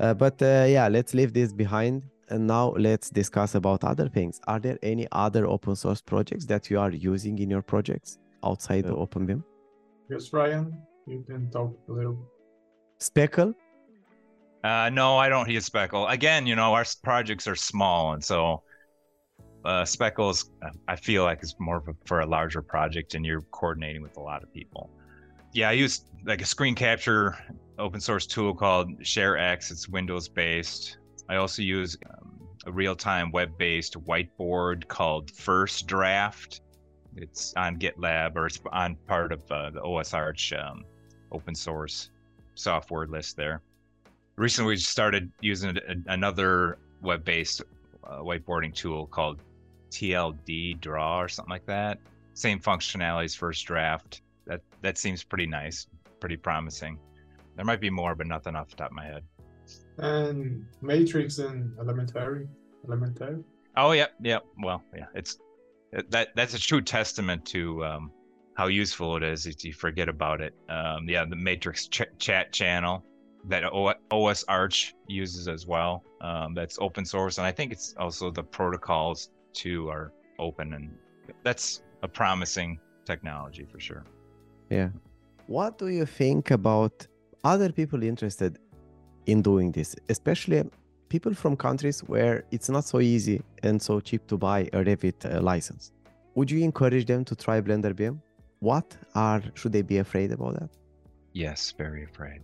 uh, 0.00 0.14
but 0.14 0.40
uh, 0.42 0.66
yeah 0.68 0.88
let's 0.88 1.14
leave 1.14 1.32
this 1.32 1.52
behind. 1.52 2.02
And 2.30 2.46
now 2.46 2.74
let's 2.76 3.08
discuss 3.08 3.54
about 3.54 3.84
other 3.84 4.06
things. 4.06 4.38
Are 4.46 4.60
there 4.60 4.78
any 4.82 5.08
other 5.12 5.46
open 5.46 5.74
source 5.74 6.02
projects 6.02 6.44
that 6.44 6.68
you 6.68 6.78
are 6.78 6.90
using 6.90 7.38
in 7.38 7.48
your 7.48 7.62
projects 7.62 8.18
outside 8.44 8.84
yeah. 8.84 8.90
the 8.90 8.96
openbim 8.96 9.42
yes 10.10 10.32
ryan 10.32 10.72
you 11.06 11.24
can 11.26 11.50
talk 11.50 11.72
a 11.88 11.92
little. 11.92 12.18
Speckle? 13.00 13.54
Uh, 14.62 14.90
no 14.92 15.16
i 15.16 15.28
don't 15.28 15.48
use 15.48 15.64
speckle. 15.64 16.06
Again 16.08 16.46
you 16.46 16.54
know 16.54 16.74
our 16.74 16.84
projects 17.02 17.46
are 17.46 17.56
small 17.56 18.12
and 18.12 18.22
so 18.22 18.62
uh, 19.64 19.84
Speckles, 19.84 20.50
I 20.86 20.96
feel 20.96 21.24
like 21.24 21.42
is 21.42 21.54
more 21.58 21.82
a, 21.88 21.92
for 22.06 22.20
a 22.20 22.26
larger 22.26 22.62
project, 22.62 23.14
and 23.14 23.26
you're 23.26 23.42
coordinating 23.50 24.02
with 24.02 24.16
a 24.16 24.20
lot 24.20 24.42
of 24.42 24.52
people. 24.52 24.88
Yeah, 25.52 25.68
I 25.68 25.72
use 25.72 26.04
like 26.24 26.40
a 26.40 26.46
screen 26.46 26.74
capture 26.74 27.36
open 27.78 28.00
source 28.00 28.26
tool 28.26 28.54
called 28.54 28.98
ShareX. 29.00 29.70
It's 29.70 29.88
Windows 29.88 30.28
based. 30.28 30.98
I 31.28 31.36
also 31.36 31.62
use 31.62 31.96
um, 32.10 32.40
a 32.66 32.72
real 32.72 32.96
time 32.96 33.30
web 33.30 33.56
based 33.56 33.94
whiteboard 34.04 34.88
called 34.88 35.30
First 35.30 35.86
Draft. 35.86 36.60
It's 37.16 37.54
on 37.56 37.78
GitLab 37.78 38.36
or 38.36 38.46
it's 38.46 38.60
on 38.72 38.96
part 39.06 39.32
of 39.32 39.42
uh, 39.50 39.70
the 39.70 39.80
OSArch 39.80 40.58
um, 40.58 40.84
open 41.32 41.54
source 41.54 42.10
software 42.54 43.06
list 43.06 43.36
there. 43.36 43.62
Recently, 44.36 44.70
we 44.70 44.76
started 44.76 45.32
using 45.40 45.76
another 46.06 46.78
web 47.02 47.24
based 47.24 47.62
uh, 48.04 48.18
whiteboarding 48.18 48.74
tool 48.74 49.06
called 49.06 49.40
TLD 49.90 50.80
draw 50.80 51.20
or 51.20 51.28
something 51.28 51.50
like 51.50 51.66
that. 51.66 51.98
Same 52.34 52.60
functionality 52.60 53.24
as 53.24 53.34
first 53.34 53.66
draft. 53.66 54.22
That 54.46 54.62
that 54.82 54.96
seems 54.96 55.24
pretty 55.24 55.46
nice, 55.46 55.86
pretty 56.20 56.36
promising. 56.36 56.98
There 57.58 57.64
might 57.64 57.80
be 57.80 57.90
more, 57.90 58.14
but 58.14 58.28
nothing 58.28 58.54
off 58.54 58.68
the 58.68 58.76
top 58.76 58.90
of 58.90 58.96
my 58.96 59.04
head. 59.04 59.24
And 59.98 60.64
Matrix 60.80 61.38
and 61.38 61.76
Elementary, 61.80 62.46
Elementary. 62.86 63.42
Oh 63.76 63.90
yeah, 63.90 64.06
yeah. 64.22 64.38
Well, 64.62 64.80
yeah. 64.96 65.06
It's 65.12 65.38
that 66.10 66.28
that's 66.36 66.54
a 66.54 66.60
true 66.60 66.80
testament 66.80 67.44
to 67.46 67.84
um, 67.84 68.12
how 68.54 68.68
useful 68.68 69.16
it 69.16 69.24
is 69.24 69.46
if 69.46 69.64
you 69.64 69.72
forget 69.72 70.08
about 70.08 70.40
it. 70.40 70.54
Um, 70.68 71.08
yeah, 71.08 71.24
the 71.24 71.34
Matrix 71.34 71.88
ch- 71.88 72.02
chat 72.18 72.52
channel 72.52 73.04
that 73.48 73.64
OSArch 73.64 74.92
uses 75.08 75.48
as 75.48 75.66
well. 75.66 76.04
Um, 76.20 76.54
that's 76.54 76.78
open 76.80 77.04
source, 77.04 77.38
and 77.38 77.46
I 77.46 77.50
think 77.50 77.72
it's 77.72 77.92
also 77.98 78.30
the 78.30 78.44
protocols 78.44 79.30
too 79.52 79.88
are 79.88 80.12
open, 80.38 80.74
and 80.74 80.96
that's 81.42 81.82
a 82.04 82.08
promising 82.08 82.78
technology 83.04 83.66
for 83.68 83.80
sure. 83.80 84.04
Yeah. 84.70 84.90
What 85.48 85.76
do 85.78 85.88
you 85.88 86.06
think 86.06 86.52
about 86.52 87.04
other 87.44 87.72
people 87.72 88.02
interested 88.02 88.58
in 89.26 89.42
doing 89.42 89.72
this, 89.72 89.94
especially 90.08 90.62
people 91.08 91.34
from 91.34 91.56
countries 91.56 92.00
where 92.00 92.44
it's 92.50 92.68
not 92.68 92.84
so 92.84 93.00
easy 93.00 93.42
and 93.62 93.80
so 93.80 94.00
cheap 94.00 94.26
to 94.26 94.36
buy 94.36 94.60
a 94.72 94.84
Revit 94.84 95.24
uh, 95.24 95.40
license? 95.40 95.92
Would 96.34 96.50
you 96.50 96.62
encourage 96.64 97.06
them 97.06 97.24
to 97.24 97.34
try 97.34 97.60
Blender 97.60 97.94
BIM? 97.94 98.20
What 98.60 98.96
are 99.14 99.42
should 99.54 99.72
they 99.72 99.82
be 99.82 99.98
afraid 99.98 100.32
about 100.32 100.54
that? 100.58 100.70
Yes, 101.32 101.72
very 101.76 102.04
afraid. 102.04 102.40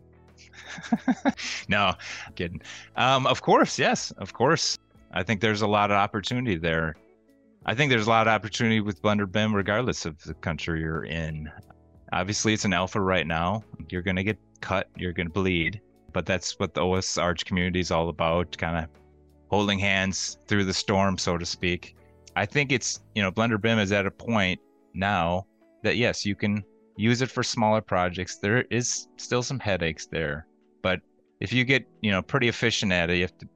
no, 1.69 1.95
kidding. 2.37 2.63
Um, 2.97 3.27
of 3.27 3.43
course, 3.43 3.79
yes, 3.79 4.13
of 4.13 4.33
course. 4.33 4.79
I 5.13 5.23
think 5.23 5.41
there's 5.41 5.63
a 5.63 5.67
lot 5.67 5.91
of 5.91 5.97
opportunity 5.97 6.57
there. 6.57 6.97
I 7.67 7.75
think 7.75 7.91
there's 7.91 8.07
a 8.07 8.11
lot 8.11 8.27
of 8.27 8.33
opportunity 8.33 8.81
with 8.81 9.01
Blender 9.01 9.31
BIM, 9.31 9.55
regardless 9.55 10.05
of 10.05 10.21
the 10.23 10.35
country 10.35 10.81
you're 10.81 11.05
in. 11.05 11.51
Obviously, 12.13 12.53
it's 12.53 12.65
an 12.65 12.73
alpha 12.73 13.01
right 13.01 13.27
now. 13.27 13.65
You're 13.89 14.03
going 14.03 14.17
to 14.17 14.25
get 14.25 14.39
cut, 14.65 14.89
you're 14.97 15.13
going 15.13 15.27
to 15.27 15.33
bleed, 15.33 15.81
but 16.13 16.25
that's 16.25 16.59
what 16.59 16.73
the 16.73 16.81
OSArch 16.81 17.45
community 17.45 17.81
is 17.81 17.91
all 17.91 18.09
about, 18.09 18.57
kind 18.57 18.77
of 18.79 18.89
holding 19.51 19.79
hands 19.79 20.39
through 20.47 20.65
the 20.65 20.73
storm, 20.73 21.19
so 21.19 21.37
to 21.37 21.45
speak. 21.45 21.95
I 22.35 22.47
think 22.47 22.73
it's, 22.73 23.01
you 23.15 23.23
know, 23.23 23.31
Blender 23.31 23.61
BIM 23.61 23.79
is 23.79 23.93
at 23.93 24.07
a 24.07 24.11
point 24.11 24.59
now 24.95 25.47
that, 25.83 25.97
yes, 25.97 26.25
you 26.25 26.35
can 26.35 26.65
use 26.97 27.21
it 27.21 27.31
for 27.31 27.43
smaller 27.43 27.83
projects. 27.83 28.39
There 28.39 28.63
is 28.71 29.09
still 29.19 29.43
some 29.43 29.59
headaches 29.59 30.07
there, 30.07 30.47
but 30.83 31.01
if 31.41 31.53
you 31.53 31.65
get, 31.65 31.87
you 32.01 32.11
know, 32.11 32.23
pretty 32.23 32.49
efficient 32.49 32.91
at 32.91 33.11
it, 33.11 33.17
you 33.17 33.23
have 33.23 33.39
to 33.39 33.49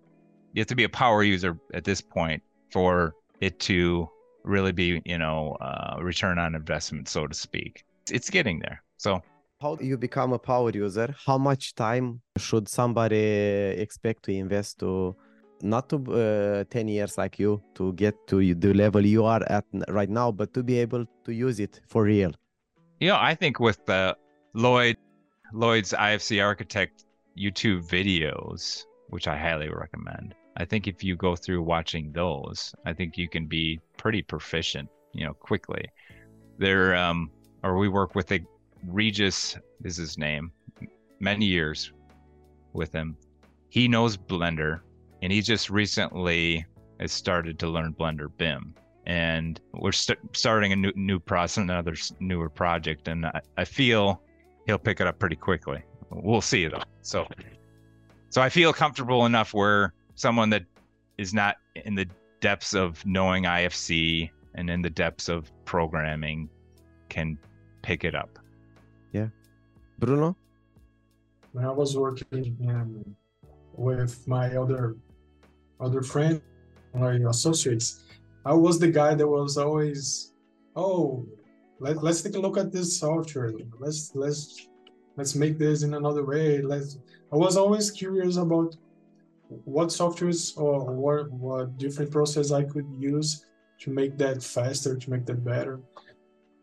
you 0.52 0.60
have 0.60 0.66
to 0.68 0.76
be 0.76 0.84
a 0.84 0.88
power 0.88 1.22
user 1.22 1.58
at 1.74 1.84
this 1.84 2.00
point 2.00 2.42
for 2.70 3.14
it 3.40 3.58
to 3.60 4.08
really 4.44 4.72
be, 4.72 5.00
you 5.04 5.18
know, 5.18 5.56
uh, 5.60 5.96
return 6.00 6.38
on 6.38 6.54
investment, 6.54 7.08
so 7.08 7.26
to 7.26 7.34
speak. 7.34 7.84
It's 8.10 8.30
getting 8.30 8.58
there. 8.58 8.82
So, 8.96 9.22
how 9.60 9.76
you 9.80 9.98
become 9.98 10.32
a 10.32 10.38
power 10.38 10.70
user? 10.70 11.14
How 11.26 11.38
much 11.38 11.74
time 11.74 12.20
should 12.36 12.68
somebody 12.68 13.16
expect 13.16 14.24
to 14.24 14.32
invest 14.32 14.78
to 14.80 15.16
not 15.62 15.88
to 15.88 15.96
uh, 15.96 16.64
10 16.70 16.88
years 16.88 17.18
like 17.18 17.38
you 17.38 17.60
to 17.74 17.92
get 17.94 18.14
to 18.28 18.54
the 18.54 18.72
level 18.72 19.04
you 19.04 19.24
are 19.24 19.42
at 19.48 19.64
right 19.88 20.08
now, 20.08 20.30
but 20.30 20.54
to 20.54 20.62
be 20.62 20.78
able 20.78 21.04
to 21.24 21.32
use 21.32 21.58
it 21.58 21.80
for 21.88 22.04
real? 22.04 22.32
yeah 23.00 23.18
I 23.20 23.34
think 23.34 23.60
with 23.60 23.84
the 23.86 24.16
Lloyd, 24.54 24.96
Lloyd's 25.52 25.92
IFC 25.92 26.44
Architect 26.44 27.04
YouTube 27.36 27.88
videos, 27.88 28.84
which 29.08 29.26
I 29.28 29.36
highly 29.36 29.68
recommend, 29.68 30.34
I 30.56 30.64
think 30.64 30.86
if 30.86 31.04
you 31.04 31.16
go 31.16 31.36
through 31.36 31.62
watching 31.62 32.12
those, 32.12 32.74
I 32.84 32.92
think 32.92 33.16
you 33.16 33.28
can 33.28 33.46
be 33.46 33.80
pretty 33.96 34.22
proficient, 34.22 34.88
you 35.12 35.24
know, 35.24 35.34
quickly. 35.34 35.84
There, 36.58 36.96
um, 36.96 37.30
or 37.62 37.78
we 37.78 37.88
work 37.88 38.16
with 38.16 38.32
a 38.32 38.40
Regis 38.92 39.56
is 39.84 39.96
his 39.96 40.18
name, 40.18 40.50
many 41.20 41.44
years 41.44 41.92
with 42.72 42.92
him. 42.92 43.16
He 43.68 43.88
knows 43.88 44.16
Blender, 44.16 44.80
and 45.22 45.32
he 45.32 45.42
just 45.42 45.70
recently 45.70 46.64
has 47.00 47.12
started 47.12 47.58
to 47.58 47.68
learn 47.68 47.94
Blender 47.94 48.28
BIM. 48.36 48.74
And 49.06 49.60
we're 49.72 49.92
st- 49.92 50.18
starting 50.32 50.72
a 50.72 50.76
new 50.76 50.92
new 50.94 51.18
process, 51.18 51.58
another 51.58 51.94
newer 52.20 52.50
project, 52.50 53.08
and 53.08 53.26
I, 53.26 53.40
I 53.56 53.64
feel 53.64 54.22
he'll 54.66 54.78
pick 54.78 55.00
it 55.00 55.06
up 55.06 55.18
pretty 55.18 55.36
quickly. 55.36 55.82
We'll 56.10 56.42
see 56.42 56.68
though. 56.68 56.82
So, 57.00 57.26
so 58.28 58.42
I 58.42 58.48
feel 58.48 58.72
comfortable 58.72 59.24
enough 59.24 59.54
where 59.54 59.94
someone 60.14 60.50
that 60.50 60.64
is 61.16 61.32
not 61.32 61.56
in 61.74 61.94
the 61.94 62.06
depths 62.40 62.74
of 62.74 63.04
knowing 63.06 63.44
IFC 63.44 64.30
and 64.54 64.68
in 64.68 64.82
the 64.82 64.90
depths 64.90 65.28
of 65.28 65.50
programming 65.64 66.48
can 67.08 67.38
pick 67.82 68.04
it 68.04 68.14
up. 68.14 68.38
Yeah. 69.12 69.28
Bruno? 69.98 70.36
When 71.52 71.64
I 71.64 71.72
was 71.72 71.96
working 71.96 72.56
um, 72.68 73.16
with 73.72 74.26
my 74.26 74.56
other 74.56 74.96
other 75.80 76.02
friends, 76.02 76.40
my 76.94 77.12
associates, 77.12 78.04
I 78.44 78.52
was 78.52 78.78
the 78.78 78.88
guy 78.88 79.14
that 79.14 79.26
was 79.26 79.56
always, 79.56 80.32
oh, 80.74 81.26
let, 81.78 82.02
let's 82.02 82.22
take 82.22 82.34
a 82.34 82.38
look 82.38 82.58
at 82.58 82.72
this 82.72 82.98
software. 82.98 83.52
Let's 83.78 84.12
let's 84.14 84.68
let's 85.16 85.34
make 85.34 85.58
this 85.58 85.82
in 85.82 85.94
another 85.94 86.24
way. 86.24 86.60
Let's 86.60 86.98
I 87.32 87.36
was 87.36 87.56
always 87.56 87.90
curious 87.90 88.36
about 88.36 88.76
what 89.64 89.88
softwares 89.88 90.56
or 90.56 90.84
what, 90.84 91.30
what 91.30 91.78
different 91.78 92.10
process 92.10 92.52
I 92.52 92.64
could 92.64 92.86
use 92.98 93.44
to 93.80 93.90
make 93.90 94.18
that 94.18 94.42
faster, 94.42 94.96
to 94.96 95.10
make 95.10 95.24
that 95.26 95.44
better. 95.44 95.80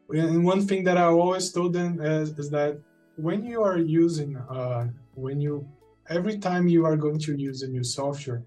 And 0.10 0.46
one 0.46 0.62
thing 0.68 0.84
that 0.84 0.98
I 0.98 1.06
always 1.06 1.52
told 1.52 1.74
them 1.74 2.02
is, 2.02 2.38
is 2.38 2.50
that 2.52 2.80
when 3.16 3.44
you 3.44 3.64
are 3.64 3.78
using, 3.78 4.38
uh, 4.38 4.88
when 5.16 5.40
you, 5.42 5.68
every 6.10 6.38
time 6.38 6.68
you 6.68 6.86
are 6.86 6.96
going 6.96 7.20
to 7.20 7.36
use 7.36 7.64
a 7.64 7.68
new 7.68 7.84
software, 7.84 8.44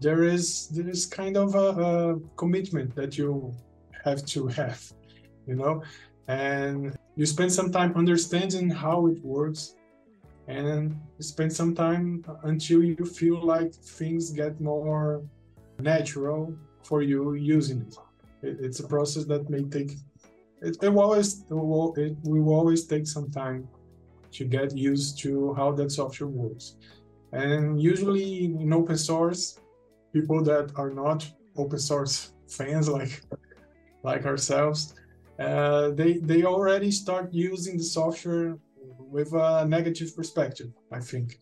there 0.00 0.24
is 0.24 0.68
there 0.68 0.88
is 0.88 1.06
kind 1.06 1.36
of 1.36 1.54
a, 1.54 1.68
a 1.88 2.20
commitment 2.36 2.94
that 2.96 3.16
you 3.16 3.54
have 4.04 4.24
to 4.26 4.46
have, 4.60 4.82
you 5.46 5.54
know, 5.54 5.82
and 6.26 6.96
you 7.16 7.26
spend 7.26 7.52
some 7.52 7.70
time 7.70 7.94
understanding 7.94 8.68
how 8.68 9.06
it 9.06 9.22
works 9.22 9.76
and 10.48 10.98
you 11.18 11.22
spend 11.22 11.52
some 11.52 11.74
time 11.74 12.24
until 12.44 12.82
you 12.82 13.04
feel 13.04 13.40
like 13.44 13.72
things 13.74 14.30
get 14.30 14.60
more 14.60 15.22
natural 15.78 16.54
for 16.82 17.02
you 17.02 17.34
using 17.34 17.80
it. 17.82 17.96
it 18.42 18.56
it's 18.60 18.80
a 18.80 18.86
process 18.86 19.24
that 19.24 19.48
may 19.48 19.62
take 19.62 19.92
it, 20.62 20.76
it 20.82 20.88
always 20.88 21.44
will, 21.50 21.94
it 21.96 22.16
will 22.24 22.54
always 22.54 22.86
take 22.86 23.06
some 23.06 23.30
time 23.30 23.68
to 24.32 24.44
get 24.44 24.76
used 24.76 25.20
to 25.22 25.54
how 25.54 25.72
that 25.72 25.90
software 25.90 26.28
works 26.28 26.76
and 27.32 27.80
usually 27.80 28.44
in 28.44 28.72
open 28.72 28.96
source 28.96 29.58
people 30.12 30.42
that 30.42 30.72
are 30.76 30.90
not 30.90 31.30
open 31.56 31.78
source 31.78 32.32
fans 32.48 32.88
like 32.88 33.22
like 34.02 34.24
ourselves 34.26 34.94
uh, 35.38 35.90
they 35.90 36.18
they 36.18 36.44
already 36.44 36.90
start 36.90 37.32
using 37.32 37.76
the 37.76 37.82
software 37.82 38.56
with 39.12 39.32
a 39.32 39.64
negative 39.66 40.14
perspective. 40.16 40.68
I 40.90 41.00
think. 41.00 41.38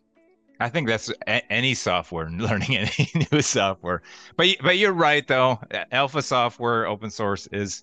I 0.58 0.68
think 0.68 0.88
that's 0.88 1.10
a- 1.26 1.52
any 1.52 1.74
software, 1.74 2.28
learning 2.30 2.76
any 2.76 3.10
new 3.32 3.42
software. 3.42 4.02
But 4.36 4.56
but 4.62 4.78
you're 4.78 4.92
right 4.92 5.26
though. 5.26 5.60
Alpha 5.92 6.22
software, 6.22 6.86
open 6.86 7.10
source 7.10 7.46
is 7.48 7.82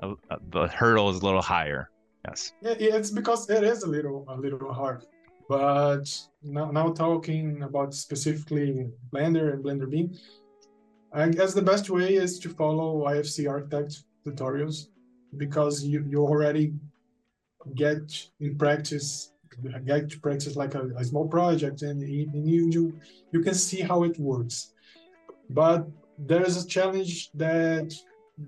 a, 0.00 0.12
a, 0.30 0.38
the 0.50 0.68
hurdle 0.68 1.10
is 1.10 1.20
a 1.20 1.24
little 1.24 1.42
higher. 1.42 1.90
Yes. 2.26 2.52
Yeah, 2.60 2.74
it's 2.78 3.10
because 3.10 3.48
it 3.50 3.62
is 3.62 3.82
a 3.82 3.88
little 3.88 4.24
a 4.28 4.36
little 4.36 4.72
hard. 4.72 5.04
But 5.48 6.06
now, 6.42 6.70
now 6.72 6.92
talking 6.92 7.62
about 7.62 7.94
specifically 7.94 8.90
Blender 9.12 9.52
and 9.52 9.64
Blender 9.64 9.88
BIM, 9.88 10.12
I 11.12 11.28
guess 11.28 11.54
the 11.54 11.62
best 11.62 11.88
way 11.88 12.14
is 12.14 12.38
to 12.40 12.48
follow 12.48 13.04
IFC 13.06 13.48
Architect 13.48 14.02
tutorials 14.26 14.88
because 15.36 15.84
you, 15.84 16.04
you 16.08 16.26
already 16.26 16.74
get 17.74 18.28
in 18.40 18.56
practice 18.56 19.32
get 19.84 20.10
to 20.10 20.20
practice 20.20 20.54
like 20.54 20.74
a, 20.74 20.90
a 20.96 21.04
small 21.04 21.26
project 21.26 21.82
and, 21.82 22.02
and 22.02 22.48
you, 22.48 22.68
you 22.70 23.00
you 23.32 23.40
can 23.40 23.54
see 23.54 23.80
how 23.80 24.02
it 24.02 24.18
works 24.18 24.72
but 25.50 25.88
there 26.18 26.42
is 26.42 26.62
a 26.62 26.66
challenge 26.66 27.30
that 27.32 27.92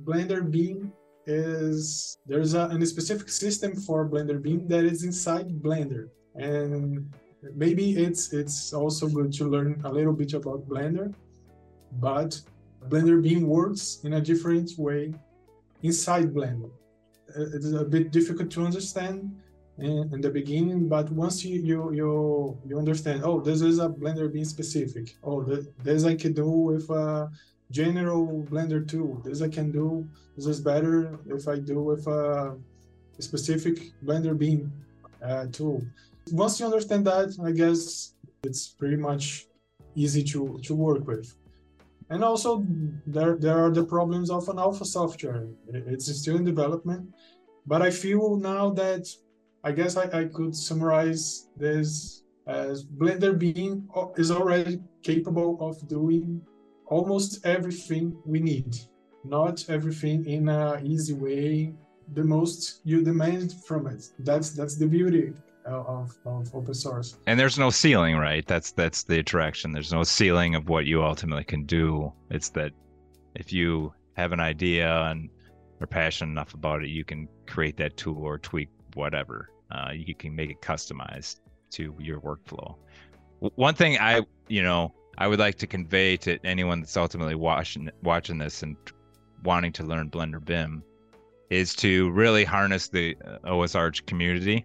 blender 0.04 0.48
bim 0.50 0.92
is 1.29 2.19
there's 2.27 2.55
a, 2.55 2.67
a 2.67 2.87
specific 2.87 3.29
system 3.29 3.77
for 3.77 4.09
blender 4.09 4.41
bim 4.43 4.67
that 4.69 4.85
is 4.85 5.05
inside 5.05 5.49
blender. 5.62 6.09
And 6.35 7.12
maybe 7.55 7.97
it's 8.07 8.33
it's 8.33 8.73
also 8.73 9.07
good 9.09 9.33
to 9.35 9.45
learn 9.45 9.81
a 9.85 9.93
little 9.93 10.12
bit 10.12 10.33
about 10.33 10.69
blender 10.69 11.14
but 12.01 12.41
blender 12.88 13.23
bim 13.23 13.43
works 13.47 14.01
in 14.05 14.14
a 14.14 14.21
different 14.21 14.71
way 14.79 15.14
inside 15.83 16.35
blender. 16.35 16.71
Uh, 17.37 17.55
it's 17.55 17.73
a 17.73 17.85
bit 17.85 18.11
difficult 18.11 18.51
to 18.51 18.64
understand 18.64 19.31
in, 19.79 20.11
in, 20.12 20.21
the 20.21 20.31
beginning 20.31 20.88
but 20.88 21.11
once 21.12 21.45
you 21.45 21.61
you 21.61 21.93
you 21.93 22.11
you 22.67 22.79
understand 22.79 23.23
oh 23.23 23.38
this 23.41 23.61
is 23.61 23.79
a 23.79 23.88
blender 23.88 24.33
bim 24.33 24.45
specific. 24.45 25.17
Oh 25.23 25.45
this 25.85 26.05
i 26.05 26.14
can 26.14 26.33
do 26.33 26.49
with 26.49 26.88
a 26.91 27.31
general 27.70 28.46
blender 28.50 28.87
tool 28.87 29.20
this 29.24 29.42
i 29.42 29.48
can 29.48 29.70
do. 29.70 30.09
This 30.37 30.46
is 30.46 30.61
better 30.61 31.18
if 31.26 31.48
i 31.48 31.59
do 31.59 31.83
with 31.83 32.07
a 32.07 32.57
specific 33.18 33.92
blender 34.04 34.37
bim 34.38 34.72
uh, 35.24 35.46
tool. 35.46 35.83
Once 36.33 36.61
you 36.61 36.66
understand 36.66 37.07
that 37.07 37.31
i 37.44 37.52
guess 37.52 38.14
it's 38.42 38.68
pretty 38.68 38.96
much 38.96 39.46
easy 39.94 40.22
to 40.24 40.59
to 40.62 40.74
work 40.74 41.07
with. 41.07 41.35
And 42.11 42.24
also 42.24 42.64
there 43.07 43.37
there 43.37 43.59
are 43.64 43.70
the 43.70 43.85
problems 43.85 44.31
of 44.31 44.48
an 44.48 44.59
alpha 44.59 44.85
software. 44.85 45.46
It's 45.68 46.07
still 46.20 46.37
in 46.37 46.44
development 46.44 47.12
but 47.68 47.83
i 47.83 47.90
feel 47.90 48.37
now 48.37 48.70
that 48.70 49.07
i 49.62 49.70
guess 49.70 49.96
i, 49.96 50.04
I 50.20 50.24
could 50.24 50.57
summarize 50.57 51.48
this 51.57 52.24
as 52.46 52.85
blender 52.85 53.38
bim 53.38 53.88
is 54.16 54.31
already 54.31 54.81
capable 55.02 55.59
of 55.61 55.87
doing 55.87 56.40
almost 56.90 57.44
everything 57.46 58.16
we 58.24 58.40
need 58.40 58.77
not 59.24 59.64
everything 59.68 60.24
in 60.27 60.48
an 60.48 60.87
easy 60.87 61.14
way 61.14 61.72
the 62.14 62.24
most 62.24 62.81
you 62.85 63.03
demand 63.03 63.55
from 63.66 63.87
it 63.87 64.03
that's 64.20 64.51
that's 64.51 64.77
the 64.77 64.87
beauty 64.87 65.33
of, 65.68 66.16
of 66.24 66.55
open 66.55 66.74
source. 66.74 67.18
And 67.27 67.38
there's 67.38 67.59
no 67.59 67.70
ceiling, 67.70 68.16
right? 68.16 68.46
That's 68.46 68.72
that's 68.72 69.03
the 69.05 69.18
attraction. 69.18 69.72
There's 69.72 69.92
no 69.92 70.03
ceiling 70.03 70.55
of 70.55 70.68
what 70.68 70.87
you 70.87 71.05
ultimately 71.05 71.44
can 71.44 71.64
do. 71.64 72.12
It's 72.31 72.48
that 72.51 72.72
if 73.35 73.53
you 73.53 73.92
have 74.16 74.33
an 74.33 74.40
idea 74.40 74.90
and 75.05 75.29
are 75.81 75.87
passionate 75.87 76.33
enough 76.33 76.55
about 76.55 76.83
it, 76.83 76.88
you 76.88 77.05
can 77.05 77.29
create 77.46 77.77
that 77.77 77.96
tool 77.96 78.18
or 78.18 78.38
tweak 78.38 78.68
whatever. 78.94 79.51
Uh, 79.70 79.90
you 79.92 80.14
can 80.14 80.35
make 80.35 80.51
it 80.51 80.61
customized 80.61 81.40
to 81.70 81.94
your 82.01 82.20
workflow. 82.20 82.77
One 83.38 83.74
thing 83.74 83.98
I, 83.98 84.22
you 84.48 84.62
know, 84.62 84.92
I 85.18 85.26
would 85.26 85.40
like 85.40 85.57
to 85.57 85.66
convey 85.66 86.16
to 86.18 86.38
anyone 86.44 86.81
that's 86.81 86.96
ultimately 86.96 87.35
watching 87.35 87.90
watching 88.02 88.38
this 88.38 88.62
and 88.62 88.76
wanting 89.42 89.72
to 89.72 89.83
learn 89.83 90.11
Blender 90.11 90.42
BIM 90.42 90.83
is 91.50 91.74
to 91.76 92.11
really 92.11 92.44
harness 92.44 92.88
the 92.88 93.16
uh, 93.24 93.38
OSArch 93.50 94.07
community 94.07 94.64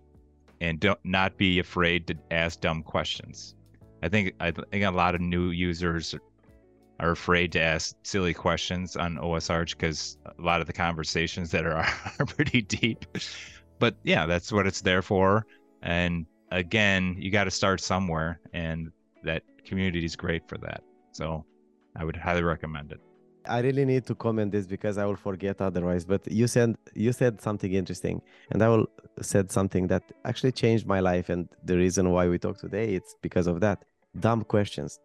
and 0.62 0.80
don't 0.80 1.00
not 1.04 1.38
be 1.38 1.58
afraid 1.58 2.06
to 2.08 2.16
ask 2.30 2.62
dumb 2.62 2.84
questions. 2.84 3.56
I 4.04 4.10
think 4.10 4.34
I 4.40 4.52
think 4.52 4.86
a 4.86 4.92
lot 4.92 5.16
of 5.16 5.22
new 5.22 5.50
users 5.50 6.14
are 7.00 7.12
afraid 7.12 7.52
to 7.54 7.60
ask 7.60 7.96
silly 8.04 8.34
questions 8.36 8.96
on 8.96 9.16
OSArch 9.16 9.72
because 9.72 10.20
a 10.26 10.42
lot 10.42 10.62
of 10.62 10.68
the 10.68 10.74
conversations 10.74 11.50
that 11.50 11.66
are 11.66 11.88
are 12.20 12.26
pretty 12.28 12.62
deep. 12.62 13.06
But 13.80 13.96
yeah, 14.04 14.28
that's 14.28 14.52
what 14.52 14.68
it's 14.68 14.82
there 14.82 15.02
for. 15.02 15.48
And 15.82 16.28
again, 16.52 17.16
you 17.18 17.32
got 17.32 17.46
to 17.46 17.52
start 17.52 17.82
somewhere, 17.82 18.40
and 18.54 18.92
that 19.24 19.44
community 19.66 20.06
is 20.06 20.16
great 20.16 20.48
for 20.48 20.58
that. 20.60 20.82
So 21.12 21.46
I 21.96 22.04
would 22.04 22.16
highly 22.16 22.44
recommend 22.44 22.92
it. 22.92 23.00
I 23.46 23.60
really 23.60 23.86
need 23.86 24.06
to 24.06 24.16
comment 24.16 24.52
this 24.52 24.66
because 24.66 24.98
I 24.98 25.06
will 25.06 25.18
forget 25.18 25.62
otherwise. 25.62 26.06
But 26.06 26.30
you 26.32 26.48
said 26.48 26.76
you 26.94 27.12
said 27.12 27.42
something 27.42 27.74
interesting, 27.74 28.22
and 28.52 28.64
I 28.64 28.70
will 28.70 28.88
said 29.22 29.52
something 29.52 29.88
that 29.88 30.04
actually 30.26 30.54
changed 30.54 30.88
my 30.88 31.00
life. 31.00 31.30
And 31.30 31.50
the 31.64 31.78
reason 31.78 32.10
why 32.12 32.28
we 32.28 32.40
talk 32.40 32.58
today, 32.58 32.94
it's 32.94 33.16
because 33.22 33.48
of 33.48 33.60
that. 33.62 33.84
Dumb 34.20 34.44
questions. 34.44 35.00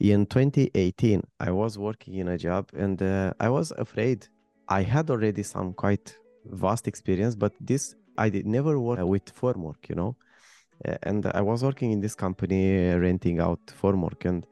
In 0.00 0.26
2018, 0.26 1.22
I 1.40 1.50
was 1.50 1.78
working 1.78 2.14
in 2.16 2.28
a 2.28 2.36
job, 2.36 2.68
and 2.76 3.00
uh, 3.00 3.32
I 3.40 3.48
was 3.48 3.72
afraid. 3.72 4.26
I 4.68 4.82
had 4.82 5.08
already 5.08 5.42
some 5.42 5.72
quite 5.72 6.14
vast 6.44 6.86
experience, 6.86 7.34
but 7.34 7.54
this 7.58 7.94
I 8.18 8.28
did 8.28 8.46
never 8.46 8.78
work 8.78 9.00
with 9.00 9.34
formwork, 9.34 9.88
you 9.88 9.94
know. 9.94 10.16
And 11.02 11.26
I 11.34 11.40
was 11.40 11.64
working 11.64 11.92
in 11.92 12.00
this 12.00 12.14
company, 12.14 12.90
uh, 12.90 12.98
renting 12.98 13.40
out 13.40 13.60
formwork, 13.66 14.24
and 14.24 14.46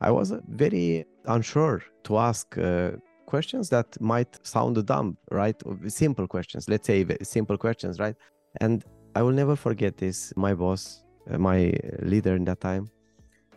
I 0.00 0.10
was 0.10 0.32
very 0.48 1.04
unsure 1.26 1.82
to 2.04 2.18
ask 2.18 2.56
uh, 2.56 2.92
questions 3.26 3.68
that 3.70 4.00
might 4.00 4.46
sound 4.46 4.84
dumb, 4.86 5.16
right? 5.30 5.60
Simple 5.88 6.26
questions, 6.26 6.68
let's 6.68 6.86
say 6.86 7.04
simple 7.22 7.58
questions, 7.58 7.98
right? 7.98 8.16
And 8.60 8.84
I 9.14 9.22
will 9.22 9.32
never 9.32 9.56
forget 9.56 9.96
this. 9.96 10.32
My 10.36 10.54
boss, 10.54 11.04
uh, 11.30 11.38
my 11.38 11.72
leader 12.02 12.36
in 12.36 12.44
that 12.44 12.60
time, 12.60 12.88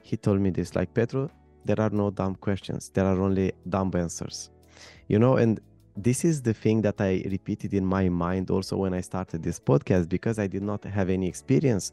he 0.02 0.18
told 0.18 0.40
me 0.42 0.50
this 0.50 0.76
like, 0.76 0.94
Petro, 0.94 1.30
there 1.66 1.80
are 1.80 1.92
no 1.92 2.10
dumb 2.10 2.36
questions, 2.36 2.90
there 2.94 3.06
are 3.06 3.22
only 3.22 3.54
dumb 3.70 3.92
answers. 3.96 4.50
You 5.08 5.20
know, 5.20 5.38
and 5.38 5.60
this 5.96 6.24
is 6.24 6.42
the 6.42 6.54
thing 6.54 6.82
that 6.82 7.02
I 7.02 7.24
repeated 7.30 7.74
in 7.74 7.86
my 7.86 8.10
mind 8.10 8.50
also 8.50 8.78
when 8.78 8.94
I 8.94 9.02
started 9.02 9.44
this 9.44 9.60
podcast 9.60 10.10
because 10.10 10.40
I 10.40 10.48
did 10.48 10.64
not 10.64 10.84
have 10.84 11.10
any 11.10 11.28
experience 11.28 11.92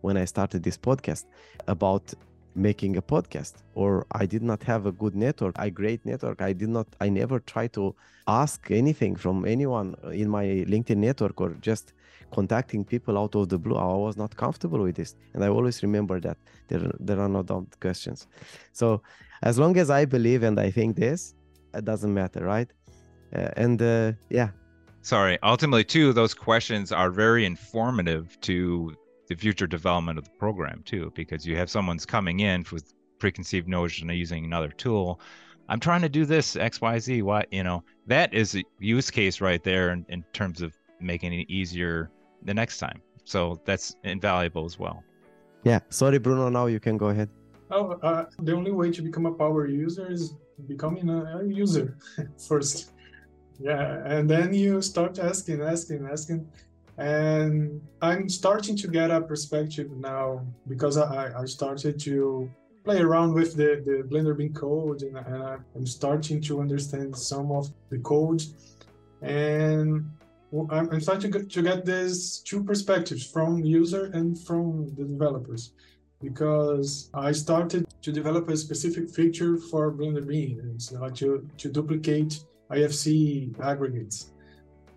when 0.00 0.16
I 0.16 0.24
started 0.24 0.62
this 0.62 0.78
podcast 0.78 1.24
about 1.66 2.14
making 2.54 2.96
a 2.96 3.02
podcast 3.02 3.54
or 3.74 4.04
i 4.10 4.26
did 4.26 4.42
not 4.42 4.60
have 4.62 4.84
a 4.86 4.92
good 4.92 5.14
network 5.14 5.54
a 5.58 5.70
great 5.70 6.04
network. 6.04 6.42
I 6.42 6.52
did 6.52 6.68
not 6.68 6.86
i 7.00 7.08
never 7.08 7.38
try 7.38 7.68
to 7.68 7.94
ask 8.26 8.70
anything 8.70 9.14
from 9.16 9.44
anyone 9.44 9.94
in 10.12 10.28
my 10.28 10.44
linkedin 10.66 10.96
network 10.96 11.40
or 11.40 11.50
just 11.60 11.92
contacting 12.32 12.84
people 12.84 13.18
out 13.18 13.34
of 13.34 13.48
the 13.48 13.58
blue. 13.58 13.76
I 13.76 13.94
was 13.94 14.16
not 14.16 14.36
comfortable 14.36 14.80
with 14.80 14.96
this. 14.96 15.16
And 15.34 15.44
i 15.44 15.48
always 15.48 15.82
remember 15.82 16.20
that 16.20 16.38
there, 16.68 16.92
there 16.98 17.20
are 17.20 17.28
no 17.28 17.42
dumb 17.42 17.66
questions. 17.80 18.26
So 18.72 19.02
as 19.42 19.58
long 19.58 19.76
as 19.76 19.88
i 19.90 20.04
believe 20.04 20.42
and 20.42 20.58
i 20.58 20.70
think 20.70 20.96
this 20.96 21.34
it 21.74 21.84
doesn't 21.84 22.12
matter 22.12 22.44
right 22.44 22.70
and 23.32 23.80
uh, 23.82 24.12
yeah 24.28 24.48
sorry 25.02 25.38
ultimately 25.42 25.84
too 25.84 26.12
those 26.12 26.34
questions 26.34 26.92
are 26.92 27.10
very 27.10 27.44
informative 27.44 28.38
to 28.40 28.94
the 29.30 29.36
future 29.36 29.66
development 29.66 30.18
of 30.18 30.24
the 30.24 30.30
program 30.32 30.82
too, 30.84 31.10
because 31.14 31.46
you 31.46 31.56
have 31.56 31.70
someone's 31.70 32.04
coming 32.04 32.40
in 32.40 32.64
with 32.72 32.92
preconceived 33.20 33.68
notion 33.68 34.10
of 34.10 34.16
using 34.16 34.44
another 34.44 34.70
tool. 34.70 35.20
I'm 35.68 35.78
trying 35.78 36.02
to 36.02 36.08
do 36.08 36.24
this 36.24 36.56
X, 36.56 36.80
Y, 36.80 36.98
Z. 36.98 37.22
What 37.22 37.46
you 37.52 37.62
know, 37.62 37.84
that 38.08 38.34
is 38.34 38.56
a 38.56 38.64
use 38.80 39.08
case 39.08 39.40
right 39.40 39.62
there 39.62 39.92
in, 39.92 40.04
in 40.08 40.24
terms 40.32 40.60
of 40.60 40.74
making 41.00 41.32
it 41.32 41.48
easier 41.48 42.10
the 42.42 42.52
next 42.52 42.78
time. 42.78 43.00
So 43.24 43.60
that's 43.64 43.94
invaluable 44.02 44.64
as 44.64 44.80
well. 44.80 45.04
Yeah. 45.62 45.78
Sorry, 45.90 46.18
Bruno. 46.18 46.48
Now 46.48 46.66
you 46.66 46.80
can 46.80 46.98
go 46.98 47.10
ahead. 47.10 47.28
Oh, 47.70 47.92
uh, 48.02 48.26
the 48.40 48.52
only 48.52 48.72
way 48.72 48.90
to 48.90 49.00
become 49.00 49.26
a 49.26 49.32
power 49.32 49.68
user 49.68 50.10
is 50.10 50.34
becoming 50.66 51.08
a, 51.08 51.38
a 51.38 51.44
user 51.44 51.96
first. 52.48 52.94
Yeah, 53.60 54.02
and 54.06 54.28
then 54.28 54.54
you 54.54 54.80
start 54.80 55.18
asking, 55.18 55.60
asking, 55.60 56.08
asking. 56.10 56.48
And 56.96 57.80
i'm 58.02 58.28
starting 58.28 58.76
to 58.76 58.88
get 58.88 59.10
a 59.10 59.20
perspective 59.22 59.90
now 59.90 60.44
because 60.68 60.98
i, 60.98 61.30
I 61.34 61.46
started 61.46 61.98
to 62.00 62.50
play 62.84 63.00
around 63.00 63.32
with 63.32 63.56
the, 63.56 63.82
the 63.86 63.96
blender 64.10 64.36
bim 64.36 64.52
code 64.52 65.02
and, 65.02 65.16
and 65.16 65.64
i'm 65.76 65.86
starting 65.86 66.42
to 66.42 66.60
understand 66.60 67.16
some 67.16 67.52
of 67.52 67.70
the 67.90 67.98
code. 67.98 68.42
And 69.22 70.10
i'm, 70.70 71.00
starting 71.00 71.32
to 71.32 71.62
get, 71.62 71.86
these 71.86 72.42
two 72.44 72.62
perspectives 72.62 73.24
from 73.24 73.64
user 73.64 74.10
and 74.12 74.38
from 74.46 74.94
the 74.96 75.04
developers 75.04 75.72
because 76.22 77.08
i 77.14 77.32
started 77.32 77.86
to 78.02 78.12
develop 78.12 78.50
a 78.50 78.56
specific 78.56 79.08
feature 79.08 79.56
for 79.56 79.90
blender 79.92 80.26
bim 80.26 80.72
it's 80.74 80.88
to, 81.14 81.48
to 81.56 81.68
duplicate 81.70 82.44
ifc 82.70 83.60
aggregates 83.60 84.32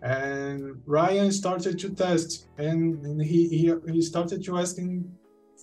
and 0.03 0.81
Ryan 0.85 1.31
started 1.31 1.79
to 1.79 1.89
test, 1.89 2.47
and, 2.57 3.03
and 3.05 3.21
he, 3.21 3.47
he 3.47 3.73
he 3.89 4.01
started 4.01 4.43
to 4.43 4.57
asking 4.57 5.09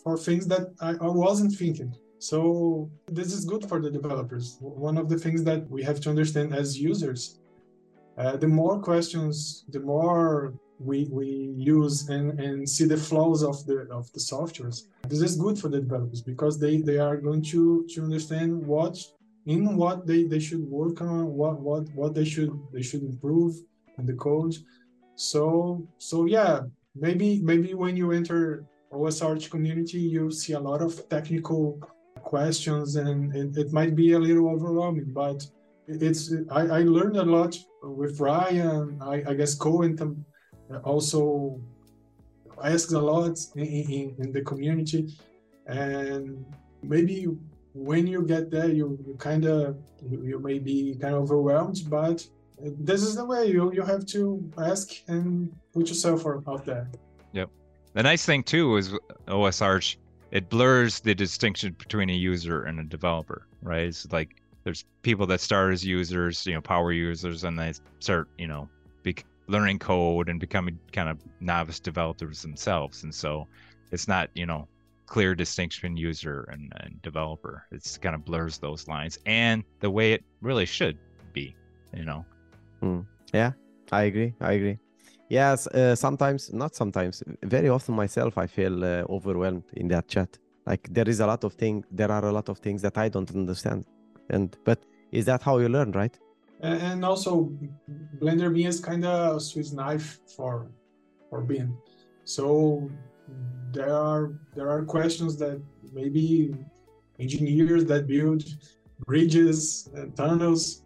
for 0.02 0.16
things 0.16 0.46
that 0.46 0.72
I, 0.80 0.92
I 0.92 1.08
wasn't 1.08 1.52
thinking. 1.52 1.94
So 2.18 2.90
this 3.06 3.32
is 3.34 3.44
good 3.44 3.68
for 3.68 3.80
the 3.80 3.90
developers. 3.90 4.56
One 4.60 4.96
of 4.96 5.10
the 5.10 5.18
things 5.18 5.44
that 5.44 5.68
we 5.70 5.82
have 5.82 6.00
to 6.00 6.10
understand 6.10 6.54
as 6.54 6.78
users, 6.78 7.38
uh, 8.16 8.36
the 8.38 8.48
more 8.48 8.80
questions, 8.80 9.64
the 9.68 9.80
more 9.80 10.54
we, 10.78 11.06
we 11.10 11.52
use 11.56 12.08
and, 12.08 12.40
and 12.40 12.66
see 12.66 12.86
the 12.86 12.96
flaws 12.96 13.42
of 13.42 13.66
the 13.66 13.86
of 13.90 14.10
the 14.14 14.20
softwares. 14.20 14.86
This 15.06 15.20
is 15.20 15.36
good 15.36 15.58
for 15.58 15.68
the 15.68 15.80
developers 15.80 16.22
because 16.22 16.58
they, 16.58 16.78
they 16.78 16.98
are 16.98 17.18
going 17.18 17.42
to, 17.52 17.86
to 17.90 18.02
understand 18.02 18.66
what 18.66 18.96
in 19.46 19.76
what 19.76 20.06
they, 20.06 20.24
they 20.24 20.38
should 20.38 20.62
work 20.62 21.00
on, 21.00 21.26
what 21.26 21.60
what 21.60 21.88
what 21.94 22.14
they 22.14 22.24
should 22.24 22.52
they 22.72 22.82
should 22.82 23.02
improve 23.02 23.54
in 23.98 24.06
the 24.06 24.14
code. 24.14 24.54
So 25.16 25.86
so 25.98 26.26
yeah, 26.26 26.60
maybe 26.94 27.40
maybe 27.40 27.74
when 27.74 27.96
you 27.96 28.12
enter 28.12 28.64
OS 28.92 29.48
community, 29.48 29.98
you 29.98 30.30
see 30.30 30.54
a 30.54 30.60
lot 30.60 30.82
of 30.82 31.08
technical 31.08 31.78
questions 32.22 32.96
and 32.96 33.34
it, 33.34 33.56
it 33.56 33.72
might 33.72 33.94
be 33.94 34.12
a 34.12 34.18
little 34.18 34.48
overwhelming, 34.48 35.12
but 35.12 35.46
it's 35.86 36.32
I, 36.50 36.60
I 36.60 36.80
learned 36.82 37.16
a 37.16 37.24
lot 37.24 37.56
with 37.82 38.20
Ryan. 38.20 38.98
I, 39.00 39.22
I 39.28 39.34
guess 39.34 39.54
Cohen 39.54 40.24
also 40.84 41.60
asks 42.62 42.92
a 42.92 43.00
lot 43.00 43.38
in, 43.56 43.64
in, 43.66 44.16
in, 44.18 44.32
the 44.32 44.42
community 44.42 45.08
and 45.66 46.44
maybe 46.82 47.26
when 47.74 48.06
you 48.06 48.22
get 48.22 48.50
there 48.50 48.68
you, 48.68 48.98
you 49.06 49.14
kind 49.18 49.44
of 49.44 49.76
you, 50.08 50.22
you, 50.22 50.38
may 50.38 50.58
be 50.58 50.96
kind 51.00 51.14
of 51.14 51.22
overwhelmed 51.22 51.82
but 51.88 52.26
this 52.62 53.02
is 53.02 53.16
the 53.16 53.24
way. 53.24 53.46
You, 53.46 53.72
you 53.72 53.82
have 53.82 54.04
to 54.06 54.52
ask 54.58 54.88
and 55.08 55.50
put 55.72 55.88
yourself 55.88 56.26
out 56.26 56.66
there. 56.66 56.90
Yep. 57.32 57.48
The 57.94 58.02
nice 58.02 58.26
thing 58.26 58.42
too 58.42 58.76
is 58.76 58.92
OSArch 59.28 59.96
it 60.30 60.48
blurs 60.48 61.00
the 61.00 61.14
distinction 61.14 61.74
between 61.78 62.10
a 62.10 62.14
user 62.14 62.64
and 62.64 62.78
a 62.80 62.84
developer 62.84 63.46
right? 63.62 63.84
It's 63.84 64.10
like 64.12 64.42
there's 64.64 64.84
people 65.02 65.26
that 65.28 65.40
start 65.40 65.72
as 65.72 65.84
users 65.84 66.46
you 66.46 66.54
know 66.54 66.60
power 66.60 66.92
users 66.92 67.44
and 67.44 67.58
they 67.58 67.72
start 68.00 68.28
you 68.36 68.46
know 68.46 68.68
be, 69.02 69.16
learning 69.50 69.78
code 69.78 70.28
and 70.28 70.38
becoming 70.38 70.78
kind 70.92 71.08
of 71.08 71.18
novice 71.40 71.80
developers 71.80 72.42
themselves. 72.42 73.02
And 73.02 73.14
so 73.14 73.46
it's 73.90 74.06
not, 74.06 74.30
you 74.34 74.46
know, 74.46 74.68
clear 75.10 75.34
distinction 75.34 75.96
user 75.96 76.48
and, 76.52 76.72
and 76.80 77.02
developer. 77.02 77.66
It's 77.72 77.98
kind 77.98 78.14
of 78.14 78.24
blurs 78.24 78.58
those 78.58 78.88
lines 78.88 79.18
and 79.26 79.64
the 79.80 79.90
way 79.90 80.12
it 80.12 80.24
really 80.40 80.66
should 80.66 80.96
be, 81.34 81.54
you 81.94 82.04
know. 82.04 82.24
Mm. 82.82 83.04
Yeah, 83.34 83.52
I 83.92 84.02
agree. 84.04 84.32
I 84.40 84.52
agree. 84.52 84.78
Yes, 85.28 85.66
uh, 85.66 85.94
sometimes, 85.94 86.52
not 86.52 86.74
sometimes, 86.74 87.22
very 87.42 87.68
often 87.68 87.94
myself, 87.94 88.38
I 88.38 88.46
feel 88.46 88.84
uh, 88.84 89.04
overwhelmed 89.08 89.64
in 89.74 89.88
that 89.88 90.08
chat. 90.08 90.38
Like 90.66 90.88
there 90.90 91.08
is 91.08 91.20
a 91.20 91.26
lot 91.26 91.44
of 91.44 91.52
things, 91.54 91.84
there 91.90 92.10
are 92.10 92.24
a 92.24 92.32
lot 92.32 92.48
of 92.48 92.58
things 92.58 92.80
that 92.82 92.96
I 92.96 93.08
don't 93.08 93.30
understand. 93.30 93.84
And, 94.30 94.56
but 94.64 94.78
is 95.12 95.24
that 95.26 95.42
how 95.42 95.58
you 95.58 95.68
learn, 95.68 95.92
right? 95.92 96.16
and 96.62 97.04
also 97.04 97.50
blender 98.18 98.52
bim 98.52 98.66
is 98.66 98.80
kind 98.80 99.04
of 99.04 99.36
a 99.36 99.40
swiss 99.40 99.72
knife 99.72 100.20
for 100.36 100.70
for 101.28 101.40
BIM 101.40 101.76
so 102.24 102.90
there 103.72 103.94
are 103.94 104.32
there 104.54 104.68
are 104.68 104.84
questions 104.84 105.36
that 105.38 105.60
maybe 105.92 106.54
engineers 107.18 107.84
that 107.84 108.06
build 108.06 108.42
bridges 109.06 109.88
and 109.94 110.16
tunnels 110.16 110.82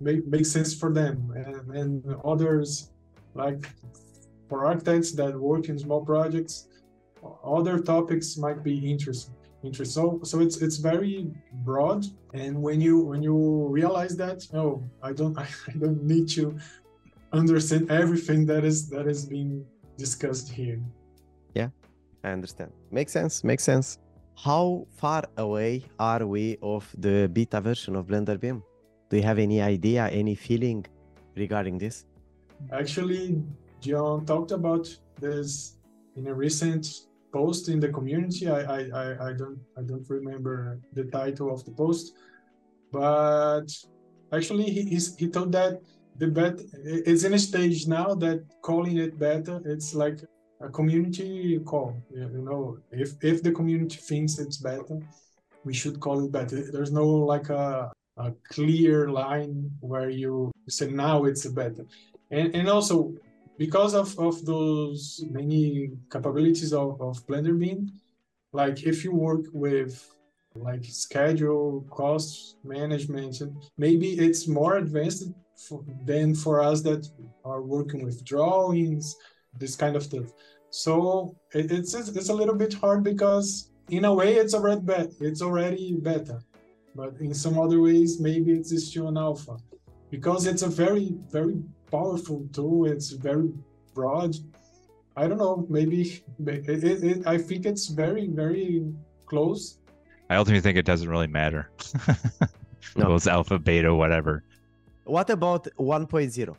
make, 0.00 0.26
make 0.26 0.46
sense 0.46 0.74
for 0.74 0.92
them 0.92 1.32
and, 1.36 1.76
and 1.76 2.16
others 2.24 2.90
like 3.34 3.68
for 4.48 4.66
architects 4.66 5.12
that 5.12 5.38
work 5.38 5.68
in 5.68 5.78
small 5.78 6.04
projects 6.04 6.68
other 7.44 7.78
topics 7.78 8.36
might 8.36 8.62
be 8.62 8.90
interesting 8.90 9.34
interest. 9.64 9.92
So 9.94 10.20
so 10.22 10.40
it's 10.40 10.58
it's 10.58 10.76
very 10.76 11.30
broad, 11.64 12.04
and 12.34 12.60
when 12.62 12.80
you 12.80 12.98
when 12.98 13.22
you 13.22 13.66
realize 13.68 14.16
that, 14.16 14.46
oh, 14.54 14.82
I 15.02 15.12
don't 15.12 15.36
I, 15.44 15.46
don't 15.78 16.02
need 16.02 16.28
to 16.30 16.56
understand 17.32 17.90
everything 17.90 18.46
that 18.46 18.64
is 18.64 18.88
that 18.90 19.06
is 19.06 19.24
being 19.26 19.64
discussed 19.96 20.50
here. 20.50 20.80
I 22.24 22.30
understand. 22.30 22.72
Makes 22.90 23.12
sense. 23.12 23.44
Makes 23.44 23.64
sense. 23.64 23.98
How 24.36 24.86
far 24.96 25.24
away 25.36 25.84
are 25.98 26.26
we 26.26 26.58
of 26.62 26.82
the 26.98 27.28
beta 27.32 27.60
version 27.60 27.94
of 27.94 28.06
Blender 28.06 28.40
BIM? 28.40 28.62
Do 29.10 29.16
you 29.18 29.22
have 29.22 29.38
any 29.38 29.60
idea, 29.60 30.08
any 30.08 30.34
feeling 30.34 30.84
regarding 31.36 31.78
this? 31.78 32.04
Actually, 32.72 33.42
John 33.80 34.24
talked 34.24 34.50
about 34.50 34.88
this 35.20 35.76
in 36.16 36.26
a 36.26 36.34
recent 36.34 36.86
post 37.32 37.68
in 37.68 37.78
the 37.78 37.90
community. 37.90 38.48
I, 38.48 38.60
I, 38.60 38.80
I, 39.02 39.28
I 39.28 39.32
don't 39.40 39.60
I 39.78 39.82
don't 39.82 40.08
remember 40.08 40.80
the 40.92 41.04
title 41.04 41.52
of 41.52 41.64
the 41.64 41.72
post, 41.72 42.14
but 42.90 43.66
actually 44.32 44.64
he 44.76 44.82
he 45.20 45.26
told 45.28 45.52
that 45.52 45.80
the 46.16 46.28
bet 46.28 46.60
it's 47.06 47.24
in 47.24 47.34
a 47.34 47.38
stage 47.38 47.86
now 47.86 48.14
that 48.14 48.38
calling 48.62 48.96
it 48.98 49.18
beta 49.18 49.60
it's 49.64 49.94
like 49.94 50.18
a 50.66 50.70
community 50.70 51.60
call. 51.64 51.96
You 52.10 52.44
know, 52.48 52.78
if 52.90 53.12
if 53.22 53.42
the 53.42 53.52
community 53.52 53.96
thinks 53.96 54.38
it's 54.38 54.56
better, 54.56 55.00
we 55.64 55.74
should 55.74 56.00
call 56.00 56.24
it 56.24 56.32
better. 56.32 56.70
There's 56.70 56.92
no 56.92 57.06
like 57.06 57.48
a 57.50 57.92
a 58.16 58.32
clear 58.48 59.08
line 59.08 59.70
where 59.80 60.08
you 60.08 60.52
say 60.68 60.88
now 60.90 61.24
it's 61.24 61.46
better. 61.46 61.84
And 62.30 62.54
and 62.54 62.68
also 62.68 63.14
because 63.58 63.94
of, 63.94 64.18
of 64.18 64.44
those 64.44 65.24
many 65.30 65.90
capabilities 66.10 66.72
of, 66.72 67.00
of 67.00 67.24
Blender 67.26 67.58
BIM, 67.58 67.92
like 68.52 68.82
if 68.82 69.04
you 69.04 69.12
work 69.12 69.46
with 69.52 70.10
like 70.56 70.84
schedule, 70.84 71.86
cost 71.90 72.56
management, 72.64 73.42
maybe 73.76 74.10
it's 74.12 74.46
more 74.46 74.76
advanced 74.76 75.30
for, 75.56 75.84
than 76.04 76.34
for 76.34 76.60
us 76.60 76.80
that 76.82 77.08
are 77.44 77.62
working 77.62 78.04
with 78.04 78.24
drawings, 78.24 79.16
this 79.58 79.76
kind 79.76 79.96
of 79.96 80.02
stuff. 80.02 80.32
So 80.74 81.36
it, 81.52 81.70
it's 81.70 81.94
it's 81.94 82.30
a 82.30 82.34
little 82.34 82.56
bit 82.56 82.74
hard 82.74 83.04
because 83.04 83.70
in 83.90 84.04
a 84.06 84.12
way 84.12 84.34
it's 84.34 84.54
already 84.54 84.80
beta, 84.80 85.14
it's 85.20 85.40
already 85.40 85.94
beta, 86.02 86.40
but 86.96 87.14
in 87.20 87.32
some 87.32 87.60
other 87.60 87.80
ways 87.80 88.18
maybe 88.18 88.50
it's 88.50 88.74
still 88.84 89.06
an 89.06 89.16
alpha 89.16 89.56
because 90.10 90.46
it's 90.46 90.62
a 90.62 90.68
very 90.68 91.14
very 91.30 91.62
powerful 91.92 92.48
tool. 92.52 92.86
It's 92.86 93.10
very 93.10 93.52
broad. 93.94 94.34
I 95.16 95.28
don't 95.28 95.38
know. 95.38 95.64
Maybe 95.70 96.00
it, 96.46 96.68
it, 96.68 97.04
it, 97.10 97.18
I 97.24 97.38
think 97.38 97.66
it's 97.66 97.86
very, 97.86 98.26
very 98.26 98.82
close. 99.26 99.78
I 100.28 100.34
ultimately 100.34 100.60
think 100.60 100.76
it 100.76 100.86
doesn't 100.86 101.08
really 101.08 101.28
matter. 101.28 101.70
no. 102.96 103.06
Well, 103.06 103.14
it's 103.14 103.28
alpha, 103.28 103.60
beta, 103.60 103.94
whatever. 103.94 104.42
What 105.04 105.30
about 105.30 105.68
1.0? 105.78 106.56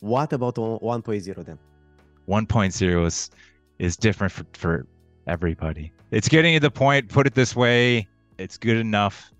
What 0.00 0.32
about 0.32 0.54
1.0 0.54 1.44
then? 1.44 1.58
1.0 2.28 3.06
is 3.06 3.30
is 3.78 3.96
different 3.96 4.32
for, 4.32 4.44
for 4.52 4.86
everybody. 5.26 5.92
It's 6.10 6.28
getting 6.28 6.54
to 6.54 6.60
the 6.60 6.70
point, 6.70 7.08
put 7.08 7.26
it 7.26 7.34
this 7.34 7.56
way, 7.56 8.06
it's 8.38 8.56
good 8.56 8.76
enough 8.76 9.32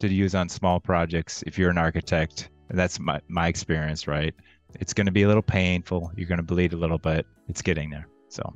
to 0.00 0.08
use 0.08 0.34
on 0.34 0.48
small 0.48 0.80
projects 0.80 1.44
if 1.46 1.58
you're 1.58 1.70
an 1.70 1.78
architect. 1.78 2.50
And 2.68 2.78
that's 2.78 2.98
my, 2.98 3.20
my 3.28 3.46
experience, 3.46 4.08
right? 4.08 4.34
it's 4.80 4.92
going 4.92 5.06
to 5.06 5.12
be 5.12 5.22
a 5.22 5.28
little 5.28 5.42
painful. 5.42 6.12
You're 6.16 6.28
going 6.28 6.38
to 6.38 6.44
bleed 6.44 6.72
a 6.72 6.76
little 6.76 6.98
bit. 6.98 7.26
It's 7.48 7.62
getting 7.62 7.90
there. 7.90 8.08
So, 8.28 8.54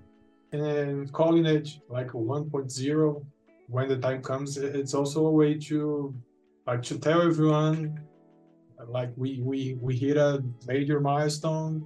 and 0.53 1.13
calling 1.13 1.47
it 1.47 1.69
like 1.89 2.15
a 2.15 2.17
1.0 2.17 3.25
when 3.69 3.89
the 3.89 3.97
time 3.97 4.23
comes, 4.23 4.57
it's 4.57 4.95
also 4.95 5.27
a 5.27 5.31
way 5.31 5.55
to 5.55 6.15
like 6.67 6.83
to 6.83 6.99
tell 6.99 7.23
everyone 7.23 8.01
like 8.89 9.13
we 9.17 9.41
we 9.43 9.77
we 9.81 9.97
hit 9.97 10.17
a 10.17 10.43
major 10.67 11.01
milestone 11.01 11.85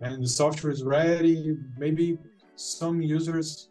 and 0.00 0.22
the 0.22 0.28
software 0.28 0.72
is 0.72 0.82
ready. 0.82 1.56
Maybe 1.78 2.18
some 2.56 3.02
users 3.02 3.68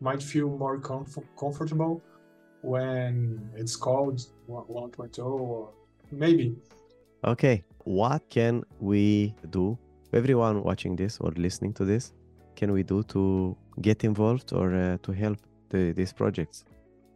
might 0.00 0.22
feel 0.22 0.48
more 0.48 0.78
comf- 0.80 1.28
comfortable 1.38 2.02
when 2.62 3.50
it's 3.54 3.76
called 3.76 4.20
1.0 4.48 5.18
or 5.18 5.70
maybe. 6.10 6.56
Okay, 7.24 7.62
what 7.84 8.28
can 8.30 8.62
we 8.80 9.34
do 9.50 9.78
everyone 10.12 10.62
watching 10.62 10.96
this 10.96 11.18
or 11.20 11.32
listening 11.36 11.72
to 11.74 11.84
this 11.84 12.12
can 12.56 12.72
we 12.72 12.82
do 12.82 13.02
to 13.04 13.56
get 13.80 14.04
involved 14.04 14.52
or 14.52 14.74
uh, 14.74 14.96
to 15.02 15.12
help 15.12 15.38
the, 15.70 15.92
these 15.92 16.12
projects 16.12 16.64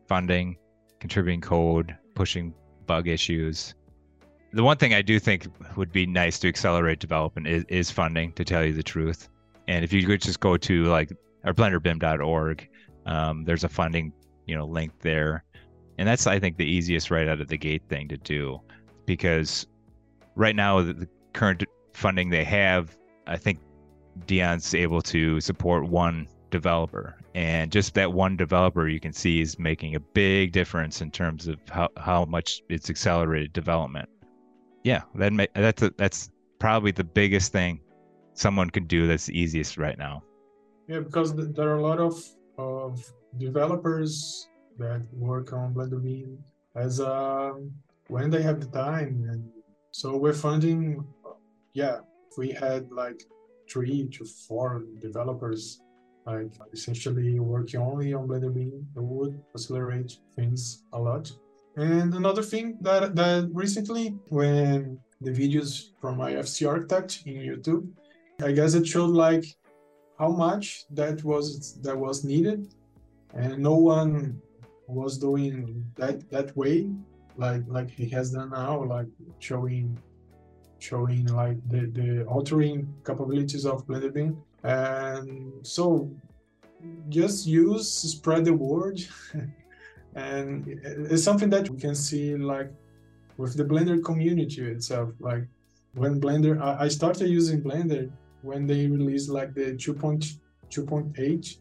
funding 0.07 0.57
contributing 0.99 1.41
code 1.41 1.97
pushing 2.15 2.53
bug 2.87 3.07
issues 3.07 3.75
the 4.53 4.63
one 4.63 4.77
thing 4.77 4.95
i 4.95 5.03
do 5.03 5.19
think 5.19 5.47
would 5.77 5.93
be 5.93 6.07
nice 6.07 6.39
to 6.39 6.49
accelerate 6.49 6.99
development 6.99 7.47
is, 7.47 7.65
is 7.69 7.91
funding 7.91 8.33
to 8.33 8.45
tell 8.45 8.65
you 8.65 8.73
the 8.73 8.83
truth. 8.83 9.29
And 9.67 9.85
if 9.85 9.93
you 9.93 10.07
could 10.07 10.23
just 10.23 10.41
go 10.41 10.57
to 10.57 10.85
like 10.85 11.13
our 11.45 11.53
blenderbim.org 11.53 12.69
um, 13.07 13.45
there's 13.45 13.65
a 13.65 13.69
funding 13.69 14.13
you 14.47 14.57
know 14.57 14.67
link 14.67 14.93
there. 15.01 15.45
And 15.99 16.07
that's 16.07 16.27
i 16.27 16.39
think 16.39 16.57
the 16.57 16.65
easiest 16.65 17.11
right 17.11 17.29
out 17.29 17.41
of 17.41 17.49
the 17.49 17.59
gate 17.59 17.83
thing 17.89 18.09
to 18.09 18.17
do 18.17 18.61
because 19.07 19.67
right 20.35 20.57
now 20.57 20.81
the 20.83 21.09
current 21.33 21.65
funding 21.93 22.31
they 22.31 22.45
have 22.45 22.97
I 23.27 23.37
think 23.37 23.59
Dion's 24.27 24.75
able 24.75 25.03
to 25.03 25.41
support 25.41 25.85
one 25.87 26.27
developer. 26.51 27.19
And 27.35 27.71
just 27.71 27.93
that 27.95 28.13
one 28.13 28.37
developer 28.37 28.89
you 28.89 28.99
can 28.99 29.13
see 29.13 29.41
is 29.41 29.59
making 29.59 29.95
a 29.95 30.01
big 30.01 30.53
difference 30.53 31.03
in 31.03 31.11
terms 31.11 31.47
of 31.47 31.59
how, 31.69 31.91
how 31.99 32.25
much 32.25 32.63
it's 32.71 32.89
accelerated 32.89 33.53
development 33.53 34.09
yeah 34.89 35.03
that 35.15 35.33
may, 35.33 35.47
that's 35.55 35.83
a, 35.83 35.91
that's 36.03 36.31
probably 36.59 36.93
the 37.03 37.09
biggest 37.21 37.53
thing 37.53 37.81
someone 38.35 38.69
could 38.71 38.89
do 38.89 39.07
that's 39.07 39.29
easiest 39.43 39.77
right 39.77 39.99
now 39.99 40.23
yeah 40.89 41.01
because 41.01 41.29
there 41.57 41.69
are 41.73 41.79
a 41.83 41.87
lot 41.91 42.01
of 42.09 42.15
of 42.57 42.93
developers 43.37 44.13
that 44.79 45.03
work 45.13 45.53
on 45.53 45.75
blender 45.75 46.03
bim 46.03 46.39
as 46.85 47.01
um 47.01 47.71
when 48.09 48.31
they 48.31 48.43
have 48.49 48.59
the 48.65 48.71
time 48.87 49.15
and 49.31 49.43
so 50.01 50.17
we're 50.17 50.41
funding 50.49 51.05
yeah 51.75 51.97
we 52.41 52.51
had 52.51 52.83
like 53.03 53.21
three 53.71 54.09
to 54.17 54.25
four 54.47 54.85
developers 55.01 55.81
like 56.29 56.53
essentially 56.73 57.41
working 57.41 57.81
only 57.81 58.13
on 58.13 58.29
Blender 58.29 58.53
BIM, 58.53 58.87
it 58.97 59.03
would 59.03 59.41
accelerate 59.55 60.13
things 60.37 60.85
a 60.93 60.99
lot. 60.99 61.33
And 61.79 62.13
another 62.13 62.43
thing 62.43 62.77
that 62.81 63.15
that 63.15 63.49
recently, 63.53 64.09
when 64.31 64.99
the 65.21 65.31
videos 65.31 65.91
from 66.01 66.19
IFC 66.19 66.69
Architect 66.69 67.23
in 67.25 67.37
YouTube, 67.37 67.87
I 68.43 68.51
guess 68.51 68.75
it 68.75 68.85
showed 68.85 69.11
like 69.11 69.45
how 70.19 70.31
much 70.31 70.87
that 70.91 71.23
was 71.23 71.79
that 71.83 71.97
was 71.97 72.25
needed, 72.25 72.75
and 73.33 73.63
no 73.63 73.77
one 73.77 74.43
was 74.89 75.19
doing 75.19 75.87
that 75.95 76.29
that 76.31 76.57
way, 76.57 76.91
like 77.37 77.63
like 77.69 77.91
he 77.91 78.09
has 78.09 78.33
done 78.33 78.51
now, 78.51 78.83
like 78.83 79.07
showing 79.39 79.97
showing 80.81 81.27
like 81.27 81.59
the 81.69 81.87
the 81.99 82.25
altering 82.25 82.93
capabilities 83.07 83.65
of 83.65 83.87
Blender 83.87 84.13
BIM. 84.13 84.43
And 84.65 85.65
so 85.65 86.11
just 87.09 87.47
use 87.47 87.89
spread 87.89 88.45
the 88.47 88.53
word 88.53 88.99
and 90.19 90.67
it's 91.13 91.23
something 91.23 91.51
that 91.51 91.69
we 91.71 91.79
can 91.79 91.95
see 91.95 92.37
like 92.37 92.71
with 93.37 93.57
the 93.57 93.65
blender 93.65 94.03
community 94.03 94.63
itself 94.63 95.11
like 95.21 95.45
when 95.95 96.21
blender 96.21 96.55
i 96.85 96.89
started 96.89 97.29
using 97.29 97.63
blender 97.63 98.11
when 98.43 98.67
they 98.67 98.87
released 98.87 99.31
like 99.31 99.55
the 99.55 99.69
2.2.8 99.75 101.57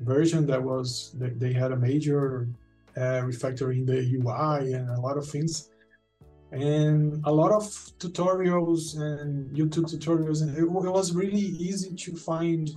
version 0.00 0.46
that 0.46 0.62
was 0.62 1.14
they 1.42 1.52
had 1.52 1.72
a 1.72 1.76
major 1.76 2.48
uh, 2.96 3.20
refactor 3.30 3.68
in 3.78 3.84
the 3.84 4.00
ui 4.16 4.72
and 4.72 4.88
a 4.90 5.00
lot 5.06 5.16
of 5.18 5.26
things 5.28 5.70
and 6.52 7.22
a 7.24 7.32
lot 7.32 7.52
of 7.52 7.64
tutorials 7.98 8.98
and 9.00 9.50
YouTube 9.54 9.86
tutorials, 9.92 10.42
and 10.42 10.56
it, 10.56 10.62
it 10.62 10.92
was 10.98 11.12
really 11.12 11.48
easy 11.68 11.94
to 11.94 12.16
find 12.16 12.70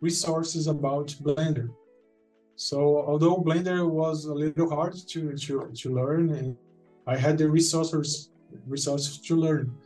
resources 0.00 0.68
about 0.68 1.08
Blender. 1.22 1.68
So 2.56 3.04
although 3.06 3.36
Blender 3.36 3.88
was 3.88 4.24
a 4.24 4.34
little 4.34 4.70
hard 4.70 4.94
to 4.94 5.36
to, 5.36 5.70
to 5.74 5.94
learn, 5.94 6.56
I 7.06 7.16
had 7.16 7.38
the 7.38 7.48
resources 7.48 8.30
resources 8.66 9.18
to 9.18 9.36
learn. 9.36 9.76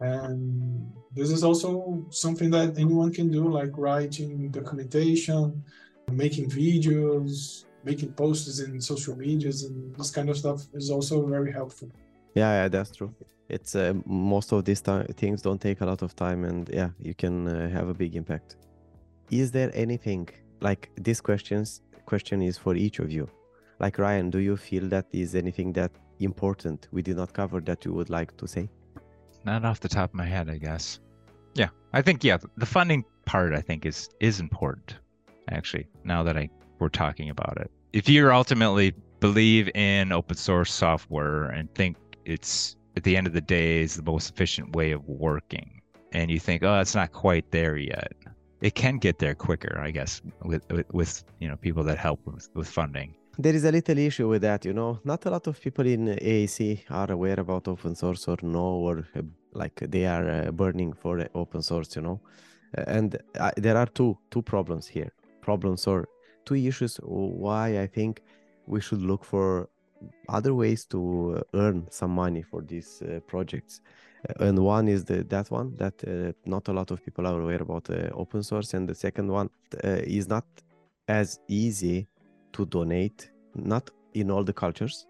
And 0.00 0.92
this 1.14 1.30
is 1.30 1.42
also 1.44 2.04
something 2.10 2.50
that 2.50 2.78
anyone 2.78 3.12
can 3.12 3.30
do, 3.30 3.48
like 3.48 3.72
writing 3.76 4.50
documentation, 4.50 5.62
making 6.10 6.50
videos, 6.50 7.64
making 7.84 8.12
posts 8.12 8.60
in 8.60 8.80
social 8.80 9.16
medias, 9.16 9.64
and 9.64 9.94
this 9.96 10.10
kind 10.10 10.28
of 10.28 10.36
stuff 10.36 10.60
is 10.74 10.90
also 10.90 11.26
very 11.26 11.52
helpful. 11.52 11.88
Yeah, 12.34 12.52
yeah, 12.62 12.68
that's 12.68 12.94
true. 12.94 13.14
It's 13.48 13.74
uh, 13.74 13.94
most 14.04 14.52
of 14.52 14.64
these 14.64 14.80
things 14.80 15.40
don't 15.40 15.60
take 15.60 15.80
a 15.80 15.86
lot 15.86 16.02
of 16.02 16.14
time, 16.14 16.44
and 16.44 16.68
yeah, 16.68 16.90
you 17.00 17.14
can 17.14 17.48
uh, 17.48 17.68
have 17.70 17.88
a 17.88 17.94
big 17.94 18.16
impact. 18.16 18.56
Is 19.30 19.50
there 19.50 19.70
anything 19.74 20.28
like 20.60 20.90
these 20.96 21.20
Questions 21.20 21.80
question 22.06 22.42
is 22.42 22.56
for 22.56 22.74
each 22.74 22.98
of 22.98 23.10
you. 23.10 23.28
Like 23.78 23.98
Ryan, 23.98 24.30
do 24.30 24.38
you 24.38 24.56
feel 24.56 24.88
that 24.88 25.06
is 25.12 25.34
anything 25.34 25.72
that 25.74 25.92
important 26.20 26.88
we 26.92 27.02
did 27.02 27.16
not 27.16 27.32
cover 27.32 27.60
that 27.60 27.84
you 27.84 27.92
would 27.92 28.10
like 28.10 28.36
to 28.38 28.46
say? 28.46 28.70
Not 29.44 29.64
off 29.64 29.80
the 29.80 29.88
top 29.88 30.10
of 30.10 30.14
my 30.14 30.24
head, 30.24 30.48
I 30.48 30.58
guess. 30.58 31.00
Yeah, 31.54 31.68
I 31.92 32.02
think 32.02 32.24
yeah, 32.24 32.38
the 32.56 32.66
funding 32.66 33.04
part 33.26 33.52
I 33.52 33.60
think 33.60 33.84
is 33.84 34.08
is 34.20 34.40
important. 34.40 34.96
Actually, 35.50 35.86
now 36.04 36.22
that 36.22 36.36
I 36.36 36.48
we're 36.78 36.88
talking 36.88 37.30
about 37.30 37.56
it, 37.60 37.70
if 37.92 38.08
you 38.08 38.30
ultimately 38.30 38.94
believe 39.20 39.70
in 39.74 40.12
open 40.12 40.36
source 40.36 40.72
software 40.72 41.44
and 41.44 41.72
think 41.74 41.96
it's 42.24 42.76
at 42.96 43.04
the 43.04 43.16
end 43.16 43.26
of 43.26 43.32
the 43.32 43.40
day 43.40 43.80
is 43.80 43.96
the 43.96 44.02
most 44.02 44.30
efficient 44.30 44.74
way 44.74 44.92
of 44.92 45.06
working 45.08 45.80
and 46.12 46.30
you 46.30 46.38
think 46.38 46.62
oh 46.62 46.80
it's 46.80 46.94
not 46.94 47.12
quite 47.12 47.50
there 47.50 47.76
yet 47.76 48.12
it 48.60 48.74
can 48.74 48.98
get 48.98 49.18
there 49.18 49.34
quicker 49.34 49.78
i 49.78 49.90
guess 49.90 50.22
with 50.44 50.62
with, 50.70 50.86
with 50.92 51.24
you 51.40 51.48
know 51.48 51.56
people 51.56 51.82
that 51.84 51.98
help 51.98 52.20
with, 52.26 52.48
with 52.54 52.68
funding. 52.68 53.14
There 53.38 53.54
is 53.54 53.64
a 53.64 53.70
little 53.70 53.98
issue 53.98 54.28
with 54.28 54.40
that 54.42 54.64
you 54.64 54.72
know. 54.72 54.98
Not 55.04 55.26
a 55.26 55.30
lot 55.30 55.46
of 55.46 55.60
people 55.60 55.86
in 55.86 56.06
AEC 56.06 56.84
are 56.88 57.12
aware 57.12 57.38
about 57.38 57.68
open 57.68 57.94
source 57.94 58.26
or 58.28 58.38
know 58.40 58.70
or 58.86 59.06
uh, 59.14 59.20
like 59.52 59.74
they 59.74 60.06
are 60.06 60.26
uh, 60.30 60.50
burning 60.52 60.94
for 60.94 61.28
open 61.34 61.60
source 61.60 61.94
you 61.96 62.00
know. 62.00 62.18
And 62.86 63.18
uh, 63.38 63.50
there 63.58 63.76
are 63.76 63.84
two 63.98 64.16
two 64.30 64.40
problems 64.40 64.86
here. 64.86 65.12
Problems 65.42 65.86
or 65.86 66.08
two 66.46 66.54
issues 66.54 66.96
why 67.02 67.80
i 67.84 67.86
think 67.86 68.22
we 68.66 68.80
should 68.80 69.02
look 69.02 69.24
for 69.24 69.68
other 70.28 70.54
ways 70.54 70.84
to 70.86 71.36
uh, 71.38 71.58
earn 71.58 71.86
some 71.90 72.10
money 72.10 72.42
for 72.42 72.62
these 72.62 73.02
uh, 73.02 73.20
projects. 73.26 73.80
Uh, 74.28 74.44
and 74.46 74.58
one 74.58 74.88
is 74.88 75.04
the 75.04 75.24
that 75.24 75.50
one 75.50 75.74
that 75.76 75.94
uh, 76.06 76.32
not 76.44 76.68
a 76.68 76.72
lot 76.72 76.90
of 76.90 77.04
people 77.04 77.26
are 77.26 77.40
aware 77.40 77.62
about 77.62 77.88
uh, 77.90 78.10
open 78.14 78.42
source. 78.42 78.74
And 78.74 78.88
the 78.88 78.94
second 78.94 79.28
one 79.28 79.50
uh, 79.84 80.00
is 80.04 80.28
not 80.28 80.44
as 81.08 81.40
easy 81.48 82.08
to 82.52 82.66
donate 82.66 83.30
not 83.54 83.90
in 84.14 84.30
all 84.30 84.44
the 84.44 84.52
cultures 84.52 85.06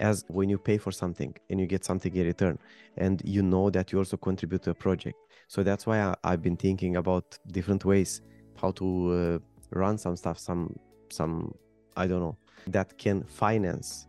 as 0.00 0.24
when 0.28 0.48
you 0.48 0.58
pay 0.58 0.76
for 0.76 0.90
something 0.90 1.34
and 1.50 1.60
you 1.60 1.66
get 1.66 1.84
something 1.84 2.14
in 2.14 2.26
return. 2.26 2.58
And 2.96 3.22
you 3.24 3.42
know 3.42 3.70
that 3.70 3.92
you 3.92 3.98
also 3.98 4.16
contribute 4.16 4.62
to 4.62 4.70
a 4.70 4.74
project. 4.74 5.16
So 5.46 5.62
that's 5.62 5.86
why 5.86 6.14
I, 6.24 6.30
have 6.30 6.42
been 6.42 6.56
thinking 6.56 6.96
about 6.96 7.38
different 7.52 7.84
ways 7.84 8.22
how 8.56 8.70
to 8.72 9.40
run 9.74 9.98
some 9.98 10.16
stuff 10.16 10.38
some 10.38 10.74
some 11.10 11.54
i 11.96 12.06
don't 12.06 12.20
know 12.20 12.36
that 12.66 12.96
can 12.98 13.22
finance 13.24 14.06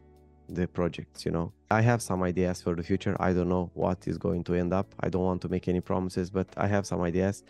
the 0.50 0.68
projects 0.68 1.26
you 1.26 1.32
know? 1.32 1.52
I 1.72 1.82
have 1.82 2.02
some 2.02 2.24
ideas 2.24 2.62
for 2.62 2.76
the 2.76 2.84
future. 2.84 3.16
I 3.20 3.34
don't 3.34 3.50
know 3.50 3.72
what 3.74 4.08
is 4.08 4.18
going 4.18 4.44
to 4.46 4.54
end 4.54 4.74
up. 4.74 4.94
I 5.00 5.10
don't 5.10 5.24
want 5.24 5.42
to 5.44 5.50
make 5.50 5.68
any 5.68 5.82
promises 5.82 6.30
but 6.30 6.48
i 6.58 6.68
have 6.68 6.86
some 6.86 7.02
ideas. 7.02 7.44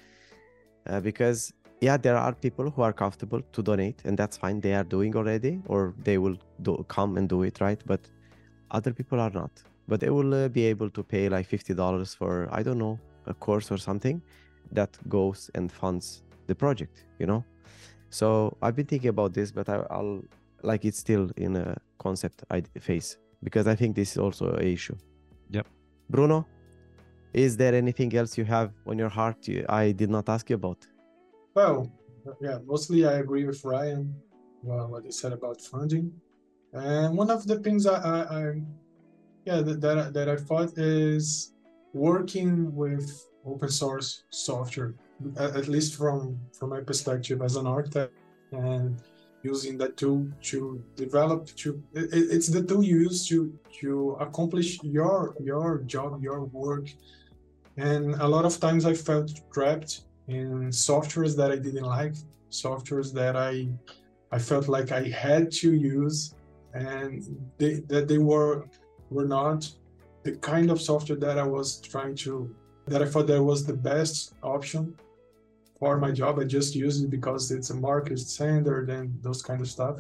Uh, 0.88 1.00
because 1.00 1.54
yeah 1.82 1.98
there 1.98 2.18
are 2.18 2.34
people 2.34 2.70
who 2.70 2.82
are 2.82 2.94
comfortable 2.94 3.42
to 3.52 3.62
donate 3.62 4.02
and 4.06 4.18
that's 4.18 4.38
fine. 4.38 4.62
They 4.62 4.74
are 4.74 4.84
doing 4.84 5.16
already 5.16 5.62
or 5.68 5.94
they 6.04 6.18
will 6.18 6.38
do, 6.62 6.86
come 6.88 7.18
and 7.18 7.28
do 7.28 7.44
it 7.44 7.60
right? 7.62 7.82
But 7.86 8.02
other 8.72 8.94
people 8.94 9.20
are 9.20 9.32
not. 9.32 9.52
But 9.88 10.00
they 10.00 10.10
will 10.10 10.34
uh, 10.34 10.48
be 10.48 10.66
able 10.66 10.90
to 10.90 11.04
pay 11.04 11.30
like 11.30 11.48
$50 11.50 12.16
for 12.18 12.50
i 12.52 12.64
don't 12.64 12.80
know 12.80 13.00
a 13.28 13.34
course 13.34 13.72
or 13.72 13.78
something 13.78 14.22
that 14.72 14.98
goes 15.10 15.52
and 15.56 15.72
funds 15.72 16.24
the 16.48 16.56
project 16.56 17.06
you 17.20 17.26
know? 17.26 17.44
So 18.10 18.56
i've 18.62 18.76
been 18.76 18.86
thinking 18.86 19.10
about 19.10 19.34
this 19.34 19.52
but 19.52 19.70
I, 19.70 19.86
i'll 19.90 20.24
like 20.64 20.86
it's 20.86 20.98
still 20.98 21.30
in 21.38 21.56
a 21.56 21.78
concept 22.08 22.38
I 22.56 22.60
face 22.90 23.10
because 23.48 23.66
I 23.74 23.76
think 23.80 23.92
this 23.96 24.10
is 24.14 24.20
also 24.26 24.46
a 24.64 24.66
issue. 24.78 24.98
Yep. 25.56 25.68
Bruno, 26.14 26.40
is 27.46 27.52
there 27.62 27.74
anything 27.84 28.12
else 28.20 28.32
you 28.40 28.46
have 28.58 28.70
on 28.90 28.96
your 29.04 29.14
heart 29.20 29.38
you, 29.48 29.60
I 29.84 29.86
did 30.02 30.10
not 30.16 30.26
ask 30.36 30.44
you 30.50 30.58
about? 30.62 30.80
Well, 31.58 31.78
yeah, 32.46 32.58
mostly 32.74 33.00
I 33.12 33.16
agree 33.24 33.46
with 33.50 33.60
Ryan 33.74 34.04
well, 34.66 34.88
what 34.88 35.04
he 35.06 35.12
said 35.12 35.34
about 35.40 35.62
funding. 35.62 36.12
And 36.74 37.16
one 37.16 37.30
of 37.30 37.42
the 37.50 37.58
things 37.66 37.86
I, 37.86 37.98
I, 38.16 38.18
I 38.40 38.62
yeah, 39.46 39.62
that, 39.62 39.80
that, 39.82 40.14
that 40.14 40.28
I 40.30 40.38
thought 40.48 40.72
is 40.78 41.54
working 41.94 42.76
with 42.76 43.08
open 43.46 43.70
source 43.70 44.24
software, 44.32 44.96
at 45.38 45.68
least 45.68 45.96
from 45.96 46.20
from 46.58 46.70
my 46.76 46.82
perspective 46.82 47.42
as 47.48 47.56
an 47.56 47.68
architect 47.68 48.14
and 48.52 49.02
using 49.52 49.78
that 49.82 49.94
tool 49.98 50.28
to 50.50 50.58
develop 50.96 51.40
to 51.62 51.70
it, 51.94 52.10
it's 52.36 52.50
the 52.56 52.64
tool 52.70 52.84
you 52.84 52.98
use 53.08 53.20
to 53.30 53.38
to 53.80 54.18
accomplish 54.26 54.70
your 54.98 55.18
your 55.50 55.68
job 55.94 56.10
your 56.28 56.42
work. 56.64 56.88
And 57.78 58.16
a 58.26 58.28
lot 58.36 58.46
of 58.50 58.54
times 58.66 58.84
i 58.92 58.94
felt 59.10 59.30
trapped 59.54 59.92
in 60.38 60.50
softwares 60.88 61.34
that 61.40 61.50
i 61.56 61.58
didn't 61.66 61.90
like 62.00 62.16
softwares 62.64 63.10
that 63.20 63.36
i 63.36 63.54
i 64.32 64.40
felt 64.50 64.68
like 64.76 64.90
i 64.92 65.04
had 65.26 65.52
to 65.62 65.70
use 65.74 66.18
and 66.74 67.24
they, 67.60 67.74
that 67.92 68.08
they 68.08 68.18
were 68.18 68.66
were 69.10 69.30
not 69.38 69.60
the 70.24 70.34
kind 70.52 70.68
of 70.72 70.82
software 70.82 71.20
that 71.26 71.38
i 71.38 71.48
was 71.58 71.80
trying 71.92 72.16
to 72.26 72.34
that 72.88 73.02
i 73.02 73.08
thought 73.12 73.28
that 73.28 73.44
was 73.52 73.66
the 73.66 73.80
best 73.92 74.34
option 74.42 74.84
for 75.80 75.98
my 75.98 76.12
job. 76.12 76.40
I 76.40 76.44
just 76.46 76.76
use 76.76 77.02
it 77.02 77.10
because 77.10 77.52
it's 77.52 77.70
a 77.70 77.76
market 77.76 78.20
standard 78.20 78.90
and 78.90 79.22
those 79.22 79.42
kind 79.42 79.62
of 79.62 79.68
stuff. 79.68 79.98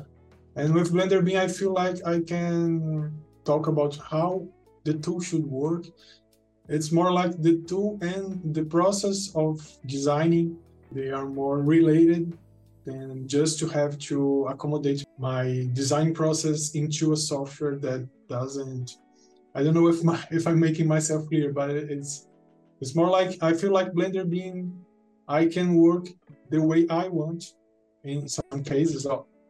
And 0.55 0.73
with 0.73 0.93
Blender 0.93 1.23
BIM, 1.23 1.38
I 1.38 1.47
feel 1.47 1.73
like 1.73 1.97
I 2.05 2.21
can 2.21 3.11
talk 3.43 3.67
about 3.67 3.97
how 3.97 4.47
the 4.86 4.93
tool 4.93 5.19
should 5.19 5.45
work 5.45 5.86
it's 6.67 6.91
more 6.91 7.11
like 7.11 7.41
the 7.41 7.61
tool 7.67 7.97
and 8.01 8.41
the 8.53 8.63
process 8.63 9.32
of 9.36 9.61
designing 9.86 10.57
they 10.91 11.09
are 11.09 11.26
more 11.26 11.59
related 11.59 12.38
than 12.86 13.28
just 13.28 13.59
to 13.59 13.67
have 13.67 13.97
to 13.97 14.47
accommodate 14.49 15.03
my 15.17 15.67
design 15.73 16.13
process 16.13 16.71
into 16.71 17.13
a 17.13 17.17
software 17.17 17.76
that 17.76 18.07
doesn't 18.28 18.97
i 19.55 19.63
don't 19.63 19.73
know 19.73 19.88
if 19.88 20.03
my 20.03 20.19
if 20.32 20.47
i'm 20.47 20.59
making 20.59 20.88
myself 20.88 21.28
clear 21.28 21.51
but 21.51 21.69
it's 21.69 22.28
it's 22.82 22.95
more 22.95 23.09
like 23.09 23.38
i 23.41 23.53
feel 23.53 23.71
like 23.71 23.91
blender 23.91 24.28
bim 24.30 24.84
i 25.28 25.45
can 25.45 25.76
work 25.76 26.07
the 26.49 26.61
way 26.61 26.88
i 26.89 27.07
want 27.07 27.53
in 28.03 28.28
some 28.28 28.63
cases. 28.63 29.07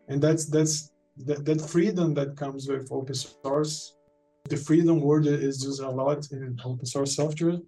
And 0.08 0.22
that's 0.22 0.46
that's 0.46 0.92
that, 1.28 1.44
that 1.46 1.60
freedom 1.62 2.14
that 2.14 2.38
comes 2.38 2.68
with 2.68 2.92
open 2.92 3.16
source 3.16 3.96
the 4.50 4.58
freedom 4.58 5.02
word 5.02 5.26
is 5.26 5.64
used 5.64 5.82
a 5.82 5.90
lot 5.90 6.32
in 6.32 6.60
open 6.64 6.86
source 6.86 7.16
software 7.16 7.60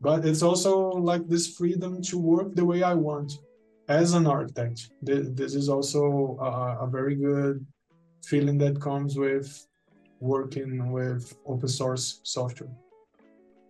but 0.00 0.24
it's 0.24 0.42
also 0.42 0.90
like 0.90 1.26
this 1.28 1.46
freedom 1.58 2.00
to 2.02 2.18
work 2.18 2.54
the 2.54 2.64
way 2.64 2.82
i 2.82 2.94
want 2.94 3.32
as 3.88 4.14
an 4.14 4.26
architect. 4.26 4.90
This 5.02 5.54
is 5.54 5.68
also 5.68 6.36
a, 6.40 6.84
a 6.84 6.86
very 6.88 7.14
good 7.14 7.64
feeling 8.24 8.58
that 8.58 8.80
comes 8.80 9.16
with 9.16 9.66
working 10.20 10.90
with 10.90 11.36
open 11.46 11.68
source 11.68 12.20
software. 12.22 12.70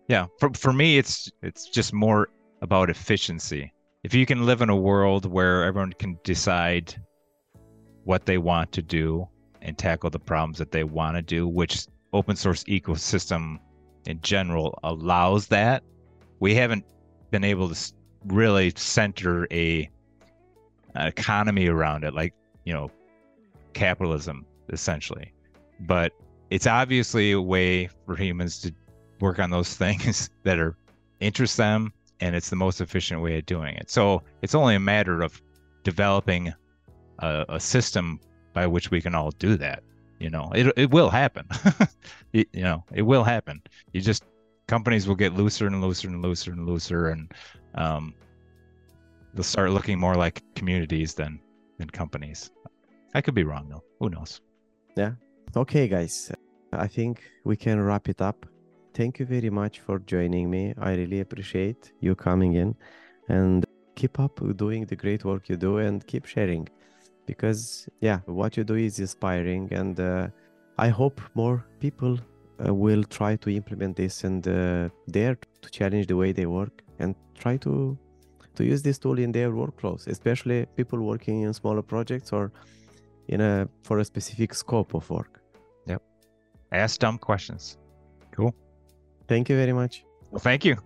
Yeah 0.07 0.27
for, 0.39 0.51
for 0.53 0.71
me 0.71 0.97
it's 0.97 1.29
it's 1.41 1.69
just 1.69 1.93
more 1.93 2.29
about 2.61 2.89
efficiency. 2.89 3.71
If 4.03 4.13
you 4.13 4.25
can 4.25 4.45
live 4.45 4.61
in 4.61 4.69
a 4.69 4.75
world 4.75 5.25
where 5.25 5.63
everyone 5.63 5.93
can 5.93 6.17
decide 6.23 6.95
what 8.03 8.25
they 8.25 8.37
want 8.37 8.71
to 8.71 8.81
do 8.81 9.27
and 9.61 9.77
tackle 9.77 10.09
the 10.09 10.19
problems 10.19 10.57
that 10.59 10.71
they 10.71 10.83
want 10.83 11.17
to 11.17 11.21
do 11.21 11.47
which 11.47 11.87
open 12.13 12.35
source 12.35 12.63
ecosystem 12.65 13.59
in 14.05 14.21
general 14.21 14.79
allows 14.83 15.47
that 15.47 15.83
we 16.39 16.55
haven't 16.55 16.85
been 17.31 17.43
able 17.43 17.69
to 17.69 17.93
really 18.25 18.71
center 18.75 19.47
a 19.51 19.89
an 20.95 21.07
economy 21.07 21.67
around 21.67 22.03
it 22.03 22.13
like 22.13 22.33
you 22.63 22.73
know 22.73 22.89
capitalism 23.73 24.45
essentially. 24.69 25.33
But 25.81 26.13
it's 26.49 26.67
obviously 26.67 27.33
a 27.33 27.41
way 27.41 27.89
for 28.05 28.15
humans 28.15 28.59
to 28.61 28.73
work 29.19 29.39
on 29.39 29.49
those 29.49 29.75
things 29.83 30.29
that 30.43 30.59
are 30.59 30.75
interest 31.19 31.57
them 31.57 31.91
and 32.19 32.35
it's 32.35 32.49
the 32.49 32.55
most 32.55 32.81
efficient 32.81 33.21
way 33.21 33.37
of 33.37 33.45
doing 33.45 33.75
it. 33.75 33.89
So 33.89 34.23
it's 34.41 34.55
only 34.55 34.75
a 34.75 34.79
matter 34.79 35.21
of 35.21 35.41
developing 35.83 36.53
a, 37.19 37.45
a 37.49 37.59
system 37.59 38.19
by 38.53 38.67
which 38.67 38.91
we 38.91 39.01
can 39.01 39.15
all 39.15 39.31
do 39.31 39.55
that 39.57 39.83
you 40.19 40.29
know? 40.29 40.51
It, 40.53 40.73
it 40.77 40.91
will 40.91 41.09
happen. 41.09 41.47
It, 42.33 42.49
you 42.51 42.61
know 42.61 42.83
it 42.93 43.03
will 43.03 43.23
happen. 43.23 43.61
You 43.93 44.01
just 44.01 44.25
companies 44.67 45.07
will 45.07 45.15
get 45.15 45.33
looser 45.33 45.65
and 45.65 45.81
looser 45.81 46.09
and 46.09 46.21
looser 46.21 46.51
and 46.51 46.67
looser 46.67 47.07
and 47.07 47.31
um, 47.75 48.13
they'll 49.33 49.43
start 49.43 49.71
looking 49.71 49.97
more 49.97 50.15
like 50.15 50.43
communities 50.53 51.13
than 51.13 51.39
than 51.77 51.89
companies. 51.89 52.51
I 53.15 53.21
could 53.21 53.33
be 53.33 53.45
wrong 53.45 53.69
though. 53.69 53.83
Who 53.99 54.09
knows? 54.09 54.41
Yeah. 54.97 55.13
Okay 55.55 55.87
guys. 55.87 56.29
I 56.73 56.87
think 56.87 57.23
we 57.45 57.55
can 57.55 57.79
wrap 57.79 58.09
it 58.09 58.21
up 58.21 58.45
thank 58.97 59.19
you 59.19 59.25
very 59.27 59.51
much 59.51 59.79
for 59.79 59.99
joining 59.99 60.49
me. 60.49 60.73
I 60.89 60.91
really 60.95 61.19
appreciate 61.19 61.91
you 61.99 62.15
coming 62.15 62.53
in. 62.55 62.75
And 63.29 63.63
keep 63.95 64.19
up 64.19 64.35
doing 64.57 64.85
the 64.85 64.95
great 64.95 65.23
work 65.23 65.49
you 65.49 65.57
do 65.57 65.77
and 65.77 66.05
keep 66.07 66.25
sharing. 66.25 66.67
Because 67.25 67.87
yeah 68.01 68.19
what 68.25 68.57
you 68.57 68.63
do 68.63 68.75
is 68.87 68.99
inspiring. 68.99 69.63
And 69.81 69.99
uh, 69.99 70.27
i 70.85 70.89
hope 70.89 71.17
more 71.41 71.57
people 71.79 72.13
uh, 72.17 72.73
will 72.83 73.03
try 73.03 73.35
to 73.43 73.49
implement 73.59 73.95
this 73.95 74.23
and 74.23 74.47
uh, 74.47 74.89
dare 75.17 75.35
to 75.63 75.69
challenge 75.77 76.05
the 76.11 76.17
way 76.21 76.31
they 76.39 76.45
work 76.45 76.75
and 76.99 77.15
try 77.43 77.57
to 77.65 77.97
to 78.57 78.63
use 78.73 78.81
this 78.87 78.97
tool 79.03 79.17
in 79.25 79.31
their 79.37 79.51
workflows 79.61 80.07
especially 80.15 80.59
people 80.79 80.99
working 81.11 81.41
in 81.45 81.53
smaller 81.61 81.83
projects 81.93 82.31
or 82.37 82.51
in 83.33 83.41
a 83.41 83.67
for 83.87 83.99
a 83.99 84.05
specific 84.05 84.53
scope 84.53 84.93
of 84.99 85.09
work. 85.09 85.33
Yep. 85.87 86.01
Ask 86.71 86.99
dumb 86.99 87.17
questions. 87.17 87.77
Cool 88.35 88.53
thank 89.27 89.49
you 89.49 89.55
very 89.55 89.73
much. 89.73 90.03
Well 90.31 90.39
thank 90.39 90.65
you 90.65 90.77